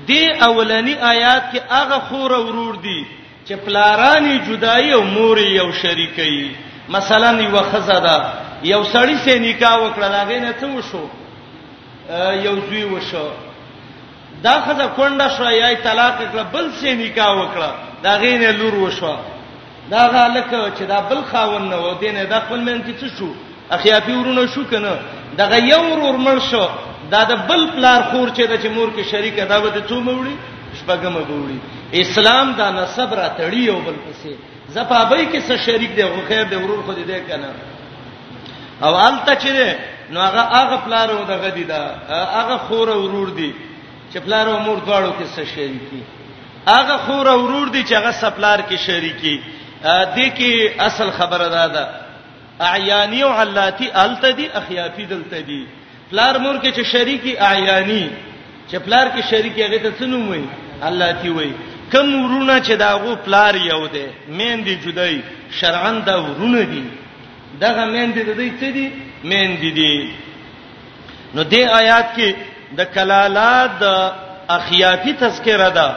دی 0.07 0.23
اولنی 0.47 0.95
آیات 1.13 1.43
کې 1.53 1.59
هغه 1.73 1.99
خور 2.09 2.31
او 2.33 2.43
ورور 2.45 2.75
دي 2.75 3.05
چې 3.47 3.53
پلارانی 3.65 4.39
جدای 4.47 4.91
او 4.93 5.01
مور 5.03 5.37
یو 5.39 5.71
شریکي 5.71 6.55
مثلا 6.89 7.29
یو 7.41 7.61
خزاده 7.71 8.23
یو 8.63 8.83
سړی 8.83 9.15
سه 9.25 9.39
نکاح 9.39 9.77
وکړه 9.79 10.07
لاغې 10.15 10.39
نه 10.43 10.53
څه 10.61 10.65
وشو 10.75 11.05
یو 12.45 12.55
زوی 12.69 12.83
وشو 12.83 13.29
دا 14.45 14.55
خزه 14.65 14.87
کونډه 14.97 15.27
شو 15.37 15.43
یا 15.43 15.69
طلاق 15.83 16.17
کړ 16.31 16.37
بل 16.53 16.65
سي 16.81 16.89
نکاح 17.01 17.31
وکړه 17.39 17.69
دا 18.03 18.13
غینه 18.23 18.51
لور 18.59 18.75
وشو 18.81 19.15
دا 19.91 20.01
غلکه 20.13 20.59
چې 20.77 20.81
دا 20.91 20.99
بل 21.09 21.21
خاون 21.31 21.63
نه 21.69 21.75
و 21.85 21.93
دینه 22.01 22.23
دا 22.23 22.39
خپل 22.45 22.59
من 22.67 22.79
کې 22.85 22.93
څه 23.01 23.07
شو 23.19 23.29
اخیاپی 23.75 24.13
ورونه 24.17 24.43
شو 24.53 24.63
کنه 24.71 24.91
دا 25.37 25.45
غیور 25.53 25.99
ور 25.99 26.17
مړ 26.25 26.39
شو 26.51 26.67
دا 27.13 27.23
د 27.31 27.33
بل 27.49 27.61
پلار 27.75 28.01
خور 28.09 28.27
چې 28.37 28.41
د 28.51 28.55
چمور 28.63 28.89
کې 28.97 29.03
شریک 29.11 29.35
دا 29.49 29.59
به 29.59 29.69
ته 29.75 29.99
موړي 30.07 30.35
شپګمه 30.79 31.21
وړي 31.31 31.57
اسلام 32.03 32.47
دا 32.57 32.71
نسب 32.79 33.13
را 33.19 33.27
تړي 33.39 33.63
او 33.69 33.79
بل 33.87 33.97
پسې 34.05 34.31
زپابای 34.73 35.25
کې 35.31 35.39
څه 35.49 35.55
شریک 35.65 35.95
دی 35.95 36.03
خو 36.03 36.19
خیر 36.27 36.43
دی 36.51 36.55
ورور 36.55 36.81
خو 36.85 36.93
دې 36.93 37.19
کنه 37.29 37.49
او 38.85 38.95
الته 39.07 39.33
چې 39.35 39.75
نو 40.11 40.21
هغه 40.21 40.41
هغه 40.57 40.75
پلار 40.85 41.09
و 41.15 41.23
دغه 41.33 41.49
دی 41.55 41.63
دا 41.63 41.81
هغه 42.11 42.57
خور 42.67 42.87
ورور 42.99 43.29
دی 43.39 43.51
چې 44.11 44.19
پلار 44.25 44.47
او 44.51 44.59
مور 44.65 44.79
دواړو 44.87 45.11
کې 45.19 45.25
څه 45.35 45.45
شریکي 45.45 46.01
هغه 46.69 46.95
خور 47.05 47.27
او 47.31 47.39
ورور 47.43 47.67
دي 47.75 47.81
چې 47.89 47.93
هغه 47.99 48.11
سپلار 48.21 48.59
کې 48.69 48.77
شریکي 48.87 49.35
دې 49.83 50.27
کې 50.37 50.81
اصل 50.87 51.09
خبره 51.17 51.49
ده 51.55 51.65
دا 51.73 51.85
اعیانی 52.69 53.19
او 53.27 53.31
علاتی 53.41 53.89
التدی 54.03 54.47
اخیافی 54.61 55.05
دلتدی 55.11 55.59
پلار 56.11 56.37
مور 56.43 56.55
کې 56.59 56.71
چې 56.75 56.83
شریکي 56.93 57.33
اعیانی 57.49 58.03
چې 58.71 58.75
پلار 58.85 59.07
کې 59.15 59.21
شریکي 59.31 59.63
هغه 59.67 59.77
ته 59.77 59.91
څنوم 59.99 60.27
وي 60.31 60.43
علاتی 60.89 61.29
وي 61.37 61.51
کم 61.93 62.07
ورونه 62.23 62.55
چې 62.59 62.71
داغو 62.85 63.15
پلار 63.27 63.55
یو 63.67 63.83
دی 63.93 64.05
مین 64.39 64.63
دی 64.65 64.75
جدای 64.85 65.21
شرعن 65.59 66.03
دا 66.09 66.17
ورونه 66.25 66.61
دي 66.73 66.83
دغه 67.63 67.85
مین 67.93 68.11
دی 68.15 68.23
د 68.23 68.35
دې 68.35 68.49
څه 68.61 68.67
دي 68.77 68.91
مین 69.29 69.55
دی 69.61 69.71
دي 69.71 70.13
نو 71.35 71.41
دې 71.43 71.59
آیات 71.79 72.07
کې 72.17 72.35
د 72.77 72.81
کلالات 72.95 73.69
د 73.81 73.85
اخیاتی 74.49 75.13
تذکره 75.21 75.69
ده 75.77 75.87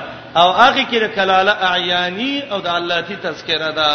او 0.41 0.49
هغه 0.63 0.85
کې 0.91 0.99
د 1.05 1.07
کلاله 1.17 1.53
اعیانی 1.73 2.35
او 2.53 2.59
د 2.61 2.67
اللاتی 2.69 3.17
تذکره 3.27 3.71
ده 3.79 3.89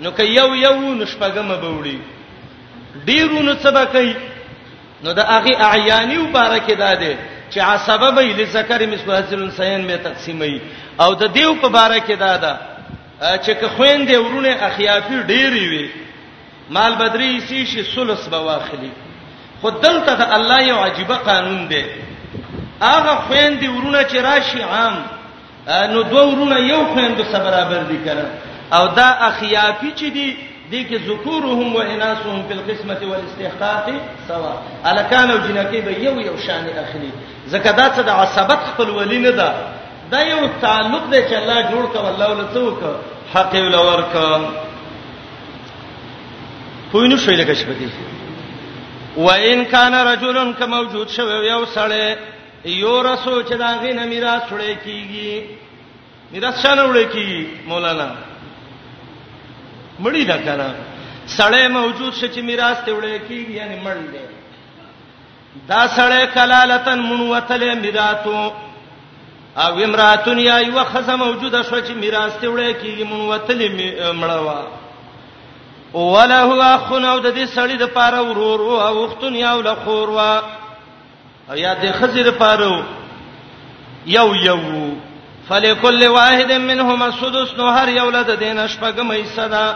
نو 0.00 0.10
کې 0.16 0.24
یو 0.38 0.54
یو 0.54 0.76
نشپګم 1.00 1.48
به 1.62 1.68
وړي 1.78 1.98
ډیرونو 3.06 3.52
سبا 3.62 3.84
کوي 3.84 4.14
نو 5.04 5.12
د 5.12 5.18
هغه 5.34 5.52
اعیانی 5.70 6.16
مبارک 6.26 6.70
ده 6.72 6.94
ده 7.02 7.12
چې 7.52 7.58
عصبه 7.58 8.10
به 8.10 8.22
لذکر 8.22 8.86
مثل 8.86 9.10
حاصل 9.12 9.50
سین 9.60 9.86
به 9.88 9.96
تقسیمي 9.96 10.60
او 11.00 11.14
د 11.14 11.32
دیو 11.32 11.54
په 11.62 11.68
بارکه 11.68 12.16
ده 12.16 12.32
ده 12.44 12.54
چې 13.44 13.50
که 13.60 13.66
خويندې 13.76 14.14
ورونه 14.16 14.48
اخیافي 14.60 15.22
ډیری 15.22 15.68
وي 15.72 15.90
مال 16.70 16.94
بدري 16.94 17.40
سی 17.40 17.66
شي 17.66 17.82
سلس 17.82 18.28
به 18.28 18.38
واخلي 18.38 18.90
خدلته 19.62 20.12
د 20.18 20.22
الله 20.36 20.58
یو 20.70 20.78
عجيبه 20.86 21.16
قانون 21.28 21.62
دی 21.72 21.84
هغه 22.90 23.12
خويندې 23.28 23.64
ورونه 23.70 24.00
چې 24.10 24.14
راشي 24.28 24.62
عام 24.72 24.94
نو 25.92 26.02
دوه 26.02 26.26
ورونه 26.32 26.56
یو 26.60 26.80
خويندو 26.92 27.22
سره 27.32 27.44
برابر 27.48 27.80
دي 27.90 27.98
کړه 28.06 28.26
او 28.76 28.86
دا 28.98 29.08
اخیافي 29.28 29.90
چې 29.98 30.06
دي 30.16 30.36
دې 30.72 30.80
کې 30.88 30.96
ذکورهم 31.08 31.68
و 31.76 31.80
اناسهم 31.80 32.42
په 32.48 32.52
القسمه 32.54 32.98
والاستحقاق 33.10 33.86
سوا 34.28 34.52
الکان 34.90 35.30
او 35.30 35.38
جنکی 35.46 35.80
به 35.86 35.90
یو 36.06 36.14
یو 36.28 36.36
شان 36.46 36.64
اخلي 36.84 37.10
زکه 37.52 37.72
دا 37.72 37.86
څه 37.94 37.98
د 38.08 38.08
عصبت 38.08 38.58
خپل 38.70 38.88
ولی 38.90 39.18
نه 39.18 39.30
ده 39.30 39.50
دا 40.10 40.20
یو 40.32 40.48
تعلق 40.62 41.04
دی 41.12 41.20
چې 41.28 41.32
الله 41.40 41.58
جوړ 41.72 41.84
کړ 41.96 42.02
الله 42.12 42.28
ولته 42.30 42.60
وکړ 42.70 42.94
حق 43.36 43.54
ولور 43.54 44.00
کړ 44.14 44.40
پوینو 46.92 47.16
شوی 47.16 47.36
لکه 47.36 47.54
شپتی 47.54 47.86
و 49.18 49.26
ان 49.50 49.64
کان 49.70 49.94
رجل 49.94 50.36
ک 50.58 50.62
موجود 50.74 51.08
شوی 51.10 51.46
یو 51.46 51.64
سړی 51.74 52.16
یو 52.82 52.94
رسو 53.02 53.40
چې 53.42 53.52
دا 53.62 53.70
غینه 53.80 54.04
میراث 54.10 54.42
وړي 54.42 54.74
کیږي 54.84 55.42
میراث 56.34 56.60
شانه 56.62 56.84
وړي 56.92 57.06
کیږي 57.12 57.46
مولانا 57.72 58.06
مړی 60.02 60.24
دا 60.30 60.36
کنه 60.46 60.68
سړی 61.26 61.68
موجود 61.68 62.14
شې 62.14 62.36
چې 62.36 62.40
میراث 62.52 62.78
ته 62.84 62.92
وړي 62.92 63.28
کیږي 63.28 63.52
یعنی 63.52 63.80
مړ 63.84 63.96
دی 64.12 64.24
دا 65.74 65.82
سړی 65.88 66.26
کلالتن 66.38 66.98
منوتل 67.12 67.68
میراثو 67.86 68.40
او 69.56 69.72
امراتن 69.84 70.38
یا 70.48 70.60
یو 70.70 70.84
خزه 70.84 71.16
موجوده 71.28 71.62
شو 71.62 71.80
چې 71.80 71.90
میراث 72.02 72.32
ته 72.40 72.46
وړي 72.56 72.74
کیږي 72.82 73.04
منوتل 73.04 73.68
مړوا 74.20 74.77
ولا 75.94 76.42
هو 76.44 76.60
اخن 76.62 77.04
او 77.04 77.18
د 77.18 77.34
دې 77.34 77.46
سړی 77.54 77.76
د 77.80 77.86
پاره 77.96 78.20
ورور 78.22 78.60
او 78.86 78.92
وختون 79.04 79.34
یا 79.36 79.52
ول 79.54 79.68
خور 79.84 80.08
وا 80.10 80.32
یا 81.64 81.74
د 81.82 81.92
خزر 81.98 82.30
پاره 82.30 82.84
یو 84.06 84.28
یو 84.36 84.58
فلکل 85.48 86.02
واحد 86.06 86.52
منهما 86.52 87.10
سدس 87.20 87.54
نو 87.58 87.66
هر 87.76 87.88
یو 87.88 88.10
له 88.10 88.22
دین 88.22 88.66
شپګم 88.68 89.10
ایصدا 89.10 89.66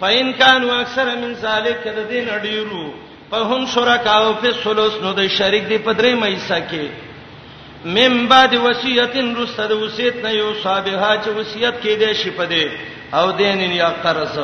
پاین 0.00 0.32
کان 0.32 0.70
اکثر 0.70 1.06
من 1.22 1.34
ذالک 1.40 1.86
د 1.88 2.00
دین 2.08 2.24
اډیرو 2.30 2.84
په 3.30 3.36
هم 3.36 3.66
شرکاو 3.74 4.32
په 4.40 4.52
سلوس 4.64 4.92
نو 5.02 5.12
د 5.12 5.26
شریک 5.38 5.64
دی 5.68 5.78
پدری 5.86 6.14
مېسا 6.20 6.58
کې 6.70 6.86
مم 7.96 8.26
بعد 8.28 8.54
وصیتن 8.64 9.36
رسد 9.36 9.70
وصیت 9.72 10.16
نه 10.24 10.30
یو 10.30 10.54
صابها 10.64 11.12
چې 11.22 11.28
وصیت 11.38 11.74
کې 11.82 12.02
دې 12.02 12.12
شپده 12.26 12.70
او 13.14 13.30
دین 13.30 13.60
یا 13.72 13.88
قرض 14.02 14.38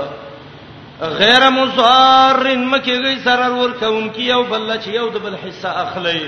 غیر 1.01 1.49
مصار 1.51 2.45
مکیږي 2.57 3.15
سرر 3.25 3.51
ور 3.61 3.71
کونکی 3.81 4.31
او 4.33 4.43
بل 4.49 4.69
چې 4.81 4.89
یو 4.95 5.09
د 5.15 5.19
بل 5.23 5.35
حصہ 5.47 5.69
اخلي 5.85 6.19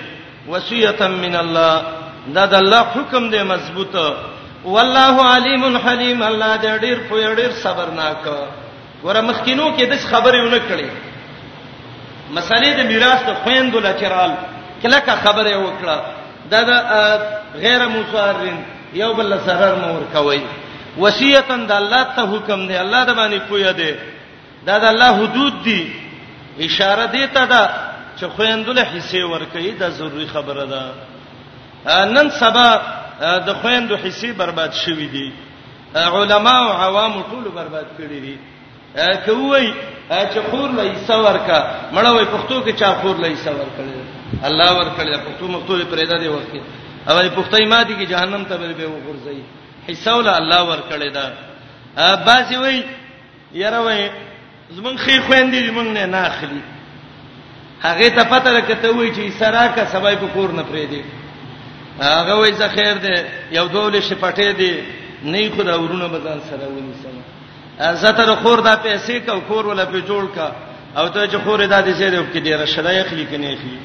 وصیتا 0.49 1.09
من 1.09 1.37
الله 1.37 1.83
دا 2.39 2.47
د 2.55 2.55
الله 2.55 2.81
حکم 2.95 3.29
دی 3.31 3.43
مضبوط 3.51 3.95
والله 4.77 5.27
علیم 5.35 5.77
حلیم 5.77 6.23
الله 6.23 6.57
دې 6.57 6.81
ډیر 6.87 6.99
په 7.11 7.35
ډیر 7.43 7.53
صبرناک 7.63 8.27
ور 9.05 9.21
مخکینو 9.29 9.69
کې 9.79 9.83
د 9.83 9.97
خبرې 9.97 10.43
ونه 10.47 10.61
کړې 10.71 10.89
مسالې 12.31 12.71
د 12.79 12.91
میراث 12.91 13.23
د 13.29 13.35
خويندو 13.45 13.81
لچرال 13.87 14.31
کله 14.83 14.99
کا 15.11 15.17
خبره 15.23 15.55
وکړه 15.57 16.01
دا 16.51 16.63
د 16.63 16.71
غیر 17.63 17.87
مصارن 17.95 18.59
یو 19.05 19.15
بل 19.15 19.39
سرر 19.47 19.77
مور 19.87 20.03
کوي 20.19 20.41
وصیتا 21.05 21.57
د 21.73 21.73
الله 21.79 22.03
ته 22.19 22.23
حکم 22.35 22.69
دی 22.69 22.77
الله 22.85 23.05
د 23.05 23.15
باندې 23.15 23.41
پوی 23.49 23.73
دی 23.81 23.91
دا 24.69 24.77
د 24.83 24.87
الله 24.93 25.11
حدود 25.21 25.55
دي 25.67 25.81
اشاره 26.67 27.05
دی 27.15 27.23
ته 27.35 27.43
دا 27.53 27.63
چې 28.19 28.25
خويندل 28.37 28.79
حصے 28.93 29.23
ورکړي 29.33 29.71
دا 29.81 29.89
ضروری 29.99 30.27
خبره 30.35 30.65
ده 30.73 32.03
نن 32.15 32.31
سبا 32.41 32.69
د 33.49 33.53
خويندو 33.63 33.97
حصے 34.05 34.33
برباد 34.41 34.73
شوې 34.83 35.09
دي 35.15 35.33
علما 36.17 36.55
او 36.65 36.71
عوام 36.83 37.23
ټول 37.31 37.45
برباد 37.59 37.87
کړي 37.99 38.19
دي 38.27 38.37
کوي 39.27 39.69
چې 40.33 40.39
خور 40.51 40.69
لې 40.71 40.93
څور 41.09 41.37
کا 41.47 41.61
مړه 41.93 42.09
وي 42.09 42.25
پښتو 42.35 42.57
کې 42.67 42.81
چا 42.81 42.91
خور 42.93 43.17
لې 43.17 43.35
څور 43.45 43.69
کړي 43.79 44.47
الله 44.49 44.71
ور 44.79 44.89
کړي 44.99 45.19
پښتو 45.27 45.45
مختو 45.55 45.75
پرېدا 45.95 46.17
دی 46.23 46.29
وخت 46.29 46.53
او 47.09 47.19
پښتای 47.43 47.67
مادي 47.73 47.95
کې 47.95 48.07
جهنم 48.13 48.43
ته 48.51 48.55
به 48.57 48.87
وګرځي 48.93 49.41
حصہ 49.91 50.11
ول 50.11 50.29
الله 50.29 50.63
ور 50.71 50.79
کړي 50.91 51.09
دا 51.17 51.33
باسي 52.27 52.57
وي 52.63 52.79
یره 53.65 53.81
وای 53.87 54.03
زمون 54.71 54.97
خې 54.99 55.21
خويندې 55.27 55.67
زمون 55.69 55.95
نه 55.95 56.07
ناخلي 56.07 56.61
هغه 57.85 58.09
ته 58.09 58.25
پته 58.25 58.51
راکته 58.53 58.91
وای 58.95 59.11
چې 59.15 59.39
سره 59.39 59.67
کا 59.77 59.87
سبای 59.95 60.17
په 60.17 60.27
کور 60.27 60.51
نه 60.59 60.63
پرې 60.63 60.87
دی 60.91 61.03
هغه 62.01 62.35
وای 62.39 62.53
زه 62.53 62.69
خیر 62.69 62.95
دی 63.05 63.17
یو 63.57 63.67
دول 63.69 63.95
شپټې 64.01 64.51
دی 64.61 64.75
نه 65.23 65.51
خدا 65.57 65.79
ورونه 65.81 66.07
بدل 66.09 66.39
سره 66.51 66.65
ونی 66.69 66.95
سم 67.03 67.17
زتر 68.03 68.35
خور 68.37 68.59
دا 68.61 68.77
پیسې 68.87 69.13
کو 69.27 69.41
کور 69.41 69.67
ولا 69.67 69.85
په 69.87 70.01
جوړ 70.09 70.25
کا 70.35 70.53
او 70.97 71.09
ته 71.09 71.27
چې 71.31 71.39
خور 71.45 71.67
دا 71.67 71.83
دې 71.87 71.95
سره 71.99 72.27
کې 72.35 72.39
ډیره 72.47 72.67
شړای 72.67 73.03
خلی 73.11 73.27
کني 73.31 73.57
خلی 73.61 73.79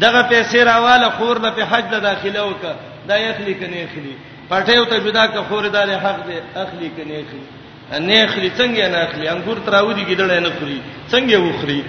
دغه 0.00 0.22
پیسې 0.30 0.56
راواله 0.70 1.10
خور 1.10 1.38
د 1.38 1.52
په 1.56 1.64
حج 1.70 1.84
د 1.90 2.00
داخله 2.02 2.42
وک 2.44 2.62
دا 3.08 3.16
یخلی 3.18 3.54
کني 3.54 3.86
خلی 3.94 4.16
پټې 4.50 4.76
او 4.78 4.84
ته 4.84 4.98
جدا 4.98 5.26
کا 5.26 5.42
خور 5.42 5.64
دا 5.68 5.82
حق 6.04 6.26
دی 6.26 6.34
اخلی 6.56 6.88
کني 6.96 7.22
خلی 7.30 7.46
نه 7.98 8.24
اخلي 8.24 8.50
څنګه 8.58 8.86
نه 8.94 8.98
اخلي 9.06 9.26
انګور 9.34 9.58
تراودي 9.66 10.04
ګډړ 10.10 10.28
نه 10.46 10.50
خوري 10.58 10.78
څنګه 11.12 11.34
وخوري 11.46 11.80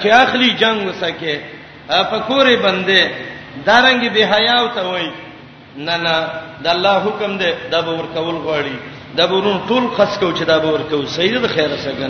چې 0.00 0.08
اخلي 0.24 0.48
جنگ 0.62 0.76
وسکه 0.88 1.34
فکورې 2.10 2.56
بندې 2.64 3.00
دارنګي 3.66 4.08
به 4.14 4.22
حیا 4.32 4.56
او 4.60 4.66
ته 4.76 4.82
وای 4.88 5.08
نه 5.86 5.94
نه 6.04 6.14
د 6.64 6.66
الله 6.74 6.94
حکم 7.06 7.32
دی 7.42 7.50
دا 7.72 7.78
به 7.86 7.90
ور 7.98 8.06
کول 8.16 8.36
غواړي 8.46 8.76
دا 9.16 9.24
به 9.26 9.34
ورون 9.38 9.58
ټول 9.68 9.84
خس 9.96 10.12
کو 10.20 10.28
چې 10.32 10.42
دا 10.52 10.56
به 10.64 10.68
ور 10.74 10.82
کو 10.90 10.98
سید 11.16 11.36
د 11.42 11.44
خیره 11.54 11.76
څنګه 11.86 12.08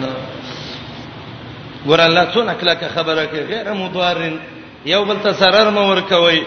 ګور 1.89 2.01
الله 2.09 2.25
څو 2.35 2.41
نکلکه 2.51 2.87
خبره 2.95 3.25
کې 3.33 3.39
غیر 3.51 3.67
مضارن 3.81 4.37
یو 4.93 5.03
بل 5.09 5.17
ته 5.25 5.31
zarar 5.41 5.69
مو 5.75 5.81
ور 5.91 6.01
کوي 6.13 6.41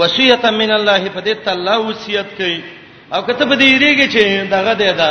وصیت 0.00 0.44
من 0.60 0.70
الله 0.78 1.00
فدیت 1.14 1.46
الله 1.48 1.76
وصیت 1.88 2.26
کوي 2.40 2.60
او 3.12 3.20
کته 3.26 3.44
به 3.44 3.54
دیریږي 3.56 4.06
چې 4.14 4.22
دغه 4.54 4.72
دی 4.80 4.84
دا, 5.00 5.10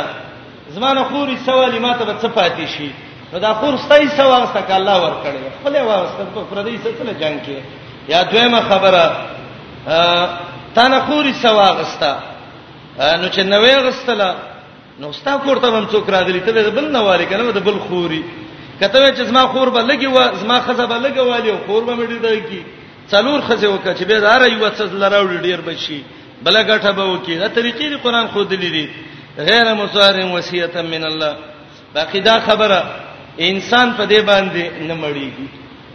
زمانه 0.76 1.02
خوري 1.10 1.36
سوال 1.48 1.74
ماته 1.86 2.04
به 2.04 2.14
صفاتې 2.22 2.66
شي 2.76 2.90
نو 3.32 3.38
دا 3.44 3.50
خور 3.60 3.74
ستای 3.84 4.06
سوال 4.20 4.42
څخه 4.54 4.70
الله 4.80 4.96
ورکړي 5.04 5.40
خپل 5.60 5.74
واسطه 5.90 6.22
په 6.34 6.40
پردي 6.50 6.76
سره 6.84 7.14
جنگ 7.22 7.36
کې 7.46 7.56
یا 8.12 8.20
دویمه 8.30 8.60
خبره 8.70 9.04
تانه 10.76 10.98
خوري 11.06 11.32
سواغستا 11.44 12.12
نو 13.20 13.26
چې 13.34 13.38
نوې 13.54 13.74
غستله 13.86 14.28
نو 15.00 15.08
ستا 15.18 15.32
کور 15.44 15.56
ته 15.62 15.66
هم 15.78 15.86
څوک 15.92 16.04
راغلی 16.16 16.40
ته 16.46 16.70
بل 16.78 16.84
نه 16.96 17.00
والی 17.06 17.26
کنه 17.30 17.52
د 17.58 17.60
بل 17.66 17.76
خوري 17.88 18.22
کته 18.80 18.98
چې 19.18 19.22
زما 19.30 19.42
خور 19.52 19.68
به 19.76 19.80
لګي 19.90 20.06
و 20.14 20.18
زما 20.42 20.56
خزه 20.66 20.84
به 20.92 20.96
لګي 21.08 21.20
والی 21.30 21.50
خور 21.66 21.82
به 21.88 21.94
مړی 22.00 22.18
دی 22.24 22.40
کی 22.48 22.60
څلور 23.12 23.38
خزه 23.48 23.68
وکړه 23.70 23.92
چې 24.00 24.04
به 24.08 24.16
زار 24.24 24.42
یو 24.48 24.68
څه 24.78 24.84
لراوړي 25.02 25.38
ډیر 25.46 25.60
بشي 25.68 26.00
بل 26.44 26.54
غټه 26.68 26.90
به 26.98 27.04
وکړي 27.06 27.34
دا 27.42 27.48
طریقې 27.58 28.02
قرآن 28.04 28.26
خو 28.32 28.40
دلی 28.52 28.70
دی 28.76 28.86
غیر 29.48 29.74
مصارم 29.74 30.30
وصیتا 30.38 30.82
من 30.82 31.04
الله 31.04 31.32
باقی 31.94 32.20
دا 32.20 32.40
خبره 32.48 32.80
انسان 33.38 33.88
په 33.98 34.04
دې 34.08 34.20
باندې 34.30 34.64
نه 34.88 34.94
مړیږي 35.02 35.46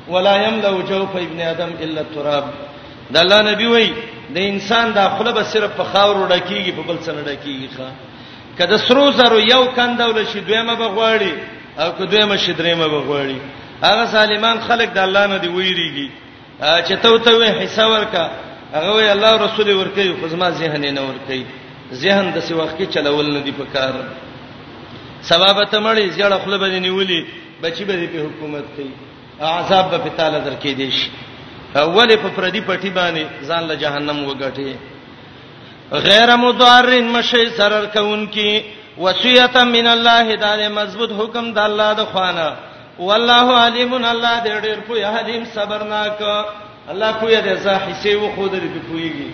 ولا 0.08 0.36
یملو 0.48 0.82
جوف 0.90 1.16
ابن 1.16 1.40
ادم 1.42 1.72
الا 1.82 2.02
التراب 2.02 2.44
دا 3.14 3.20
الله 3.20 3.40
نبی 3.52 3.66
وای 3.66 3.90
د 4.36 4.38
انسان 4.38 4.92
د 4.94 5.00
خپل 5.14 5.32
به 5.32 5.44
صرف 5.44 5.72
په 5.80 5.84
خاور 5.84 6.16
ډکیږي 6.30 6.72
په 6.78 6.82
بل 6.88 6.98
څه 7.06 7.12
ډکیږي 7.30 7.70
ښا 7.78 7.90
کله 8.58 8.78
سرو 8.88 9.12
زرو 9.12 9.40
یو 9.40 9.64
کندول 9.78 10.26
شي 10.28 10.40
دویمه 10.40 10.76
بغواړي 10.76 11.34
او 11.80 11.92
که 11.98 12.04
دویمه 12.12 12.38
شي 12.38 12.54
دریمه 12.54 12.88
بغواړي 12.88 13.38
هغه 13.84 14.06
سالمان 14.06 14.60
خلق 14.68 14.90
د 14.94 14.98
الله 15.08 15.26
نه 15.28 15.38
دی 15.38 15.48
ویریږي 15.48 16.08
چې 16.88 16.94
ته 17.04 17.20
ته 17.20 17.60
حساب 17.64 17.92
ورکا 17.92 18.30
هغه 18.74 18.92
وی 18.96 19.10
الله 19.12 19.32
رسول 19.46 19.72
ورکي 19.74 20.14
خو 20.22 20.28
زما 20.28 20.50
ذهن 20.52 20.94
نه 20.94 21.02
ورکي 21.02 21.44
ذهن 21.94 22.26
د 22.36 22.40
سی 22.48 22.54
وخت 22.54 22.78
کې 22.78 22.86
چلول 22.94 23.34
نه 23.34 23.42
دی 23.46 23.52
پکار 23.58 23.94
سبب 25.22 25.56
ته 25.72 25.80
مړی 25.80 26.10
زیړه 26.10 26.38
خپل 26.42 26.58
باندې 26.58 26.80
نیولې 26.88 27.22
بچی 27.62 27.84
به 27.86 28.08
په 28.14 28.20
حکومت 28.26 28.66
کوي 28.76 28.90
عذاب 29.42 29.92
به 29.92 29.98
په 29.98 30.10
تعالی 30.18 30.40
درکې 30.46 30.72
دي 30.78 30.92
شي 30.92 31.10
اول 31.82 32.16
په 32.18 32.30
پردي 32.36 32.62
پټي 32.62 32.90
باندې 32.90 33.26
ځان 33.48 33.64
له 33.68 33.76
جهنم 33.76 34.26
وګټي 34.30 34.76
غیر 35.94 36.36
مضارن 36.38 37.08
مشه 37.08 37.50
zarar 37.58 37.86
کون 37.94 38.26
کی 38.28 38.62
وصیت 38.98 39.58
من 39.58 39.88
الله 39.88 40.36
دا 40.36 40.70
مضبوط 40.70 41.12
حکم 41.22 41.54
د 41.54 41.58
الله 41.60 41.94
د 41.94 42.06
خوانه 42.06 42.56
والله 43.00 43.48
علیم 43.62 43.94
الله 43.94 44.44
دې 44.44 44.64
ډېر 44.64 44.78
په 44.88 45.08
حلیم 45.18 45.44
صبرناک 45.54 46.20
الله 46.92 47.12
کوی 47.20 47.36
دې 47.42 47.54
زه 47.66 47.74
حصے 47.88 48.16
و 48.16 48.28
خو 48.36 48.48
دې 48.48 48.62
کویږي 48.90 49.30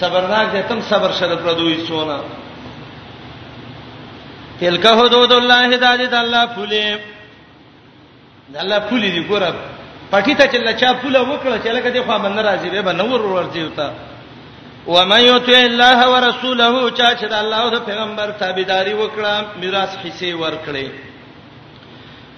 صبرناک 0.00 0.52
دې 0.52 0.62
تم 0.68 0.80
صبر 0.88 1.12
شرط 1.18 1.40
پردوی 1.44 1.76
سونا 1.86 2.18
تلک 4.60 4.86
حدود 4.98 5.32
الله 5.36 5.74
هدایت 5.74 6.14
الله 6.14 6.44
پوله 6.46 6.98
د 8.52 8.56
الله 8.64 8.78
پوله 8.88 9.08
دی 9.14 9.22
ګور 9.28 9.42
پټی 10.10 10.34
ته 10.40 10.46
چله 10.52 10.72
چا 10.80 10.90
پوله 11.02 11.18
وکړه 11.18 11.64
چې 11.64 11.68
لکه 11.68 11.90
دې 11.90 12.02
خو 12.04 12.18
باندې 12.18 12.42
راځي 12.44 12.82
به 12.88 12.92
نور 12.92 13.22
ورځي 13.22 13.58
وتا 13.68 13.88
و 14.86 15.04
مې 15.06 15.20
یوت 15.28 15.48
الله 15.48 16.08
ورسوله 16.12 16.90
چا 16.98 17.08
چې 17.14 17.24
د 17.32 17.32
الله 17.32 17.56
او 17.62 17.70
د 17.76 17.80
پیغمبر 17.88 18.30
تابعداري 18.40 18.94
وکړه 18.94 19.60
میراث 19.60 19.96
حصے 20.04 20.34
ورکړي 20.34 20.88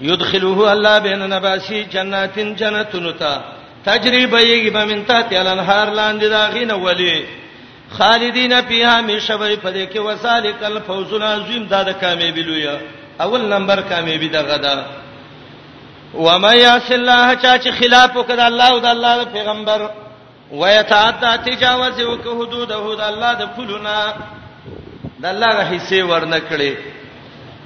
يدخلوه 0.01 0.73
الله 0.73 0.99
بين 0.99 1.19
نباسي 1.35 1.85
جناتن 1.85 2.55
جنتن 2.55 3.13
تا 3.19 3.43
تجربه 3.87 4.39
یې 4.41 4.73
به 4.73 4.85
من 4.85 5.05
تا 5.05 5.23
تل 5.23 5.47
انهار 5.47 5.95
لاندې 5.95 6.25
دا 6.31 6.47
غینه 6.55 6.75
ولي 6.75 7.19
خالدین 7.97 8.53
فیها 8.69 9.01
مشوی 9.01 9.57
پدې 9.57 9.87
کې 9.93 9.97
وسالک 10.07 10.63
الفوز 10.65 11.13
العظیم 11.13 11.63
دا 11.73 11.83
د 11.83 11.93
کامیابی 12.01 12.43
لوی 12.49 12.67
اول 13.25 13.41
نمبر 13.53 13.81
کامیابی 13.89 14.29
دغه 14.29 14.57
ده 14.65 14.83
و 16.15 16.39
ما 16.39 16.53
یاس 16.55 16.91
الله 16.93 17.35
چا 17.35 17.59
چې 17.59 17.69
خلاف 17.81 18.11
وکړه 18.17 18.41
الله 18.51 18.69
او 18.73 18.79
د 18.79 18.87
الله 18.87 19.25
پیغمبر 19.25 19.87
و 20.53 20.69
یتعدى 20.75 21.33
تجاوز 21.51 21.99
وکړه 22.01 22.37
حدوده 22.47 22.95
د 22.99 23.05
الله 23.11 23.33
د 23.41 23.47
پلونا 23.57 23.97
د 25.23 25.25
الله 25.33 25.51
غ 25.57 25.61
حصے 25.73 26.03
ورنه 26.03 26.41
کړي 26.51 26.75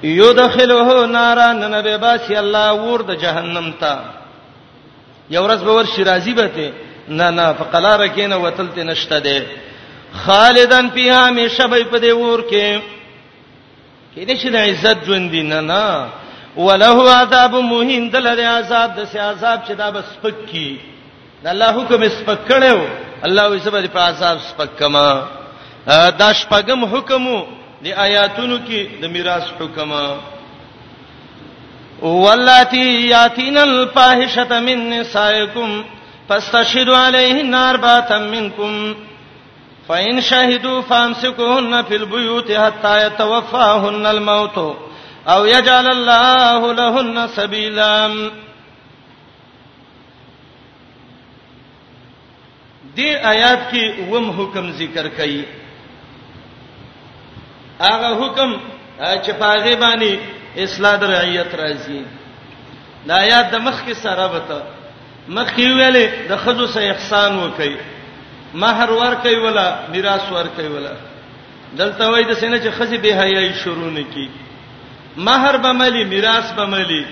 یودخلوه 0.05 1.07
نارا 1.07 1.53
ننبه 1.53 1.97
باسی 2.07 2.37
الله 2.37 2.73
ور 2.85 3.03
د 3.11 3.15
جهنم 3.25 3.73
ته 3.81 3.99
یو 5.31 5.45
ورځ 5.49 5.59
به 5.67 5.73
ور 5.73 5.85
شرازی 5.97 6.35
به 6.35 6.49
ته 6.57 6.73
نه 7.09 7.31
نه 7.31 7.53
فقلا 7.53 7.97
رکینه 7.97 8.37
وتلته 8.37 8.83
نشته 8.85 9.21
ده 9.21 9.37
خالدن 10.15 10.91
فیها 10.91 11.31
مشبای 11.31 11.85
په 11.85 11.99
دې 12.01 12.07
ور 12.17 12.41
کې 12.43 12.79
کله 14.17 14.35
چې 14.43 14.49
د 14.55 14.57
عزت 14.69 14.99
ژوند 15.07 15.31
دین 15.31 15.49
نه 15.53 16.07
وله 16.57 16.99
عذاب 17.21 17.55
موهین 17.55 18.09
دل 18.11 18.21
لري 18.25 18.45
عذاب 18.45 18.95
د 18.97 19.05
سي 19.05 19.19
عذاب 19.19 19.59
چې 19.69 19.73
دا 19.73 19.91
بس 19.91 20.05
پکې 20.23 20.77
د 21.45 21.47
الله 21.53 21.71
حکم 21.73 22.03
سپکړو 22.09 22.79
الله 23.27 23.57
یې 23.59 23.63
سبا 23.65 23.81
دې 23.83 23.89
په 23.97 24.01
عذاب 24.01 24.39
سپکما 24.51 25.09
دا 26.19 26.33
شپږم 26.33 26.85
حکمو 26.95 27.47
د 27.85 27.87
آیاتونو 28.07 28.59
کې 28.69 28.81
د 29.03 29.07
میراث 29.15 29.45
حکمه 29.61 30.05
واللاتی 32.03 32.85
یاتین 33.09 33.57
الفاحشه 33.59 34.61
من 34.61 34.79
نسائکم 34.91 35.85
فاستشهدوا 36.29 36.99
علیهن 37.07 37.55
اربعه 37.55 38.19
منکم 38.19 38.95
فإن 39.89 40.21
شهدوا 40.21 40.81
فامسكوهن 40.81 41.83
في 41.83 41.97
البيوت 41.97 42.53
حتى 42.53 43.07
يتوفاهن 43.07 44.07
الموت 44.07 44.77
او 45.29 45.45
يجعل 45.45 45.87
الله 45.87 46.73
لهن 46.73 47.27
سبيلا 47.35 48.31
دې 52.97 53.25
آیات 53.27 53.71
کې 53.73 54.13
وم 54.13 54.31
حکم 54.39 54.71
ذکر 54.73 55.09
کړي 55.09 55.45
هغه 57.81 58.11
حکم 58.23 58.61
چې 58.99 59.33
پاغه 59.41 59.75
باندې 59.81 60.17
اصلاح 60.65 60.97
د 60.97 61.05
رعیت 61.13 61.55
راځي 61.55 62.01
دا 63.07 63.15
آیات 63.21 63.51
د 63.55 63.65
مخ 63.69 63.81
کې 63.87 63.93
سره 64.03 64.27
وته 64.35 64.63
مخ 65.29 65.55
کې 65.55 65.79
ویلې 65.79 66.29
د 66.33 66.37
خزو 66.45 66.67
سه 66.75 66.91
احسان 66.93 67.33
وکړي 67.41 67.77
مہر 68.61 68.91
ور 68.91 69.15
کوي 69.23 69.37
ولا 69.45 69.67
میراث 69.89 70.31
ور 70.33 70.47
کوي 70.57 70.67
ولا 70.69 70.93
دلته 71.77 72.09
وای 72.11 72.25
د 72.25 72.33
سینې 72.33 72.65
چې 72.65 72.71
خزي 72.79 72.97
به 73.05 73.21
حیاي 73.23 73.53
شروع 73.63 73.91
نکي 73.97 74.27
مہر 75.29 75.57
بملي 75.67 76.05
میراث 76.11 76.53
بملي 76.59 77.03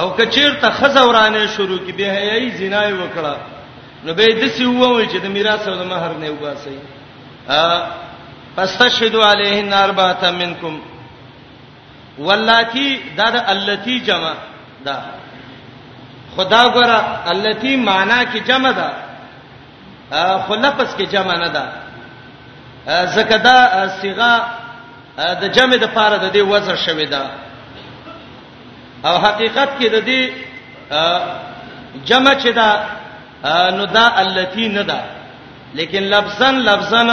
او 0.00 0.08
کچیر 0.18 0.50
ته 0.64 0.70
خزورانه 0.80 1.46
شروع 1.54 1.78
کی 1.86 1.92
به 2.00 2.04
حیاي 2.18 2.50
زنا 2.58 2.84
وکړه 2.90 3.34
نو 4.06 4.14
به 4.20 4.26
د 4.40 4.46
سی 4.58 4.66
ووي 4.68 5.06
چې 5.08 5.16
د 5.24 5.34
میراث 5.38 5.68
او 5.68 5.74
د 5.80 5.86
مہر 5.94 6.18
نه 6.24 6.30
وباسي 6.34 6.76
ا 7.48 7.86
فاستشهدوا 8.56 9.26
علیهن 9.32 9.72
اربعه 9.80 10.30
منکم 10.36 10.78
ولاتی 12.30 12.88
دا 13.16 13.26
د 13.34 13.44
اللتی 13.50 13.98
جمع 14.06 14.32
دا 14.86 14.94
خدا 16.36 16.62
ګره 16.64 17.20
اللتی 17.34 17.76
معنا 17.90 18.22
کی 18.32 18.40
جمع 18.48 18.70
ده 18.80 18.88
خو 20.10 20.54
لفظ 20.54 20.94
کې 20.96 21.02
جمع 21.12 21.34
نه 21.36 21.48
ده 21.48 21.62
زکه 23.16 23.36
دا 23.38 23.86
صيغه 24.00 24.44
د 25.42 25.52
جمع 25.54 25.76
د 25.82 25.88
پاره 25.96 26.16
د 26.16 26.32
دې 26.32 26.40
وزن 26.48 26.76
شوې 26.76 27.08
ده 27.10 27.26
او 29.04 29.18
حقیقت 29.18 29.68
کې 29.80 29.86
د 29.86 30.04
دې 30.08 30.30
جمع 32.06 32.32
چې 32.34 32.48
ده 32.48 32.84
نو 33.76 33.84
دا 33.84 34.08
التی 34.24 34.68
نه 34.68 34.82
ده 34.82 35.00
لیکن 35.74 36.02
لفظن 36.02 36.54
لفظن 36.70 37.08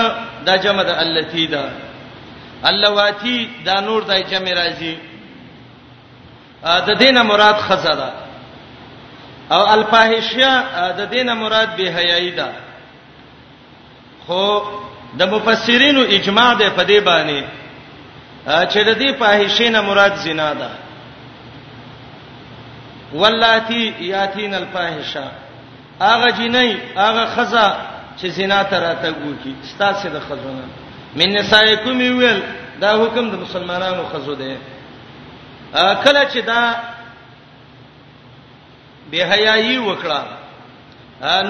دا 0.45 0.55
جمع 0.55 0.83
ده 0.83 0.99
التی 1.01 1.47
ده 1.47 1.69
اللواتی 2.69 3.49
دا 3.65 3.79
نور 3.79 4.03
د 4.03 4.11
جمع 4.29 4.51
راځي 4.55 4.95
د 6.87 6.95
دینه 6.99 7.21
مراد 7.23 7.55
خزه 7.55 7.93
ده 7.95 8.09
او 9.51 9.73
الفاحشه 9.73 10.63
د 10.97 11.09
دینه 11.09 11.33
مراد 11.33 11.75
به 11.75 11.83
حیايي 11.83 12.31
ده 12.31 12.47
خو 14.27 14.59
د 15.19 15.27
مفسرینو 15.33 16.01
اجماع 16.17 16.53
ده 16.59 16.69
په 16.69 16.83
دې 16.89 16.99
باندې 16.99 17.43
چې 18.71 18.79
د 18.87 18.97
دې 19.01 19.09
فاحشینه 19.19 19.81
مراد 19.81 20.13
زنا 20.23 20.53
ده 20.61 20.69
ولاتی 23.21 23.93
یاتین 23.99 24.53
الفاحشه 24.53 25.27
اغه 26.01 26.29
جنۍ 26.37 26.71
اغه 27.07 27.25
خزا 27.35 27.67
چې 28.21 28.25
زنا 28.37 28.63
تراته 28.63 29.11
ګوکی 29.11 29.53
ستاسو 29.73 30.09
د 30.09 30.19
خزونه 30.29 30.65
من 31.19 31.29
نسایکم 31.39 31.97
ویل 31.97 32.41
دا 32.81 32.91
حکم 33.03 33.29
د 33.29 33.35
مسلمانانو 33.43 34.03
خزو 34.13 34.33
ده 34.33 34.57
کله 35.73 36.25
چې 36.33 36.37
دا 36.51 36.75
به 39.11 39.17
حیايي 39.31 39.77
وکړه 39.79 40.21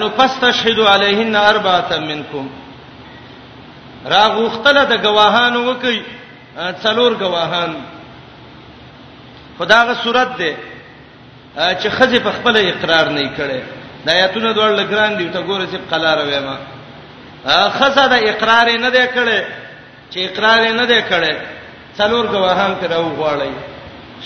نو 0.00 0.08
پس 0.08 0.32
تشهدوا 0.40 0.90
علیهن 0.94 1.36
اربعه 1.36 1.98
منکم 2.00 2.48
راغوختله 4.14 4.82
د 4.92 4.94
گواهانو 5.06 5.60
وکي 5.70 5.96
څلور 6.82 7.12
گواهان 7.22 7.70
خداغه 9.58 9.94
صورت 10.04 10.30
ده 10.40 10.50
چې 11.80 11.88
خزه 11.96 12.18
په 12.26 12.30
خپل 12.38 12.54
اقرار 12.56 13.06
نه 13.18 13.22
کړي 13.38 13.60
د 14.04 14.06
آیاتونو 14.16 14.52
دوړ 14.52 14.70
لګران 14.80 15.12
دی 15.18 15.28
ته 15.34 15.40
ګوره 15.48 15.66
چې 15.72 15.78
قلار 15.90 16.18
وې 16.24 16.40
ما 16.46 16.56
خزه 17.78 18.04
د 18.14 18.16
اقرار 18.30 18.66
نه 18.84 18.90
دی 18.96 19.06
کړي 19.16 19.40
چې 20.10 20.16
اقرار 20.26 20.60
نه 20.80 20.86
دی 20.90 21.00
کړي 21.10 21.34
څلور 21.98 22.24
گواهان 22.34 22.72
ته 22.80 22.86
راو 22.94 23.16
غواړي 23.20 23.50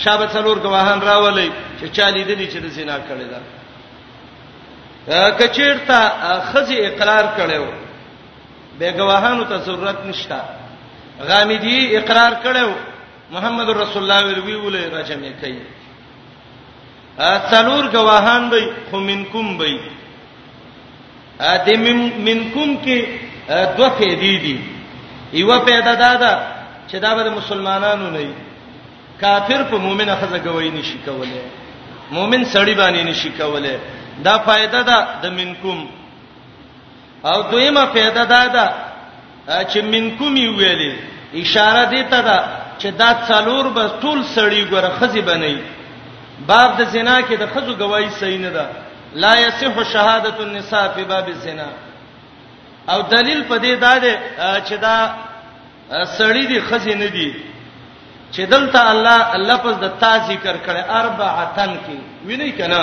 شابه 0.03 0.27
څلور 0.35 0.57
گواهان 0.65 0.99
راولي 1.01 1.53
چې 1.81 1.87
چا 1.97 2.09
لیدلی 2.11 2.47
چې 2.53 2.57
د 2.65 2.67
زنا 2.69 2.97
کړي 3.09 3.27
دا 3.33 3.41
کچیرته 5.31 5.99
خزه 6.53 6.75
اقرار 6.89 7.25
کړي 7.39 7.57
وو 7.61 7.75
به 8.81 8.93
گواهانو 9.01 9.45
ته 9.51 9.59
ضرورت 9.67 9.99
نشته 10.09 10.41
غامدی 11.31 11.77
اقرار 11.99 12.33
کړو 12.45 12.71
محمد 13.35 13.69
رسول 13.83 14.03
الله 14.05 14.21
وی 14.47 14.55
ویل 14.55 14.77
راځم 14.95 15.23
کوي 15.41 15.63
څلور 17.51 17.85
گواهان 17.97 18.43
به 18.51 18.61
خو 18.91 18.97
منکم 19.11 19.47
به 19.59 19.67
ا 21.53 21.55
دې 21.67 21.77
منکم 22.29 22.71
کې 22.85 22.99
دوه 23.77 23.91
فائدې 23.99 24.35
دي 24.45 24.57
یو 25.33 25.59
پیدا 25.69 25.95
دادا 25.95 26.33
چې 26.89 26.95
دا 27.05 27.11
به 27.15 27.31
مسلمانانو 27.31 28.11
نه 28.11 28.19
وي 28.19 28.35
کافر 29.21 29.63
په 29.71 29.77
مؤمنه 29.87 30.15
خزه 30.21 30.39
گواہی 30.47 30.71
نشي 30.79 30.99
کوله 31.07 31.43
مؤمن 32.17 32.43
سړی 32.45 32.75
باندې 32.81 33.01
نشي 33.11 33.31
کوله 33.39 33.79
دا 34.25 34.39
فائدہ 34.49 34.81
ده 34.89 35.09
د 35.23 35.27
منکم 35.41 35.79
او 37.25 37.43
دویمه 37.43 37.87
فائدہ 37.93 38.25
دا 38.33 38.43
ده 38.47 38.67
چې 39.65 39.79
منکم 39.83 40.35
ویلې 40.59 40.93
اشاره 41.35 41.85
دی 41.91 42.03
ته 42.05 42.21
ده 42.29 42.39
چې 42.79 42.87
دا 43.01 43.09
څلور 43.29 43.65
به 43.77 43.85
ټول 44.03 44.25
سړی 44.35 44.65
ګره 44.71 44.91
خزي 45.01 45.21
بنئ 45.21 45.57
باب 46.47 46.71
د 46.79 46.83
زنا 46.89 47.21
کې 47.23 47.35
د 47.39 47.45
خزو 47.53 47.73
گواہی 47.77 48.11
صحیح 48.21 48.39
نه 48.41 48.51
ده 48.51 48.67
لا 49.23 49.33
یصح 49.41 49.75
شهادت 49.93 50.41
النساء 50.41 50.89
فی 50.95 51.05
باب 51.05 51.27
الزنا 51.29 51.67
او 52.89 53.03
دلیل 53.03 53.45
په 53.45 53.57
دې 53.63 53.81
دا 53.81 53.99
ده 53.99 54.17
چې 54.69 54.73
دا 54.81 54.97
سړی 56.19 56.45
دی 56.49 56.61
خزي 56.61 56.95
نه 56.95 57.07
دی 57.07 57.31
چې 58.33 58.41
دلته 58.53 58.91
الله 58.91 59.37
لفظ 59.37 59.75
د 59.81 59.89
تا 60.01 60.19
ذکر 60.29 60.57
کړي 60.67 60.83
اربعتن 60.91 61.73
کې 61.85 61.97
ویني 62.27 62.53
کنه 62.53 62.81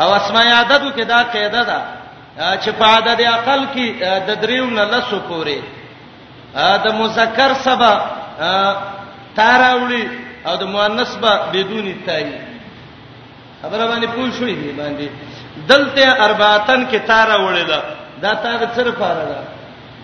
او 0.00 0.14
اسماء 0.14 0.46
عددو 0.60 0.90
کې 0.90 1.04
دا 1.08 1.22
قاعده 1.32 1.62
ده 1.64 1.78
چې 2.36 2.70
په 2.78 2.84
عدد 2.86 3.20
عقل 3.22 3.66
کې 3.74 3.86
د 4.28 4.30
دریو 4.44 4.66
نه 4.70 4.84
لسو 4.84 5.18
پورې 5.28 5.58
دا 6.84 6.90
مذکر 7.00 7.52
سبا 7.64 7.92
تاراولی 9.36 10.08
او 10.46 10.56
د 10.56 10.64
مؤنث 10.64 11.14
به 11.22 11.32
بدون 11.52 11.86
تای 12.06 12.24
خبره 13.62 13.84
باندې 13.90 14.06
پوه 14.14 14.30
شوې 14.32 14.54
دی 14.60 14.72
باندې 14.80 15.06
دلته 15.68 16.24
ارباتن 16.24 16.86
کې 16.90 16.98
تاراولې 17.08 17.64
ده 17.68 17.82
دا 18.22 18.34
تاغه 18.34 18.68
سره 18.76 18.90
پاره 18.90 19.24
ده 19.30 19.36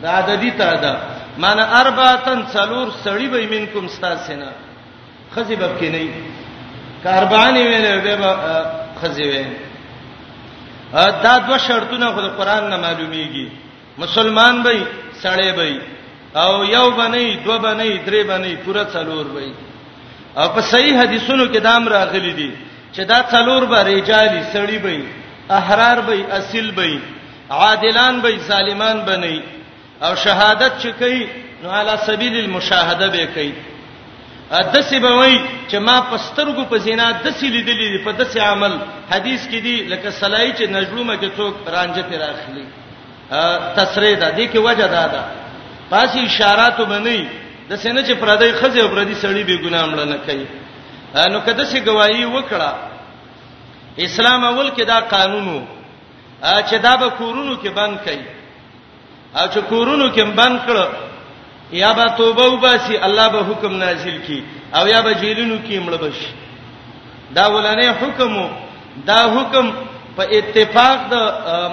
دا 0.03 0.09
عددی 0.19 0.51
تا 0.51 0.75
ده 0.77 0.97
معنا 1.39 1.65
ارباتن 1.81 2.47
څلور 2.53 2.87
سړی 3.05 3.27
به 3.35 3.47
منکم 3.51 3.85
استاسینا 3.85 4.51
خزی 5.37 5.57
باب 5.57 5.81
کې 5.81 5.85
نه 5.85 6.09
کاربانی 7.03 7.63
ویلې 7.63 7.93
به 8.05 8.27
خزی 9.03 9.23
ویلې 9.23 9.72
دا 10.93 11.39
دوه 11.47 11.59
شرطونه 11.69 12.07
خو 12.15 12.21
د 12.27 12.29
قران 12.39 12.65
نه 12.71 12.77
معلومیږي 12.85 13.47
مسلمان 14.03 14.55
به 14.65 14.73
سړی 15.23 15.51
به 15.53 15.69
او 16.43 16.53
یو 16.77 16.87
باندې 16.99 17.39
دوه 17.45 17.59
باندې 17.65 18.03
درې 18.07 18.21
باندې 18.31 18.63
پورا 18.65 18.85
څلور 18.95 19.27
به 19.35 19.53
او 20.39 20.47
په 20.55 20.61
صحیح 20.73 20.95
حدیثونو 21.03 21.45
کې 21.53 21.59
دام 21.69 21.83
راغلي 21.97 22.33
دي 22.41 22.51
چې 22.95 23.01
دا 23.13 23.19
څلور 23.35 23.63
به 23.73 23.79
رجالي 23.93 24.43
سړی 24.55 24.79
به 24.85 25.05
احرار 25.59 25.99
به 26.09 26.17
اصل 26.39 26.71
به 26.71 27.01
عادلان 27.61 28.21
به 28.25 28.31
ظالمان 28.51 28.99
بنئ 29.09 29.37
او 30.05 30.13
شهادت 30.25 30.73
چې 30.83 30.87
کوي 31.01 31.23
نو 31.63 31.69
علی 31.81 31.97
سبیل 32.09 32.35
المشاهده 32.45 33.07
به 33.15 33.27
کوي 33.35 33.53
دسه 34.75 34.99
به 35.05 35.11
وای 35.17 35.35
چې 35.71 35.75
ما 35.87 35.97
پسترګو 36.11 36.65
په 36.69 36.77
زینا 36.85 37.07
دسه 37.25 37.47
لیدلې 37.47 38.05
په 38.05 38.13
دسه 38.21 38.41
عمل 38.53 38.73
حدیث 39.13 39.45
کې 39.47 39.59
دی 39.65 39.77
لکه 39.93 40.11
سلای 40.11 40.53
چې 40.53 40.63
نجلومه 40.75 41.15
کې 41.21 41.29
څوک 41.37 41.53
رانجه 41.75 42.03
پر 42.09 42.23
اخلي 42.29 42.65
تسری 43.77 44.15
ده 44.15 44.29
دې 44.37 44.47
کې 44.53 44.59
وجه 44.69 44.87
ده 44.87 45.05
ده 45.15 45.23
پاسې 45.93 46.17
اشارات 46.19 46.81
وبني 46.81 47.21
د 47.69 47.73
سینې 47.83 48.03
چې 48.09 48.15
پردې 48.23 48.53
خزه 48.61 48.81
او 48.83 48.89
پردې 48.95 49.15
سړی 49.23 49.45
به 49.49 49.57
ګناه 49.65 49.85
مړ 49.87 50.01
نه 50.13 50.19
کوي 50.27 50.47
نو 51.33 51.39
کده 51.47 51.65
چې 51.73 51.79
گواہی 51.89 52.25
وکړه 52.25 52.71
اسلام 54.07 54.45
اول 54.45 54.69
کې 54.77 54.85
دا 54.87 55.01
قانونو 55.15 55.57
چې 56.69 56.75
دا 56.87 56.97
به 56.97 57.09
کورونو 57.09 57.55
کې 57.65 57.69
بند 57.81 57.97
کړي 58.07 58.21
او 59.41 59.47
چې 59.47 59.59
کورونو 59.69 60.07
کې 60.15 60.23
بند 60.41 60.61
کړه 60.67 60.85
یا 61.73 61.91
به 61.99 62.05
توبه 62.21 62.43
وباسي 62.47 62.97
الله 63.07 63.29
به 63.29 63.39
حکم 63.41 63.73
نازل 63.79 64.19
کی 64.27 64.39
او 64.75 64.87
یا 64.89 65.01
به 65.03 65.13
جیلونو 65.23 65.59
کې 65.67 65.81
مړ 65.87 65.93
بش 66.05 66.19
دا 67.35 67.45
ولنه 67.57 67.93
حکم 67.93 68.33
دا 69.07 69.19
حکم 69.39 69.73
په 70.17 70.23
اتفاق 70.39 70.99
د 71.13 71.15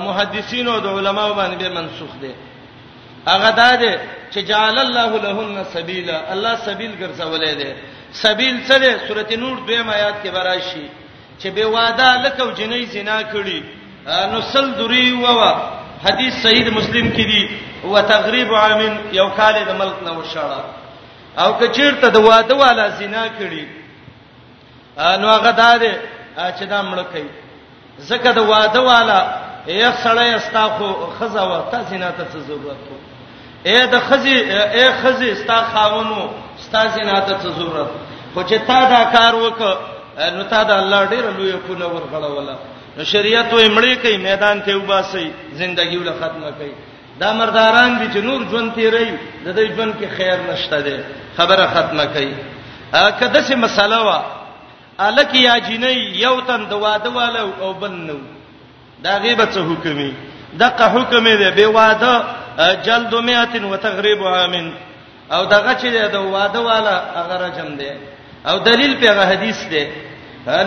محدثینو 0.05 0.79
د 0.79 0.87
علماو 0.87 1.33
باندې 1.39 1.57
به 1.63 1.69
منسوخ 1.69 2.11
دی 2.21 2.31
هغه 3.27 3.51
دا 3.51 3.75
دی 3.75 3.93
چې 4.31 4.37
جعل 4.49 4.77
الله 4.77 5.09
لهن 5.25 5.63
سبیلا 5.73 6.21
الله 6.31 6.55
سبیل 6.55 6.91
ګرځولې 7.01 7.49
دی 7.59 7.71
سبیل 8.11 8.55
څه 8.67 8.73
دی 8.81 8.91
سورته 9.07 9.35
نور 9.35 9.57
دویم 9.67 9.89
آیات 9.89 10.15
کې 10.25 10.29
براشي 10.35 10.85
چې 11.43 11.47
به 11.55 11.65
واده 11.65 12.21
لکه 12.25 12.45
جنې 12.57 12.85
زنا 12.93 13.19
کړي 13.33 13.59
نو 14.33 14.41
سل 14.41 14.65
دوری 14.77 15.11
ووا 15.13 15.51
حدیث 16.05 16.33
صحیح 16.43 16.69
مسلم 16.71 17.07
کې 17.15 17.23
دی 17.31 17.47
هو 17.85 17.99
تغریب 17.99 18.53
عامن 18.55 18.95
یو 19.15 19.27
کال 19.37 19.55
د 19.69 19.75
ملک 19.81 19.97
نه 20.05 20.11
وشاړه 20.17 20.61
او 21.43 21.49
کچیرته 21.59 22.07
د 22.15 22.25
واده 22.27 22.55
والا 22.61 22.85
زنا 23.01 23.23
کړي 23.37 23.65
نو 25.21 25.27
هغه 25.35 25.51
داده 25.51 25.91
چې 26.57 26.63
دا 26.73 26.81
مړ 26.91 26.99
کوي 27.13 27.31
زکه 28.09 28.31
د 28.39 28.49
واده 28.49 28.81
والا 28.87 29.19
یو 29.75 29.91
سړی 30.03 30.29
استا 30.39 30.63
خو 30.79 30.87
خزا 31.19 31.43
و 31.51 31.61
تا 31.71 31.81
زنا 31.93 32.09
ته 32.17 32.39
ضرورت 32.49 32.81
وو 32.89 32.97
اے 33.69 33.85
د 33.93 33.99
خزي 34.09 34.35
اے 34.57 34.89
خزي 35.03 35.31
استا 35.37 35.61
خاونو 35.71 36.19
استا 36.59 36.83
زنا 36.97 37.19
ته 37.31 37.39
ضرورت 37.49 37.91
خو 38.33 38.43
چې 38.43 38.57
تا 38.67 38.81
دا 38.95 39.01
کار 39.15 39.35
وک 39.45 39.59
نو 40.35 40.43
تا 40.53 40.63
دا 40.71 40.77
الله 40.83 41.05
ډیر 41.15 41.25
لوی 41.39 41.53
په 41.67 41.73
نور 41.83 42.01
غړوله 42.11 42.55
نو 42.97 43.03
شریعت 43.03 43.51
وې 43.53 43.75
مړې 43.77 43.97
کوي 44.03 44.17
میدان 44.27 44.61
ته 44.67 44.75
وباسي 44.77 45.27
ژوندۍ 45.57 45.97
ول 45.97 46.11
ختمه 46.21 46.51
کوي 46.59 46.73
دا 47.21 47.29
مرداران 47.39 47.91
دي 47.99 48.07
چې 48.13 48.19
نور 48.29 48.41
ژوند 48.49 48.69
تیري 48.75 49.07
د 49.45 49.47
دې 49.57 49.65
ژوند 49.75 49.93
کې 49.99 50.07
خیر 50.17 50.37
نشته 50.51 50.77
ده 50.87 50.95
خبره 51.37 51.65
ختمه 51.73 52.05
کړي 52.13 52.31
کده 53.19 53.41
سه 53.47 53.55
مساله 53.65 53.99
وا 54.07 54.17
الک 55.07 55.33
یا 55.41 55.55
جنې 55.59 55.93
یو 56.25 56.35
تن 56.47 56.61
د 56.71 56.81
واده 56.85 57.09
والو 57.17 57.47
او 57.61 57.69
بنو 57.81 58.19
دا 59.05 59.13
غیبه 59.23 59.45
څه 59.53 59.59
حکمي 59.69 60.11
دغه 60.61 60.85
حکم 60.95 61.23
دی 61.39 61.49
به 61.57 61.65
واده 61.67 62.23
جلد 62.85 63.11
میاتن 63.27 63.63
وتغریب 63.71 64.21
عامن 64.33 64.67
او 65.35 65.41
دغه 65.55 65.73
چې 65.81 66.11
د 66.13 66.15
واده 66.35 66.59
والا 66.69 66.95
هغه 67.17 67.35
رجم 67.45 67.69
دی 67.81 67.91
او 68.49 68.55
دلیل 68.69 68.93
په 68.99 69.05
هغه 69.11 69.21
حدیث 69.31 69.59
دی 69.73 69.83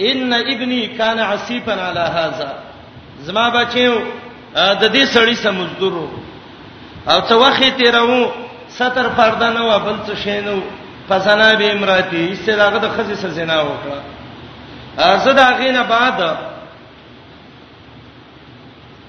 ان 0.00 0.32
ابني 0.34 0.86
كان 0.86 1.18
عصيفا 1.18 1.72
على 1.82 2.00
هذا 2.18 2.54
زما 3.20 3.50
بچیو 3.50 3.94
د 4.56 4.84
دې 4.94 5.04
سړی 5.14 5.34
سمزدورو 5.34 6.08
او 7.08 7.18
څه 7.28 7.32
وخت 7.34 7.64
تیرو 7.78 8.32
ستر 8.78 9.08
پرده 9.16 9.50
نه 9.50 9.62
و 9.64 9.78
بل 9.84 9.96
څه 10.06 10.14
شینو 10.24 10.56
فزنا 11.08 11.54
به 11.54 11.72
امراتی 11.72 12.32
استداغه 12.32 12.78
د 12.78 12.86
خزې 12.96 13.14
سره 13.22 13.30
زنا 13.38 13.62
وکړه 13.62 14.00
زه 15.24 15.32
دا 15.32 15.46
غینه 15.60 15.82
بعد 15.82 16.20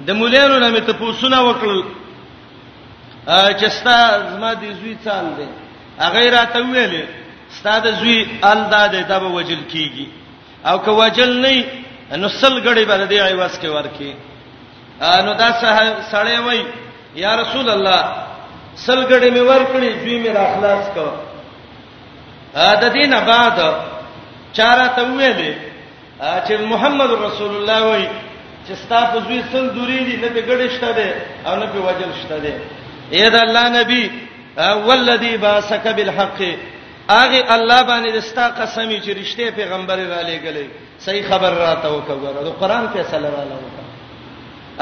د 0.07 0.11
مولانو 0.11 0.59
نه 0.59 0.71
مې 0.77 0.81
ته 0.87 0.93
پوښتنه 0.93 1.37
وکړل 1.53 1.83
چې 3.59 3.65
ستا 3.67 3.97
زما 4.35 4.53
د 4.53 4.61
زوی 4.81 4.97
څال 5.05 5.25
دی 5.37 5.47
هغه 5.99 6.29
راته 6.29 6.59
ویلې 6.63 7.22
ستاده 7.59 7.91
زوی 7.99 8.19
ال 8.51 8.59
داده 8.73 9.01
دبه 9.03 9.25
وجل 9.37 9.61
کیږي 9.73 10.05
او 10.69 10.77
که 10.85 10.91
وجل 10.91 11.33
نه 11.45 11.65
نو 12.17 12.27
سل 12.29 12.55
غړي 12.65 12.85
بل 12.87 13.05
دی 13.09 13.19
ایواز 13.21 13.59
کې 13.61 13.65
ورکی 13.65 14.13
نو 15.25 15.33
دا 15.33 15.49
سړی 16.11 16.39
وای 16.45 16.65
یا 17.15 17.35
رسول 17.35 17.69
الله 17.69 18.01
سل 18.75 19.03
غړي 19.09 19.29
می 19.31 19.39
ورکړي 19.41 19.89
زوی 20.01 20.19
می 20.19 20.29
راخلاص 20.29 20.89
کو 20.93 21.05
دا 22.53 22.87
دینه 22.89 23.19
بعد 23.31 23.57
چاره 24.57 24.87
ته 24.87 25.01
ویلې 25.17 25.55
چې 26.47 26.51
محمد 26.73 27.09
رسول 27.11 27.55
الله 27.55 27.83
وای 27.87 28.07
چې 28.69 28.73
ستا 28.83 29.05
په 29.05 29.19
زوی 29.27 29.41
سل 29.51 29.69
دوری 29.75 29.99
دي 30.03 30.15
نه 30.17 30.27
په 30.27 30.41
ګډه 30.41 30.77
شته 30.77 30.91
ده 30.91 31.15
او 31.47 31.55
نه 31.55 31.65
په 31.65 31.79
وجل 31.87 32.11
شته 32.25 32.37
ده 32.39 32.61
اے 33.11 33.29
دا 33.29 33.41
الله 33.47 33.69
نبی 33.81 34.11
والذي 34.57 35.37
باسك 35.37 35.87
بالحق 35.95 36.41
اغه 37.09 37.55
الله 37.55 37.81
باندې 37.83 38.09
دستا 38.17 38.47
قسم 38.47 38.89
چې 39.03 39.09
رښتې 39.19 39.51
پیغمبر 39.55 39.95
را 39.97 40.21
لېګلې 40.21 40.67
صحیح 40.99 41.25
خبر 41.29 41.53
راته 41.53 41.87
وکړه 41.91 42.43
د 42.43 42.53
قران 42.59 42.87
فیصله 42.93 43.29
را 43.35 43.43
لوکړه 43.43 43.83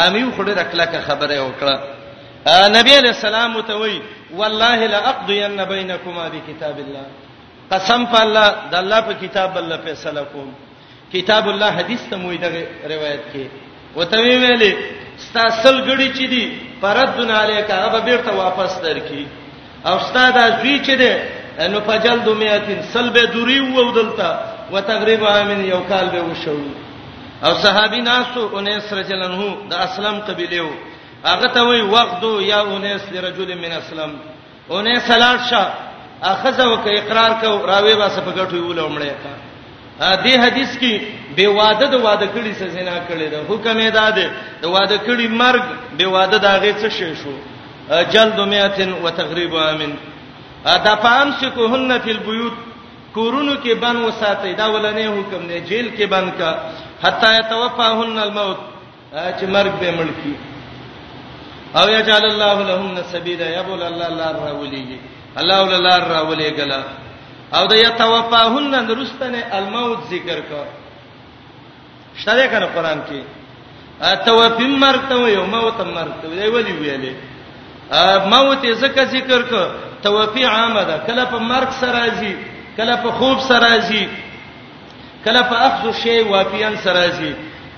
امیو 0.07 0.31
خړه 0.37 0.53
رکلکه 0.61 0.99
خبره 1.01 1.39
وکړه 1.45 1.75
نبی 2.77 2.93
علیہ 2.97 3.09
السلام 3.17 3.61
ته 3.61 3.73
وی 3.75 4.01
والله 4.33 4.85
لا 4.87 4.97
اقضین 4.97 5.57
بینکما 5.69 6.27
بکتاب 6.33 6.79
الله 6.79 7.05
قسم 7.71 8.05
په 8.05 8.19
الله 8.21 8.47
د 8.71 8.75
الله 8.75 9.01
په 9.01 9.13
کتاب 9.13 9.57
الله 9.57 9.77
فیصله 9.77 10.21
کوم 10.23 10.53
کتاب 11.13 11.47
الله 11.49 11.69
حدیث 11.79 12.01
ته 12.09 12.15
موږ 12.17 12.35
دغه 12.45 12.63
روایت 12.93 13.21
کې 13.33 13.45
وته 13.95 14.17
ویلې 14.17 14.73
ستاسل 15.17 15.81
غړي 15.81 16.09
چې 16.17 16.25
دي 16.29 16.45
پردون 16.81 17.31
علیکا 17.31 17.73
هغه 17.75 17.99
بیرته 17.99 18.31
واپس 18.31 18.81
درکې 18.83 19.25
او 19.85 19.95
استاد 19.97 20.35
ازوی 20.37 20.79
چې 20.85 20.91
ده 20.97 21.40
نو 21.69 21.79
فجلد 21.85 22.27
میاتین 22.37 22.81
سلب 22.93 23.17
دوری 23.33 23.59
وو 23.59 23.91
دلته 23.91 24.35
وتقریبا 24.71 25.43
من 25.43 25.65
یو 25.65 25.79
کال 25.89 26.09
به 26.09 26.21
وشو 26.21 26.57
او 27.43 27.53
صحابي 27.63 28.01
ناسو 28.01 28.47
انیس 28.57 28.93
رجلن 28.93 29.31
هو 29.41 29.49
د 29.69 29.73
اسلم 29.73 30.19
قبيله 30.27 30.61
وو 30.61 30.71
هغه 31.25 31.47
ته 31.53 31.61
وی 31.63 31.81
وقت 31.81 32.23
یا 32.41 32.61
انیس 32.75 33.01
لرجل 33.11 33.55
من 33.57 33.71
اسلم 33.71 34.09
انیس 34.71 35.09
لاشه 35.11 35.63
اخذ 36.31 36.59
وک 36.61 36.87
اقرار 36.87 37.31
کو 37.41 37.55
راوی 37.67 37.95
با 37.95 38.09
سپ 38.09 38.27
غټو 38.37 38.65
ولومړی 38.67 39.09
کا 39.23 40.15
دې 40.25 40.35
حدیث 40.45 40.77
کې 40.77 41.01
بے 41.35 41.47
واده 41.47 41.85
د 41.87 41.93
واده 42.05 42.27
کړي 42.35 42.53
څه 42.59 42.65
زنا 42.75 42.97
کړي 43.09 43.27
د 43.33 43.35
حکم 43.49 43.79
یې 43.79 43.91
داده 43.93 44.31
د 44.61 44.65
واده 44.65 44.97
کړي 45.07 45.27
مرګ 45.41 45.63
بے 45.97 46.05
واده 46.05 46.37
داغه 46.37 46.71
څه 46.71 46.91
شې 46.91 47.23
شو 47.23 47.33
جلد 48.11 48.39
میاتن 48.47 48.91
وتغریب 49.03 49.55
امن 49.57 49.93
دا 50.65 50.95
پام 51.03 51.31
سکوهن 51.41 51.91
فی 52.03 52.11
البیوت 52.11 52.53
کورونو 53.13 53.53
کې 53.63 53.73
بن 53.79 53.95
وساتي 54.03 54.53
دا 54.55 54.65
ولنې 54.73 55.05
حکم 55.17 55.45
نه 55.47 55.57
جیل 55.69 55.87
کې 55.97 56.03
بن 56.07 56.29
کا 56.37 56.51
حتا 57.03 57.29
یتوفاهن 57.35 58.19
الموت 58.19 58.59
چې 59.11 59.43
مرګ 59.55 59.71
به 59.81 59.91
ملکی 59.99 60.33
او 61.79 61.87
یجعل 61.89 62.23
الله 62.25 62.57
لهن 62.69 63.03
سبیلا 63.11 63.45
یبول 63.59 63.81
الله 63.83 64.05
الله 64.07 64.29
راولیږي 64.45 64.97
الله 65.37 65.59
الله 65.77 65.97
راولیګلا 66.13 66.81
او 67.57 67.65
د 67.67 67.71
یتوفاهن 67.75 68.85
درستنه 68.87 69.43
الموت 69.51 69.99
ذکر 70.11 70.39
کا 70.49 70.63
شته 72.23 72.47
کنه 72.47 72.65
قران 72.65 73.01
کې 73.09 73.19
توفیم 74.25 74.79
مرته 74.83 75.15
یو 75.29 75.45
موت 75.45 75.79
مرته 75.95 76.27
دی 76.35 76.47
ولی 76.47 76.71
ویلې 76.81 77.13
موت 78.25 78.65
زکه 78.81 79.05
ذکر 79.05 79.41
ک 79.41 79.67
توفی 80.03 80.43
عامده 80.43 80.97
کله 81.07 81.25
په 81.31 81.37
مرګ 81.39 81.69
سره 81.79 81.91
راځي 81.91 82.33
کله 82.77 82.95
په 83.05 83.11
خوب 83.17 83.39
سره 83.49 83.59
راځي 83.67 84.07
کله 85.25 85.41
په 85.49 85.55
اخذ 85.67 85.83
شی 86.03 86.19
وافیان 86.29 86.75
سره 86.83 86.93
راځي 87.01 87.33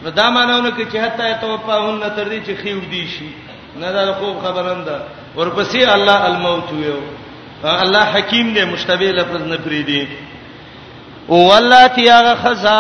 نو 0.06 0.10
دا 0.20 0.30
مانونه 0.30 0.72
کې 0.72 0.86
چې 0.92 0.98
حتی 0.98 1.34
توفاهن 1.46 2.00
تر 2.16 2.26
دې 2.30 2.40
چې 2.46 2.62
خیو 2.62 2.80
دی 2.80 3.08
شي 3.08 3.30
نه 3.82 3.92
دا 3.96 4.14
خوب 4.20 4.38
خبرم 4.44 4.84
ده 4.84 5.00
ورپسې 5.38 5.76
الله 5.96 6.26
الموت 6.28 6.72
ویو 6.72 7.00
الله 7.74 8.04
حکیم 8.14 8.54
دی 8.54 8.66
مشتبه 8.76 9.12
لفظ 9.20 9.42
نه 9.42 9.58
پری 9.64 9.84
دی 9.90 10.02
ولاتی 11.30 12.08
هغه 12.10 12.36
خزا 12.46 12.80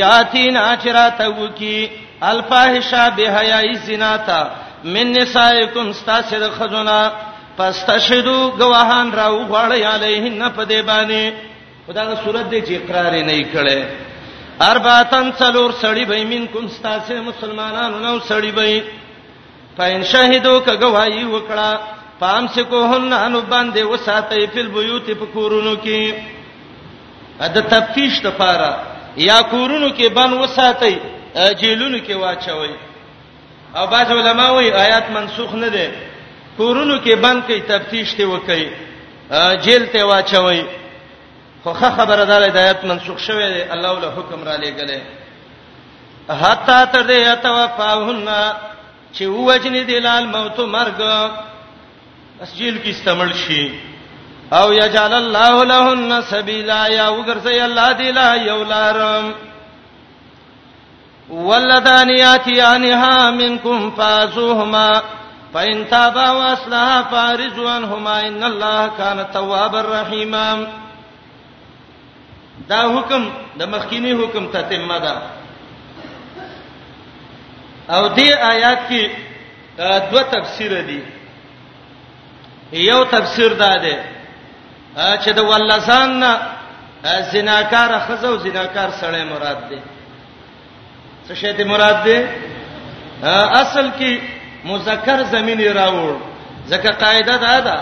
یاتینا 0.00 0.66
چرته 0.84 1.28
وکي 1.28 1.88
الفاحشه 2.32 3.10
بهایای 3.16 3.74
زنا 3.88 4.16
تا 4.30 4.50
من 4.84 5.12
نسائکم 5.18 5.84
استاسه 5.90 6.38
د 6.40 6.50
خزونه 6.56 6.96
فاستشهدوا 7.56 8.42
گواهان 8.62 9.12
راو 9.20 9.38
غړی 9.52 9.82
علیهن 9.92 10.42
په 10.56 10.62
دې 10.70 10.80
باندې 10.82 11.32
خدای 11.86 12.06
دا 12.10 12.16
صورت 12.24 12.44
دې 12.50 12.60
چې 12.66 12.72
اقرار 12.82 13.14
نه 13.28 13.36
کړي 13.54 13.80
ارباتن 14.70 15.30
څلور 15.40 15.70
سړی 15.82 16.04
به 16.04 16.24
منکم 16.34 16.64
استاسه 16.68 17.20
مسلمانانو 17.30 17.98
نو 18.06 18.14
سړی 18.28 18.52
به 18.58 18.84
فاین 19.76 20.02
شهیدو 20.12 20.54
ک 20.66 20.80
گواہی 20.84 21.24
وکړه 21.24 21.68
پام 22.22 22.44
سے 22.54 22.62
کوهن 22.72 23.12
انو 23.24 23.40
باندې 23.50 23.82
وساتې 23.92 24.50
فل 24.54 24.68
بیوت 24.76 25.06
فکورونو 25.20 25.76
کې 25.76 26.12
اده 27.46 27.60
تفتیش 27.72 28.22
ته 28.24 28.30
پاره 28.42 28.72
یا 29.28 29.38
کورونو 29.52 29.88
کې 29.98 30.06
بن 30.18 30.34
وساتې 30.46 30.92
جیلونو 31.60 31.98
کې 32.06 32.12
واچوي 32.22 32.72
او 33.76 33.86
بعض 33.86 34.10
علما 34.12 34.50
وایي 34.50 34.72
آیات 34.84 35.06
منسوخ 35.10 35.54
نه 35.54 35.68
دي 35.68 35.86
کورونو 36.56 36.96
کې 37.04 37.14
بند 37.20 37.40
کې 37.48 37.70
تفتیش 37.70 38.14
ته 38.14 38.24
وکړي 38.24 38.66
جیل 39.64 39.86
ته 39.94 40.04
واچوي 40.10 40.62
خو 41.64 41.72
خبره 41.78 42.24
ده 42.30 42.36
د 42.48 42.56
آیات 42.58 42.84
منسوخ 42.90 43.18
شوه 43.26 43.48
دي 43.54 43.62
الله 43.76 43.94
له 44.04 44.10
حکم 44.18 44.44
را 44.48 44.56
لېګلې 44.56 45.00
حتا 46.42 46.84
تر 46.92 47.02
دې 47.02 47.28
اتوا 47.30 47.66
پاونا 47.78 48.42
چې 49.14 49.22
وجنې 49.24 49.82
دلال 49.90 50.26
موت 50.36 50.58
مرګ 50.58 51.30
بس 52.40 52.54
جیل 52.58 52.76
کې 52.84 52.88
استعمال 52.92 53.32
شي 53.34 53.74
او 54.52 54.72
یجعل 54.72 55.14
الله 55.18 55.64
لهن 55.72 56.22
سبیلا 56.30 56.80
یا 56.94 57.08
وګرځي 57.10 57.64
الله 57.64 57.92
دې 57.96 58.14
لا 58.20 58.34
یولارم 58.46 59.34
واللذان 61.30 62.10
یاتیانها 62.10 63.30
منکم 63.30 63.90
فازوهما 63.90 65.02
فإن 65.54 65.84
تابا 65.88 66.30
وأصلحا 66.32 67.02
فأعرضوا 67.02 67.70
عنهما 67.70 68.28
إن 68.28 68.42
الله 68.44 68.88
كان 68.98 69.26
توابا 69.32 69.80
رحيما 69.80 70.66
دا 72.68 72.82
حکم 72.98 73.22
د 73.58 73.62
مخکینی 73.62 74.12
حکم 74.12 74.46
ته 74.48 74.62
تمه 74.62 74.98
ده 75.00 75.12
او 77.94 78.08
دې 78.16 78.30
آیات 78.40 78.78
کې 78.88 79.10
دوه 80.12 80.22
تفسیر 80.22 80.80
دي 80.82 81.00
یو 82.72 83.04
تفسیر 83.04 83.52
دا 83.52 83.76
ده 83.76 84.04
چې 84.96 85.28
د 85.28 85.38
ولزان 85.40 86.22
زناکار 87.32 87.98
خزو 88.06 88.36
زناکار 88.36 88.90
سړی 89.00 89.22
مراد 89.30 89.68
ده 89.68 89.82
څه 91.28 91.34
شی 91.40 91.52
ته 91.58 91.64
مراد 91.64 91.98
ده 92.06 92.16
اصل 93.62 93.86
کې 93.98 94.12
مذکر 94.70 95.18
زمینی 95.34 95.68
راوړ 95.80 96.14
ځکه 96.70 96.90
قاعده 97.02 97.36
ده 97.44 97.60
دا 97.68 97.78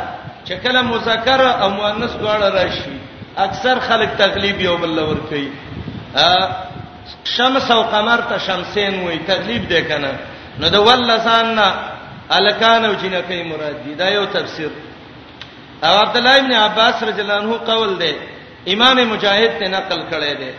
چې 0.47 0.55
کله 0.65 0.83
مذکر 0.83 1.41
او 1.63 1.69
مؤنث 1.79 2.13
دواړه 2.21 2.49
راشي 2.59 2.93
اکثر 3.47 3.79
خلک 3.89 4.11
تغلیب 4.19 4.61
یو 4.61 4.77
بل 4.77 4.95
لور 4.97 5.17
کوي 5.31 5.49
شمس 7.37 7.71
او 7.71 7.83
قمر 7.83 8.21
ته 8.31 8.39
شمسین 8.39 9.05
وای 9.07 9.19
تغلیب 9.19 9.69
ده 9.69 9.81
کنه 9.91 10.13
نو 10.61 10.69
د 10.69 10.75
ولسان 10.87 11.55
نه 11.55 11.69
الکان 12.39 12.85
او 12.85 12.95
جنکې 12.95 13.37
مراد 13.53 13.85
دي 13.85 13.95
دا 13.95 14.09
یو 14.11 14.25
تفسیر 14.27 14.71
او 15.85 15.95
عبد 15.99 16.17
الله 16.17 16.37
ابن 16.39 16.53
عباس 16.53 17.03
رضی 17.03 17.21
الله 17.21 17.35
عنه 17.39 17.57
قول 17.57 17.99
ده 17.99 18.15
امام 18.75 18.97
مجاهد 19.13 19.59
ته 19.59 19.67
نقل 19.69 20.01
کړی 20.11 20.37
دی 20.41 20.51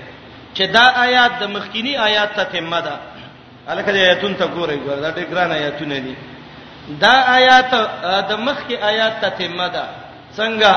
چې 0.58 0.66
دا 0.74 0.86
آیات 1.06 1.32
د 1.42 1.44
مخکینی 1.56 1.94
آیات 2.08 2.34
ته 2.36 2.44
تمه 2.54 2.80
ده 2.82 2.94
الکه 3.68 3.92
د 3.92 3.98
آیاتون 3.98 4.34
ته 4.36 4.46
ګورئ 4.56 4.78
ګور 4.86 4.98
دا 5.02 5.12
ډېر 5.12 5.26
ګران 5.32 5.52
آیاتونه 5.52 6.00
دي 6.00 6.16
دا 7.00 7.16
آیات 7.38 7.72
د 8.30 8.32
مخکی 8.48 8.76
آیات 8.78 9.22
ته 9.22 9.30
تمه 9.30 9.68
ده 9.74 9.86
څنګه 10.38 10.72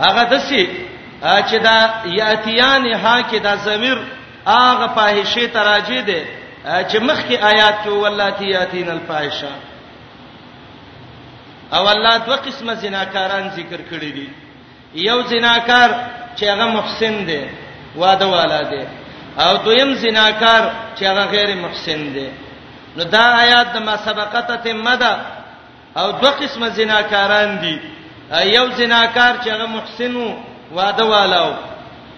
هغه 0.00 0.22
دسي 0.34 0.62
چې 1.48 1.56
دا 1.66 1.76
یاتیان 2.04 2.84
ها 3.02 3.22
کې 3.22 3.38
دا 3.42 3.56
زمير 3.56 3.98
هغه 4.46 4.86
فاحشه 4.86 5.46
تراجی 5.46 6.02
ده 6.02 6.20
چې 6.90 6.96
مخکی 7.00 7.36
آیات 7.38 7.74
کې 7.84 7.88
ولاتی 7.88 8.44
یاتین 8.50 8.88
الفاحشه 8.88 9.52
او 11.76 11.88
الله 11.88 12.16
دوه 12.16 12.36
قسمه 12.36 12.74
زناکاران 12.74 13.50
ذکر 13.56 13.80
کړی 13.90 14.10
دي 14.16 14.28
یو 14.94 15.22
زناکار 15.22 15.90
چې 16.36 16.42
هغه 16.48 16.66
محسن 16.74 17.26
دی 17.26 17.42
واده 17.96 18.26
والا 18.36 18.62
دی 18.70 18.80
او 19.42 19.56
دویم 19.66 19.90
زناکار 20.02 20.62
چې 20.96 21.02
هغه 21.02 21.24
غیر 21.34 21.54
محسن 21.56 22.00
دی 22.14 22.28
نو 22.96 23.04
دا 23.04 23.22
آیات 23.42 23.66
د 23.72 23.76
ما 23.86 23.96
سبقته 23.96 24.56
تمدا 24.56 25.12
او 25.96 26.10
دوه 26.10 26.30
قسمه 26.30 26.68
زناکاران 26.76 27.58
دي 27.62 27.74
یو 28.56 28.66
زناکار 28.78 29.34
چې 29.44 29.48
هغه 29.48 29.66
محسنو 29.66 30.34
واده 30.72 31.04
والاو 31.04 31.52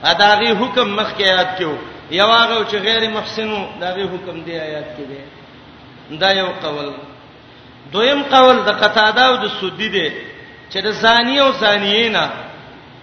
اداغي 0.05 0.51
حکم 0.61 0.97
مخکې 1.01 1.23
آیات 1.23 1.59
کې 1.59 1.67
یو 2.11 2.31
هغه 2.33 2.65
چې 2.71 2.75
غیر 2.87 3.11
محسنو 3.11 3.69
داغي 3.81 4.05
حکم 4.13 4.41
دی 4.45 4.53
آیات 4.61 4.87
کې 4.97 5.05
دی 5.09 5.23
دا 6.19 6.31
یو 6.33 6.49
قول 6.63 6.93
دویم 7.93 8.23
قول 8.23 8.57
د 8.65 8.69
قتاده 8.83 9.23
او 9.27 9.37
د 9.37 9.47
سودی 9.61 9.89
دی 9.89 10.13
چې 10.73 10.79
د 10.85 10.91
زانی 10.91 11.39
او 11.41 11.53
زانیه 11.53 12.09
نه 12.09 12.27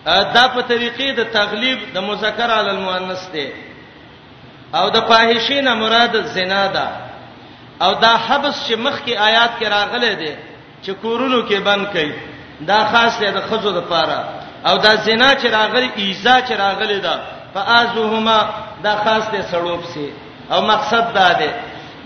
دا 0.05 0.45
په 0.55 0.61
طریقې 0.71 1.09
د 1.15 1.21
تغلیب 1.35 1.79
د 1.93 1.97
مذکر 2.07 2.49
علی 2.59 2.69
المؤنث 2.77 3.23
دی 3.33 3.47
او 4.77 4.89
د 4.95 4.97
فاحشین 5.09 5.67
مراد 5.81 6.13
زنا 6.35 6.67
ده 6.75 6.87
او 7.83 7.91
دا 8.03 8.13
حبس 8.27 8.55
چې 8.67 8.75
مخکې 8.85 9.13
آیات 9.27 9.51
کې 9.59 9.67
راغله 9.77 10.11
دي 10.21 10.33
چې 10.83 10.91
کورونو 11.01 11.39
کې 11.49 11.53
بند 11.67 11.85
کړي 11.93 12.11
دا 12.61 12.79
خاص 12.91 13.19
دی 13.19 13.29
د 13.31 13.39
خزو 13.49 13.71
د 13.71 13.81
پاره 13.91 14.21
او 14.67 14.77
دا 14.77 14.95
زنا 15.05 15.29
چې 15.41 15.45
راغلی 15.59 15.89
ایزا 15.95 16.35
چې 16.47 16.51
راغلی 16.53 16.99
ده 16.99 17.15
فازهما 17.53 18.39
دا 18.83 18.93
خاص 19.03 19.23
دی 19.31 19.41
سړوب 19.51 19.81
سي 19.93 20.09
او 20.51 20.61
مقصد 20.61 21.03
دا 21.13 21.29
دی 21.39 21.51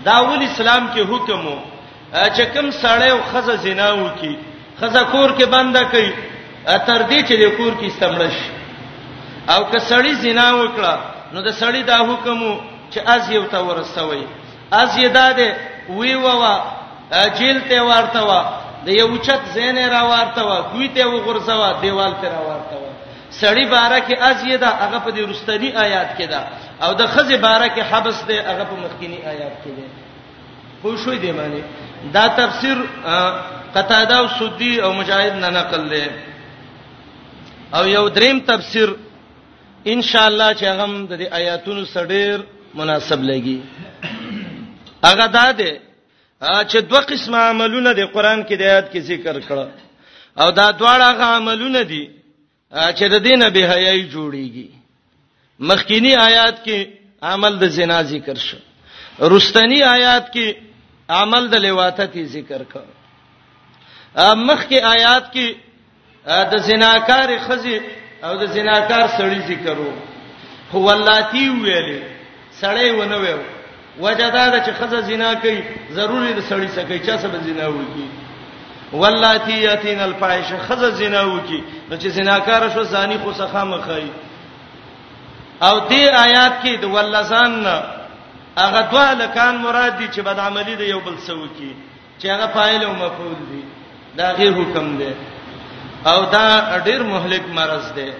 دا 0.04 0.16
ول 0.20 0.42
اسلام 0.42 0.90
کې 0.94 0.98
حکم 1.10 1.46
وو 1.46 1.58
چې 2.36 2.42
کوم 2.54 2.70
سړی 2.70 3.08
او 3.10 3.18
خزه 3.32 3.56
زنا 3.56 3.88
وکي 3.92 4.34
خزه 4.80 5.02
کور 5.04 5.30
کې 5.38 5.44
بنده 5.46 5.82
کړي 5.92 6.33
تر 6.64 7.02
دې 7.08 7.18
چې 7.28 7.34
د 7.42 7.44
کور 7.56 7.72
کې 7.80 7.86
استمړش 7.86 8.36
او 9.54 9.60
که 9.70 9.78
سړی 9.90 10.12
زنا 10.24 10.48
وکړه 10.60 10.94
نو 11.32 11.38
د 11.42 11.48
سړی 11.60 11.82
دا 11.84 11.98
حکم 12.10 12.40
چې 12.92 13.00
از 13.06 13.30
یو 13.32 13.44
تا 13.52 13.58
ورسوي 13.68 14.24
از 14.70 14.96
یې 14.96 15.06
داده 15.12 15.48
وی 15.88 16.14
ووا 16.14 16.54
جیل 17.38 17.60
ته 17.68 17.82
ورته 17.84 18.20
وا 18.28 18.40
د 18.86 18.88
یو 18.88 19.16
چت 19.18 19.40
زینې 19.54 19.86
را 19.92 20.02
ورته 20.12 20.42
وا 20.44 20.58
کوی 20.72 20.88
ته 20.88 21.04
وغورځوا 21.06 21.70
دیوال 21.82 22.12
ته 22.20 22.26
را 22.32 22.40
ورته 22.48 22.74
وا 22.82 22.90
سړی 23.40 23.66
باره 23.74 23.98
کې 24.08 24.14
از 24.20 24.44
یې 24.44 24.56
دا 24.58 24.68
هغه 24.82 24.98
په 25.04 25.10
دې 25.14 25.20
رستنی 25.30 25.70
آیات 25.76 26.10
کې 26.18 26.26
ده 26.32 26.40
او 26.86 26.94
د 26.94 27.06
خزه 27.06 27.36
باره 27.36 27.68
کې 27.68 27.80
حبس 27.92 28.24
ده 28.28 28.36
هغه 28.50 28.64
په 28.70 28.76
مخکینی 28.84 29.18
آیات 29.32 29.54
کې 29.64 29.72
ده 29.78 29.84
خو 30.82 30.96
شوې 30.96 31.18
دی 31.22 31.32
معنی 31.32 31.62
دا 32.14 32.28
تفسیر 32.28 32.76
قتاده 33.76 34.16
او 34.18 34.28
سدی 34.38 34.72
او 34.84 34.92
مجاهد 34.92 35.32
نه 35.34 35.48
نقل 35.50 35.80
لري 35.90 36.10
او 37.76 37.84
یو 37.96 38.06
دریم 38.16 38.38
تفسیر 38.50 38.88
ان 39.92 40.00
شاء 40.10 40.26
الله 40.30 40.48
چې 40.58 40.64
هغه 40.70 41.16
د 41.22 41.32
آیاتونو 41.38 41.84
سره 41.94 42.40
مناسب 42.80 43.20
لګي 43.30 43.58
هغه 45.04 45.26
دا 45.36 45.46
ده 45.52 45.70
چې 46.64 46.76
دوه 46.90 47.00
قسمه 47.12 47.38
عملونه 47.38 47.92
د 48.00 48.12
قران 48.14 48.42
کې 48.42 48.52
د 48.58 48.62
آیات 48.72 48.86
کې 48.92 48.98
ذکر 49.10 49.40
کړه 49.40 49.68
او 50.42 50.48
دا 50.58 50.66
دواړه 50.72 51.04
هغه 51.10 51.24
عملونه 51.38 51.82
دي 51.90 52.04
چې 52.70 53.04
د 53.14 53.18
دینه 53.26 53.50
به 53.56 53.68
حیاي 53.72 54.06
جوړیږي 54.10 54.68
مخکینی 55.70 56.14
آیات 56.28 56.64
کې 56.64 56.78
عمل 57.32 57.58
د 57.58 57.64
زنا 57.78 57.98
ذکر 58.14 58.36
شو 58.46 58.56
رستنی 59.36 59.82
آیات 59.96 60.26
کې 60.34 60.46
عمل 61.18 61.48
د 61.52 61.66
لواتت 61.66 62.16
ذکر 62.38 62.62
کړه 62.72 64.34
مخکې 64.48 64.90
آیات 64.96 65.32
کې 65.34 65.54
د 66.52 66.54
زناکار 66.68 67.30
خزي 67.46 67.80
او 68.24 68.32
د 68.42 68.44
زناکار 68.54 69.04
سړی 69.18 69.40
ذکرو 69.50 69.92
هو 70.72 70.78
ولاتی 70.88 71.48
ویلې 71.50 72.00
سړی 72.60 72.88
ونه 72.98 73.16
ویو 73.22 73.40
وجدا 74.02 74.44
د 74.52 74.54
چې 74.64 74.72
خزه 74.78 75.00
زنا 75.08 75.34
کوي 75.42 75.62
ضروري 75.96 76.32
د 76.34 76.40
سړی 76.50 76.68
سکه 76.76 76.98
چا 77.06 77.14
سبب 77.18 77.42
زنا 77.46 77.66
وږي 77.68 78.06
ولاتی 78.92 79.56
یاتین 79.64 80.00
الفاحش 80.00 80.52
خزه 80.68 80.90
زنا 80.90 81.22
وږي 81.24 81.60
نو 81.90 81.94
چې 81.96 82.06
زناکار 82.16 82.68
شو 82.74 82.82
زانی 82.82 83.18
خو 83.22 83.32
څخه 83.32 83.64
مخای 83.72 84.06
او 85.62 85.74
دې 85.90 86.04
آیات 86.26 86.54
کې 86.62 86.72
د 86.80 86.84
ولزان 86.84 87.66
هغه 88.58 88.80
دوا 88.90 89.12
لکان 89.14 89.54
مراد 89.56 89.98
دي 89.98 90.08
چې 90.08 90.20
بد 90.20 90.38
عملی 90.38 90.76
د 90.76 90.80
یو 90.82 91.00
بل 91.00 91.18
سوي 91.18 91.48
کې 91.58 91.70
چې 92.18 92.26
هغه 92.26 92.46
فاعل 92.46 92.82
او 92.84 92.92
مفعول 92.92 93.40
دي 93.52 93.62
دا 94.16 94.32
غیر 94.32 94.52
حکم 94.54 94.96
دی 94.96 95.12
او 96.10 96.20
دا 96.34 96.48
ډیر 96.86 97.00
مهلک 97.12 97.42
مرز 97.56 97.84
دی 97.96 98.10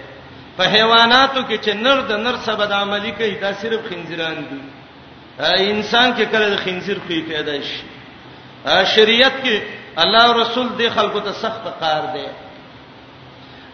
په 0.57 0.65
حیواناتو 0.75 1.41
کې 1.49 1.57
چې 1.65 1.71
نر 1.85 1.99
د 2.09 2.13
نر 2.25 2.37
سبد 2.47 2.71
عملی 2.81 3.13
کوي 3.19 3.35
دا 3.45 3.51
صرف 3.61 3.81
خنزیران 3.89 4.39
دي 4.51 4.61
انسان 5.73 6.09
کې 6.17 6.23
کله 6.33 6.49
د 6.51 6.57
خنزیر 6.65 6.99
خو 7.07 7.15
پیدا 7.31 7.57
شي 7.69 7.81
شریعت 8.97 9.33
کې 9.45 9.57
الله 10.03 10.23
او 10.27 10.33
رسول 10.43 10.69
دی 10.79 10.89
خلکو 10.97 11.21
ته 11.27 11.33
سخت 11.43 11.63
قار 11.81 12.05
دی 12.15 12.27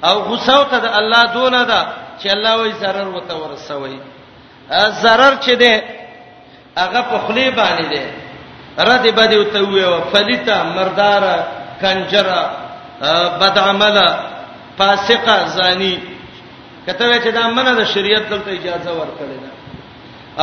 او 0.09 0.15
غوسه 0.29 0.65
ته 0.71 0.79
د 0.85 0.87
الله 1.01 1.25
دونه 1.35 1.61
ده 1.73 1.81
چې 2.23 2.27
الله 2.35 2.55
وایي 2.57 2.73
zarar 2.83 3.07
وته 3.15 3.35
ورسوي 3.37 4.01
zarar 5.03 5.33
چې 5.45 5.51
ده 5.51 5.85
هغه 6.81 7.01
په 7.11 7.19
خلی 7.27 7.47
باندې 7.51 7.87
ده 7.97 8.13
رد 8.89 9.03
بده 9.15 9.39
وته 9.41 9.61
ویو 9.69 10.01
فلیتا 10.13 10.63
مردارا 10.75 11.37
کنجرا 11.83 12.45
بد 13.01 13.59
عمله 13.59 14.09
فاسقه 14.79 15.37
زانی 15.57 15.99
کته 16.87 17.05
وی 17.11 17.21
چې 17.25 17.31
دا 17.35 17.49
منه 17.51 17.75
د 17.75 17.83
شریعت 17.95 18.29
دلته 18.31 18.51
اجازه 18.53 18.91
ورکړي 18.93 19.37
ده 19.43 19.51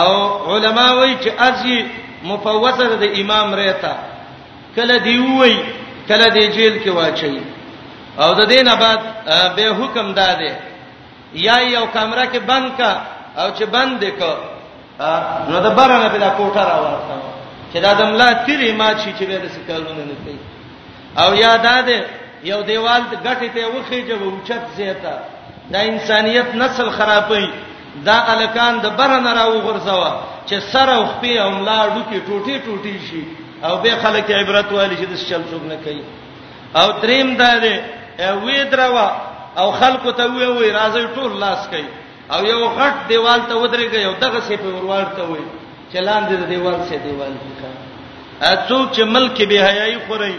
او 0.02 0.12
علما 0.54 0.94
وی 0.96 1.18
چې 1.24 1.30
ازي 1.42 1.86
مفوضه 2.24 2.96
د 3.04 3.06
امام 3.22 3.54
ریتا 3.56 3.94
کله 4.76 4.98
دی 4.98 5.18
وی 5.18 5.56
کله 6.08 6.28
دی 6.36 6.48
جیل 6.56 6.76
کې 6.84 6.88
واچي 6.90 7.42
او 8.22 8.34
د 8.34 8.46
دینه 8.46 8.76
بعد 8.76 9.00
به 9.56 9.70
حکم 9.80 10.14
داده 10.14 10.54
یا 11.34 11.58
یو 11.62 11.86
کمره 11.94 12.26
کې 12.34 12.38
بند 12.50 12.68
کا 12.78 12.92
او 13.38 13.48
چې 13.58 13.64
بند 13.76 14.02
وکړه 14.06 14.36
نو 15.50 15.58
د 15.66 15.70
بارانه 15.78 16.08
په 16.10 16.18
دا 16.18 16.30
کوټه 16.38 16.62
راوړته 16.70 17.18
چې 17.74 17.78
دا 17.82 17.94
د 17.94 18.02
ملا 18.12 18.34
تیری 18.34 18.72
ما 18.72 18.90
چې 18.94 19.10
چې 19.20 19.24
به 19.30 19.38
د 19.46 19.48
سکالونه 19.56 20.04
نه 20.10 20.16
کوي 20.26 20.40
او 21.24 21.34
یاد 21.36 21.86
ده 21.88 22.00
یو 22.44 22.62
دیوال 22.62 23.02
غټه 23.26 23.48
ته 23.56 23.64
وخیجه 23.76 24.16
و 24.20 24.24
اوچت 24.30 24.64
زیاته 24.78 25.16
دا 25.74 25.80
انسانيت 25.92 26.50
نسل 26.62 26.90
خرابوي 26.98 27.48
دا 28.06 28.18
الکان 28.34 28.78
د 28.84 28.88
برن 28.98 29.28
راو 29.38 29.54
غرزوا 29.60 30.12
چې 30.48 30.56
سره 30.74 30.92
او 30.96 31.06
خپې 31.06 31.38
او 31.44 31.50
ملا 31.52 31.78
ډوکی 31.94 32.22
ټوټي 32.28 32.56
ټوټي 32.66 32.98
شي 33.10 33.22
او 33.64 33.78
به 33.84 33.94
خلک 34.02 34.32
عبرت 34.40 34.72
والی 34.72 34.96
شي 35.00 35.06
د 35.06 35.16
شل 35.28 35.42
څوک 35.52 35.64
نه 35.72 35.78
کوي 35.86 36.04
او 36.80 36.88
دریم 37.02 37.34
دا 37.42 37.52
دی 37.64 37.76
وې 38.18 38.72
دروا 38.72 39.08
او 39.62 39.72
خلکو 39.72 40.12
ته 40.12 40.24
وې 40.28 40.50
وې 40.58 40.72
راځي 40.76 41.08
ټول 41.16 41.32
لاس 41.40 41.68
کوي 41.72 41.88
او 42.34 42.40
یو 42.46 42.60
غټ 42.78 42.94
دیوال 43.10 43.42
ته 43.50 43.56
ودرېږي 43.56 43.98
یو 43.98 44.14
دغه 44.20 44.40
سي 44.48 44.58
په 44.58 44.68
ورواړته 44.76 45.24
وې 45.32 45.44
چلان 45.94 46.24
دې 46.24 46.48
دیوال 46.52 46.78
سي 46.90 46.98
دیوال 46.98 47.34
کې 47.42 47.66
څوک 48.70 48.88
چې 48.96 49.02
ملک 49.16 49.38
به 49.50 49.60
حیاي 49.68 49.98
خوري 50.08 50.36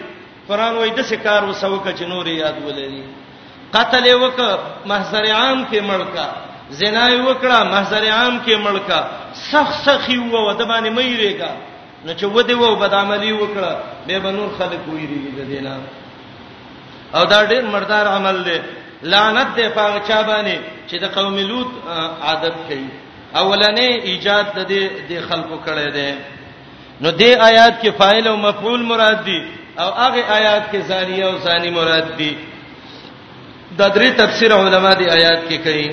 قران 0.49 0.75
وای 0.77 0.91
د 0.99 1.01
سکار 1.11 1.43
وسوکه 1.49 1.91
چې 1.99 2.03
نور 2.12 2.27
یاد 2.29 2.57
ولري 2.66 3.03
قتل 3.77 4.05
وک 4.20 4.39
محضر 4.91 5.25
عام 5.41 5.59
کې 5.73 5.81
مړکا 5.91 6.27
زنا 6.81 7.05
وکړه 7.29 7.59
محضر 7.75 8.05
عام 8.19 8.39
کې 8.47 8.55
مړکا 8.66 9.01
سخ 9.49 9.69
سخی 9.87 10.19
وو 10.19 10.53
د 10.53 10.62
باندې 10.70 10.91
مې 10.97 11.16
ریګا 11.23 11.53
نو 12.05 12.12
چې 12.19 12.25
ودی 12.37 12.55
وو 12.61 12.77
بدعملی 12.83 13.33
وکړه 13.33 13.73
به 14.07 14.19
به 14.25 14.31
نور 14.39 14.49
خلک 14.59 14.81
وېریږي 14.87 15.33
د 15.39 15.41
دینه 15.47 15.77
او 17.16 17.23
دا 17.33 17.39
ډېر 17.51 17.62
مردار 17.75 18.07
عمل 18.16 18.37
دی 18.49 18.59
لعنت 19.12 19.47
دی 19.57 19.69
په 19.77 20.01
چا 20.09 20.23
باندې 20.23 20.59
چې 20.89 20.95
د 21.05 21.07
قوم 21.16 21.37
لوط 21.51 21.69
عادت 22.27 22.55
کوي 22.69 22.89
اولنې 23.43 23.91
ایجاد 24.11 24.45
د 24.57 24.66
دې 24.73 24.83
د 25.12 25.20
خلکو 25.31 25.57
کړي 25.66 25.89
دي 25.97 26.11
نو 27.03 27.09
دې 27.20 27.31
آیات 27.51 27.75
کې 27.83 27.89
فاعل 27.99 28.27
او 28.29 28.37
مفعول 28.37 28.83
مراد 28.93 29.19
دي 29.31 29.41
او 29.82 29.88
هغه 29.92 30.22
آیات 30.38 30.62
کې 30.72 30.76
زانیه 30.90 31.24
او 31.26 31.34
زانی 31.46 31.70
مراد 31.78 32.06
دي 32.18 32.32
د 33.78 33.80
درې 33.96 34.10
تفسیر 34.20 34.50
علما 34.55 34.92
دي 35.00 35.06
آیات 35.18 35.42
کې 35.48 35.56
کوي 35.66 35.88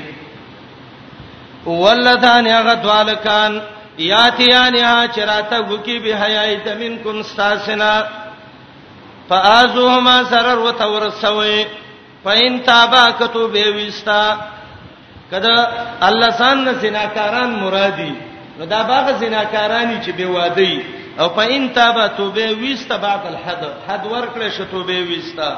ولذان 1.81 2.45
هغه 2.47 2.73
دوالکان 2.85 3.51
یاتیان 4.09 4.75
ها 4.83 5.01
چراته 5.15 5.57
وکي 5.71 5.97
به 6.05 6.11
حیاي 6.25 6.53
تمن 6.67 6.93
کوم 7.03 7.17
استاسنا 7.19 7.93
فازوهما 9.29 10.17
سرر 10.29 10.59
وتورسوي 10.65 11.59
فین 12.23 12.53
تابا 12.65 13.05
کتو 13.19 13.43
به 13.53 13.63
وستا 13.77 14.21
کدا 15.31 15.55
الله 16.07 16.29
سان 16.39 16.57
زناکاران 16.81 17.49
مرادی 17.63 18.13
نو 18.59 18.65
دا 18.73 18.81
باغ 18.89 19.05
زناکارانی 19.19 19.97
چې 20.05 20.09
به 20.17 20.25
وادي 20.25 20.85
او 21.19 21.27
پاین 21.29 21.73
تابه 21.73 22.07
توبه 22.07 22.55
وستا 22.61 22.97
بعد 22.97 23.21
الحد 23.27 23.63
حد 23.89 24.05
ورکړه 24.05 24.49
شتوبه 24.57 25.05
وستا 25.11 25.51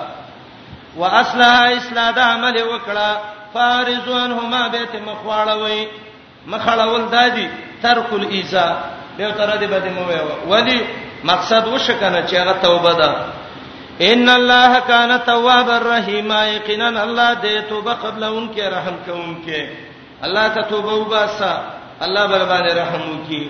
واصلح 0.97 1.53
اصلاح 1.77 2.11
د 2.11 2.19
عمل 2.19 2.61
وکړه 2.63 3.09
فارزون 3.53 4.31
هما 4.31 4.67
بیت 4.67 4.95
مخواړوي 4.95 5.87
مخړول 6.47 7.09
دادی 7.11 7.47
ترک 7.81 8.13
الایزا 8.13 8.67
به 9.17 9.31
تر 9.31 9.49
دې 9.49 9.67
باندې 9.71 9.91
مو 9.95 10.03
ویو 10.07 10.49
ولی 10.53 10.81
مقصد 11.23 11.67
وشکنه 11.67 12.23
چې 12.27 12.33
هغه 12.35 12.53
توبه 12.63 12.93
ده 12.93 13.15
ان 14.11 14.29
الله 14.29 14.79
کان 14.79 15.19
تواب 15.25 15.69
الرحیم 15.69 16.31
یقینا 16.31 16.87
الله 17.03 17.33
دې 17.33 17.69
توبه 17.69 17.93
قبل 17.93 18.23
ان 18.23 18.49
کې 18.55 18.59
رحم 18.61 18.95
کوونکې 19.07 19.69
الله 20.23 20.47
ته 20.47 20.61
توبه 20.61 20.93
وباسه 20.95 21.57
الله 22.05 22.27
بر 22.27 22.43
باندې 22.49 22.71
رحم 22.79 23.01
وکي 23.11 23.41